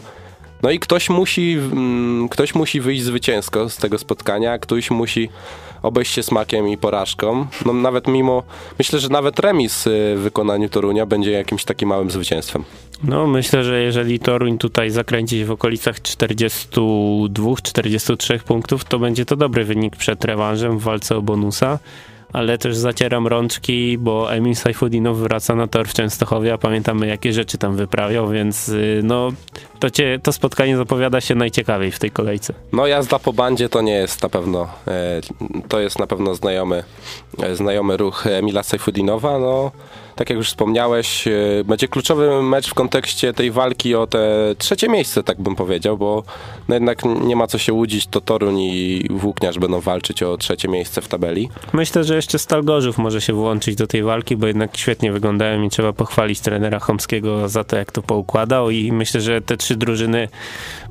No 0.64 0.72
i 0.72 0.80
ktoś 0.80 1.10
musi, 1.10 1.54
mm, 1.54 2.30
ktoś 2.30 2.56
musi 2.56 2.82
wyjść 2.82 3.04
zwycięsko 3.04 3.70
z 3.70 3.78
tego 3.78 3.98
spotkania, 3.98 4.60
ktoś 4.60 4.92
musi 4.92 5.30
obejść 5.82 6.14
się 6.14 6.24
smakiem 6.24 6.68
i 6.68 6.78
porażką. 6.78 7.48
No 7.66 7.74
nawet 7.74 8.08
mimo, 8.08 8.44
myślę, 8.80 9.00
że 9.00 9.10
nawet 9.10 9.40
remis 9.40 9.84
w 9.88 10.20
wykonaniu 10.20 10.70
Torunia 10.70 11.06
będzie 11.06 11.32
jakimś 11.32 11.64
takim 11.64 11.90
małym 11.90 12.12
zwycięstwem. 12.12 12.64
No 13.04 13.28
myślę, 13.28 13.64
że 13.64 13.82
jeżeli 13.82 14.20
Toruń 14.20 14.58
tutaj 14.58 14.90
zakręci 14.90 15.40
się 15.40 15.46
w 15.46 15.52
okolicach 15.52 16.02
42-43 16.02 18.40
punktów, 18.40 18.86
to 18.86 19.00
będzie 19.00 19.26
to 19.26 19.36
dobry 19.36 19.66
wynik 19.66 19.96
przed 19.96 20.26
rewanżem 20.26 20.80
w 20.80 20.84
walce 20.84 21.18
o 21.18 21.22
bonusa 21.22 21.80
ale 22.34 22.58
też 22.58 22.78
zacieram 22.78 23.28
rączki, 23.28 23.98
bo 23.98 24.34
Emil 24.34 24.56
Sajfudinow 24.56 25.18
wraca 25.18 25.56
na 25.56 25.68
tor 25.68 25.88
w 25.88 25.94
Częstochowie, 25.94 26.54
a 26.54 26.58
pamiętamy 26.58 27.08
jakie 27.08 27.34
rzeczy 27.34 27.58
tam 27.58 27.76
wyprawiał, 27.76 28.30
więc 28.30 28.70
y, 28.70 29.02
no 29.04 29.32
to, 29.80 29.90
cię, 29.90 30.20
to 30.24 30.34
spotkanie 30.34 30.78
zapowiada 30.78 31.22
się 31.22 31.36
najciekawiej 31.36 31.92
w 31.92 32.00
tej 32.00 32.12
kolejce. 32.12 32.54
No 32.74 32.88
jazda 32.88 33.20
po 33.20 33.34
bandzie 33.34 33.70
to 33.70 33.82
nie 33.82 33.94
jest 33.94 34.24
na 34.24 34.30
pewno, 34.30 34.68
e, 34.88 35.22
to 35.68 35.80
jest 35.80 36.00
na 36.00 36.08
pewno 36.08 36.36
znajomy, 36.36 36.84
e, 37.44 37.56
znajomy 37.56 37.98
ruch 37.98 38.28
Emila 38.28 38.64
Sajfudinowa, 38.64 39.40
no 39.40 39.72
tak 40.22 40.30
jak 40.30 40.38
już 40.38 40.48
wspomniałeś, 40.48 41.28
e, 41.28 41.32
będzie 41.66 41.88
kluczowy 41.88 42.44
mecz 42.44 42.70
w 42.70 42.74
kontekście 42.74 43.34
tej 43.34 43.52
walki 43.52 43.96
o 43.96 44.08
te 44.08 44.20
trzecie 44.58 44.90
miejsce, 44.90 45.24
tak 45.24 45.42
bym 45.42 45.56
powiedział, 45.56 45.98
bo 45.98 46.24
no 46.68 46.76
jednak 46.76 47.06
nie 47.06 47.36
ma 47.36 47.48
co 47.48 47.58
się 47.58 47.74
łudzić, 47.74 48.08
to 48.08 48.22
Toruń 48.22 48.60
i 48.60 49.06
Włókniarz 49.10 49.60
będą 49.60 49.80
walczyć 49.80 50.24
o 50.24 50.38
trzecie 50.38 50.68
miejsce 50.68 51.02
w 51.02 51.08
tabeli. 51.08 51.50
Myślę, 51.74 52.04
że 52.04 52.16
jeszcze 52.16 52.40
Stal 52.40 52.64
Gorzów 52.64 52.98
może 52.98 53.22
się 53.22 53.34
włączyć 53.34 53.76
do 53.76 53.88
tej 53.88 54.04
walki, 54.04 54.38
bo 54.38 54.48
jednak 54.48 54.78
świetnie 54.78 55.12
wyglądają 55.12 55.64
i 55.64 55.70
trzeba 55.70 55.94
pochwalić 55.94 56.40
trenera 56.40 56.80
Chomskiego 56.80 57.50
za 57.50 57.64
to, 57.64 57.76
jak 57.76 57.92
to 57.92 58.02
poukładał 58.02 58.70
i 58.70 58.92
myślę, 58.92 59.22
że 59.22 59.42
te 59.42 59.58
trzy 59.58 59.76
drużyny 59.76 60.28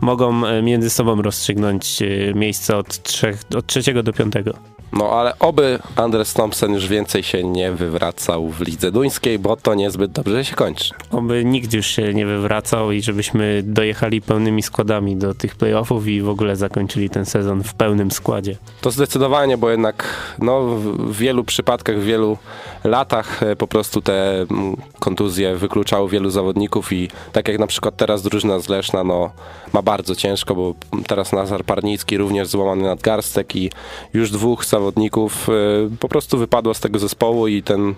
mogą 0.01 0.47
e, 0.47 0.63
między 0.63 0.91
sobą 0.91 1.23
rozstrzygnąć 1.23 2.03
e, 2.03 2.35
miejsce 2.35 2.77
od, 2.77 3.03
trzech, 3.03 3.43
od 3.57 3.67
trzeciego 3.67 4.03
do 4.03 4.13
piątego. 4.13 4.80
No 4.93 5.11
ale 5.11 5.39
oby 5.39 5.79
Andres 5.97 6.35
Thompson 6.35 6.73
już 6.73 6.89
więcej 6.89 7.23
się 7.23 7.45
nie 7.45 7.73
wywracał 7.73 8.49
w 8.49 8.61
lidze 8.61 8.93
duńskiej, 8.93 9.39
bo 9.39 9.57
to 9.57 9.75
niezbyt 9.75 10.13
dobrze 10.13 10.45
się 10.45 10.55
kończy. 10.55 10.95
Oby 11.11 11.45
nikt 11.45 11.73
już 11.73 11.87
się 11.87 12.15
nie 12.15 12.27
wywracał 12.27 12.93
i 12.93 13.03
żebyśmy 13.03 13.63
dojechali 13.63 14.23
pełnymi 14.23 14.63
składami 14.63 15.17
do 15.17 15.35
tych 15.35 15.57
playoffów 15.57 16.07
i 16.07 16.23
w 16.23 16.29
ogóle 16.29 16.57
zakończyli 16.57 17.11
ten 17.11 17.27
sezon 17.27 17.63
w 17.63 17.75
pełnym 17.75 18.11
składzie. 18.11 18.57
To 18.81 18.91
zdecydowanie, 18.91 19.59
bo 19.59 19.71
jednak 19.71 20.05
no, 20.39 20.61
w 20.61 21.17
wielu 21.17 21.45
przypadkach, 21.45 21.99
w 21.99 22.05
wielu 22.05 22.39
latach 22.85 23.43
e, 23.43 23.57
po 23.57 23.67
prostu 23.67 24.03
te 24.03 24.41
mm, 24.41 24.77
kontuzje 24.99 25.57
wykluczały 25.57 26.09
wielu 26.09 26.31
zawodników 26.31 26.93
i 26.93 27.09
tak 27.33 27.49
jak 27.49 27.59
na 27.59 27.67
przykład 27.67 27.97
teraz 27.97 28.23
drużyna 28.23 28.59
z 28.59 28.69
Leszna 28.69 29.05
no, 29.05 29.31
ma 29.73 29.83
bardzo 29.83 30.15
ciężko, 30.15 30.55
bo 30.55 30.75
teraz 31.07 31.33
Nazar 31.33 31.65
Parnicki 31.65 32.19
również 32.19 32.49
złamany 32.49 32.83
nadgarstek 32.83 33.57
i 33.57 33.71
już 34.15 34.31
dwóch 34.31 34.65
zawodników 34.65 34.80
y, 34.89 35.97
po 36.01 36.09
prostu 36.09 36.39
wypadło 36.39 36.75
z 36.75 36.81
tego 36.81 36.99
zespołu 36.99 37.49
i 37.49 37.63
ten, 37.63 37.95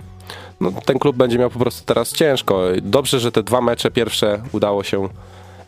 no, 0.60 0.72
ten 0.84 0.98
klub 0.98 1.16
będzie 1.16 1.38
miał 1.38 1.50
po 1.50 1.58
prostu 1.58 1.84
teraz 1.84 2.12
ciężko. 2.12 2.62
Dobrze, 2.82 3.20
że 3.20 3.32
te 3.32 3.42
dwa 3.42 3.60
mecze 3.60 3.90
pierwsze 3.90 4.42
udało 4.52 4.82
się 4.82 5.08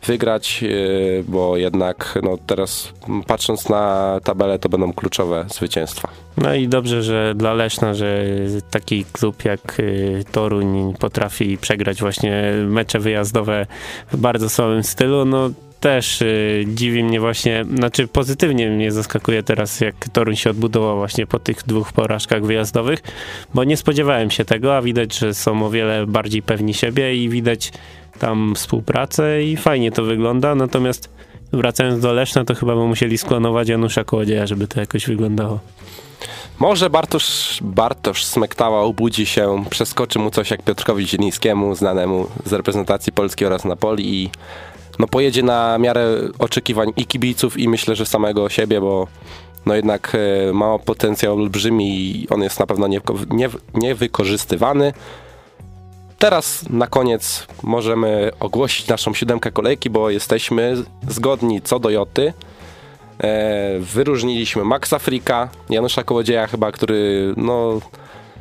wygrać, 0.05 0.59
y, 0.63 1.23
bo 1.27 1.57
jednak 1.57 2.19
no, 2.23 2.37
teraz 2.47 2.93
patrząc 3.27 3.69
na 3.69 4.19
tabelę, 4.23 4.59
to 4.59 4.69
będą 4.69 4.93
kluczowe 4.93 5.45
zwycięstwa. 5.49 6.09
No 6.37 6.53
i 6.53 6.67
dobrze, 6.67 7.03
że 7.03 7.33
dla 7.35 7.53
Leszna, 7.53 7.93
że 7.93 8.25
taki 8.71 9.05
klub 9.05 9.45
jak 9.45 9.79
y, 9.79 10.23
Toruń 10.31 10.93
potrafi 10.99 11.57
przegrać 11.57 11.99
właśnie 11.99 12.53
mecze 12.67 12.99
wyjazdowe 12.99 13.67
w 14.11 14.17
bardzo 14.17 14.49
słabym 14.49 14.83
stylu, 14.83 15.25
no 15.25 15.49
też 15.79 16.21
y, 16.21 16.65
dziwi 16.67 17.03
mnie 17.03 17.19
właśnie, 17.19 17.65
znaczy 17.75 18.07
pozytywnie 18.07 18.69
mnie 18.69 18.91
zaskakuje 18.91 19.43
teraz, 19.43 19.81
jak 19.81 19.95
Toruń 20.13 20.35
się 20.35 20.49
odbudował 20.49 20.97
właśnie 20.97 21.27
po 21.27 21.39
tych 21.39 21.63
dwóch 21.67 21.93
porażkach 21.93 22.45
wyjazdowych, 22.45 22.99
bo 23.53 23.63
nie 23.63 23.77
spodziewałem 23.77 24.31
się 24.31 24.45
tego, 24.45 24.77
a 24.77 24.81
widać, 24.81 25.17
że 25.17 25.33
są 25.33 25.65
o 25.65 25.69
wiele 25.69 26.07
bardziej 26.07 26.41
pewni 26.41 26.73
siebie 26.73 27.23
i 27.23 27.29
widać 27.29 27.71
tam 28.19 28.55
współpracę 28.55 29.43
i 29.43 29.57
fajnie 29.57 29.91
to 29.91 30.03
wygląda, 30.03 30.55
natomiast 30.55 31.09
wracając 31.53 32.01
do 32.01 32.13
Leszna, 32.13 32.45
to 32.45 32.55
chyba 32.55 32.75
by 32.75 32.87
musieli 32.87 33.17
sklonować 33.17 33.69
Janusza 33.69 34.03
Kołodzieja, 34.03 34.47
żeby 34.47 34.67
to 34.67 34.79
jakoś 34.79 35.07
wyglądało. 35.07 35.59
Może 36.59 36.89
Bartosz, 36.89 37.59
Bartosz 37.61 38.25
Smektała 38.25 38.81
obudzi 38.81 39.25
się, 39.25 39.63
przeskoczy 39.69 40.19
mu 40.19 40.31
coś 40.31 40.51
jak 40.51 40.61
Piotrkowi 40.61 41.07
Zielińskiemu, 41.07 41.75
znanemu 41.75 42.27
z 42.45 42.53
reprezentacji 42.53 43.13
Polski 43.13 43.45
oraz 43.45 43.65
Napoli 43.65 44.23
i 44.23 44.29
no 44.99 45.07
pojedzie 45.07 45.43
na 45.43 45.77
miarę 45.77 46.07
oczekiwań 46.39 46.91
i 46.97 47.05
kibiców 47.05 47.57
i 47.57 47.69
myślę, 47.69 47.95
że 47.95 48.05
samego 48.05 48.49
siebie, 48.49 48.81
bo 48.81 49.07
no 49.65 49.75
jednak 49.75 50.11
e, 50.49 50.53
ma 50.53 50.79
potencjał 50.79 51.33
olbrzymi 51.33 52.21
i 52.21 52.29
on 52.29 52.41
jest 52.41 52.59
na 52.59 52.65
pewno 52.65 52.87
niewykorzystywany. 53.73 54.93
Teraz 56.19 56.69
na 56.69 56.87
koniec 56.87 57.47
możemy 57.63 58.31
ogłosić 58.39 58.87
naszą 58.87 59.13
siódemkę 59.13 59.51
kolejki, 59.51 59.89
bo 59.89 60.09
jesteśmy 60.09 60.75
zgodni 61.09 61.61
co 61.61 61.79
do 61.79 61.89
Joty. 61.89 62.33
E, 63.23 63.79
wyróżniliśmy 63.79 64.63
Maxa 64.63 64.99
Frika, 64.99 65.49
Janusza 65.69 66.03
Kołodzieja 66.03 66.47
chyba, 66.47 66.71
który 66.71 67.33
no 67.37 67.81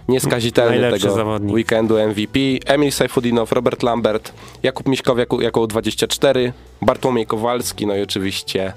nieskazitelny 0.08 0.90
tego 0.90 1.14
zawodnik. 1.14 1.54
weekendu 1.54 2.08
MVP, 2.08 2.38
Emil 2.66 2.92
Sajfudinow, 2.92 3.52
Robert 3.52 3.82
Lambert, 3.82 4.32
Jakub 4.62 4.88
Miśkow 4.88 5.18
jako, 5.18 5.40
jako 5.40 5.66
24, 5.66 6.52
Bartłomiej 6.82 7.26
Kowalski, 7.26 7.86
no 7.86 7.96
i 7.96 8.02
oczywiście 8.02 8.72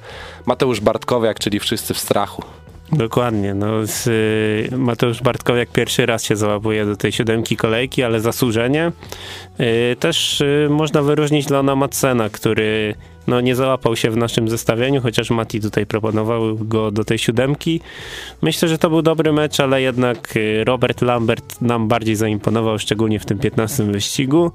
Mateusz 0.45 0.79
Bartkowiak, 0.79 1.39
czyli 1.39 1.59
wszyscy 1.59 1.93
w 1.93 1.97
strachu. 1.97 2.43
Dokładnie. 2.91 3.53
No, 3.53 3.85
z, 3.85 4.07
y, 4.73 4.77
Mateusz 4.77 5.21
Bartkowiak 5.21 5.69
pierwszy 5.69 6.05
raz 6.05 6.23
się 6.23 6.35
załapuje 6.35 6.85
do 6.85 6.95
tej 6.95 7.11
siódemki 7.11 7.57
kolejki, 7.57 8.03
ale 8.03 8.19
zasłużenie. 8.19 8.91
Y, 9.59 9.95
też 9.95 10.41
y, 10.41 10.67
można 10.69 11.01
wyróżnić 11.01 11.49
Leona 11.49 11.75
Matsena, 11.75 12.29
który 12.29 12.95
no, 13.27 13.41
nie 13.41 13.55
załapał 13.55 13.95
się 13.95 14.11
w 14.11 14.17
naszym 14.17 14.49
zestawieniu, 14.49 15.01
chociaż 15.01 15.29
Mati 15.29 15.61
tutaj 15.61 15.85
proponował 15.85 16.55
go 16.55 16.91
do 16.91 17.03
tej 17.03 17.17
siódemki. 17.17 17.81
Myślę, 18.41 18.67
że 18.67 18.77
to 18.77 18.89
był 18.89 19.01
dobry 19.01 19.33
mecz, 19.33 19.59
ale 19.59 19.81
jednak 19.81 20.35
y, 20.35 20.63
Robert 20.63 21.01
Lambert 21.01 21.61
nam 21.61 21.87
bardziej 21.87 22.15
zaimponował, 22.15 22.79
szczególnie 22.79 23.19
w 23.19 23.25
tym 23.25 23.39
15 23.39 23.83
wyścigu. 23.83 24.51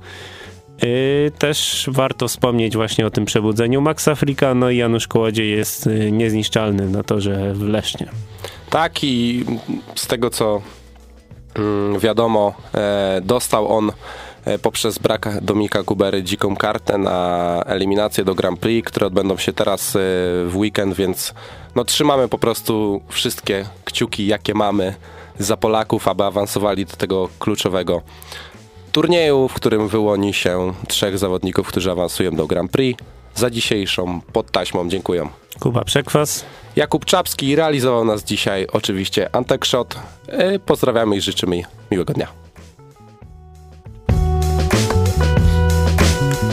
Y, 0.84 1.32
też 1.38 1.88
warto 1.92 2.28
wspomnieć 2.28 2.76
właśnie 2.76 3.06
o 3.06 3.10
tym 3.10 3.24
przebudzeniu 3.24 3.80
Maxa 3.80 4.14
Frika, 4.14 4.54
no 4.54 4.70
i 4.70 4.76
Janusz 4.76 5.08
Kołodziej 5.08 5.50
jest 5.50 5.86
y, 5.86 6.12
niezniszczalny 6.12 6.88
na 6.88 7.02
torze 7.02 7.54
w 7.54 7.62
Lesznie. 7.62 8.08
Tak 8.70 9.04
i 9.04 9.44
z 9.94 10.06
tego 10.06 10.30
co 10.30 10.62
mm, 11.54 11.98
wiadomo, 11.98 12.54
e, 12.74 13.20
dostał 13.24 13.76
on 13.76 13.92
e, 14.44 14.58
poprzez 14.58 14.98
brak 14.98 15.38
Domika 15.42 15.82
Kubery 15.82 16.22
dziką 16.22 16.56
kartę 16.56 16.98
na 16.98 17.62
eliminację 17.66 18.24
do 18.24 18.34
Grand 18.34 18.60
Prix, 18.60 18.88
które 18.88 19.06
odbędą 19.06 19.36
się 19.36 19.52
teraz 19.52 19.96
e, 19.96 19.98
w 20.46 20.52
weekend, 20.54 20.94
więc 20.94 21.34
no 21.74 21.84
trzymamy 21.84 22.28
po 22.28 22.38
prostu 22.38 23.02
wszystkie 23.08 23.64
kciuki, 23.84 24.26
jakie 24.26 24.54
mamy 24.54 24.94
za 25.38 25.56
Polaków, 25.56 26.08
aby 26.08 26.24
awansowali 26.24 26.86
do 26.86 26.96
tego 26.96 27.28
kluczowego 27.38 28.02
turnieju, 28.92 29.48
w 29.48 29.54
którym 29.54 29.88
wyłoni 29.88 30.34
się 30.34 30.72
trzech 30.88 31.18
zawodników, 31.18 31.68
którzy 31.68 31.90
awansują 31.90 32.36
do 32.36 32.46
Grand 32.46 32.72
Prix. 32.72 33.02
Za 33.34 33.50
dzisiejszą 33.50 34.20
podtaśmą 34.32 34.88
dziękuję. 34.88 35.28
Kuba 35.60 35.84
Przekwas. 35.84 36.44
Jakub 36.76 37.04
Czapski 37.04 37.56
realizował 37.56 38.04
nas 38.04 38.24
dzisiaj 38.24 38.66
oczywiście 38.72 39.36
Antek 39.36 39.66
Shot. 39.66 39.98
E, 40.26 40.58
pozdrawiamy 40.58 41.16
i 41.16 41.20
życzymy 41.20 41.62
miłego 41.90 42.12
dnia. 42.12 42.28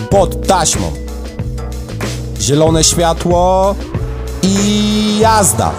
Pod 0.09 0.47
taśmą. 0.47 0.91
Zielone 2.39 2.83
światło 2.83 3.75
i 4.43 5.19
jazda. 5.19 5.71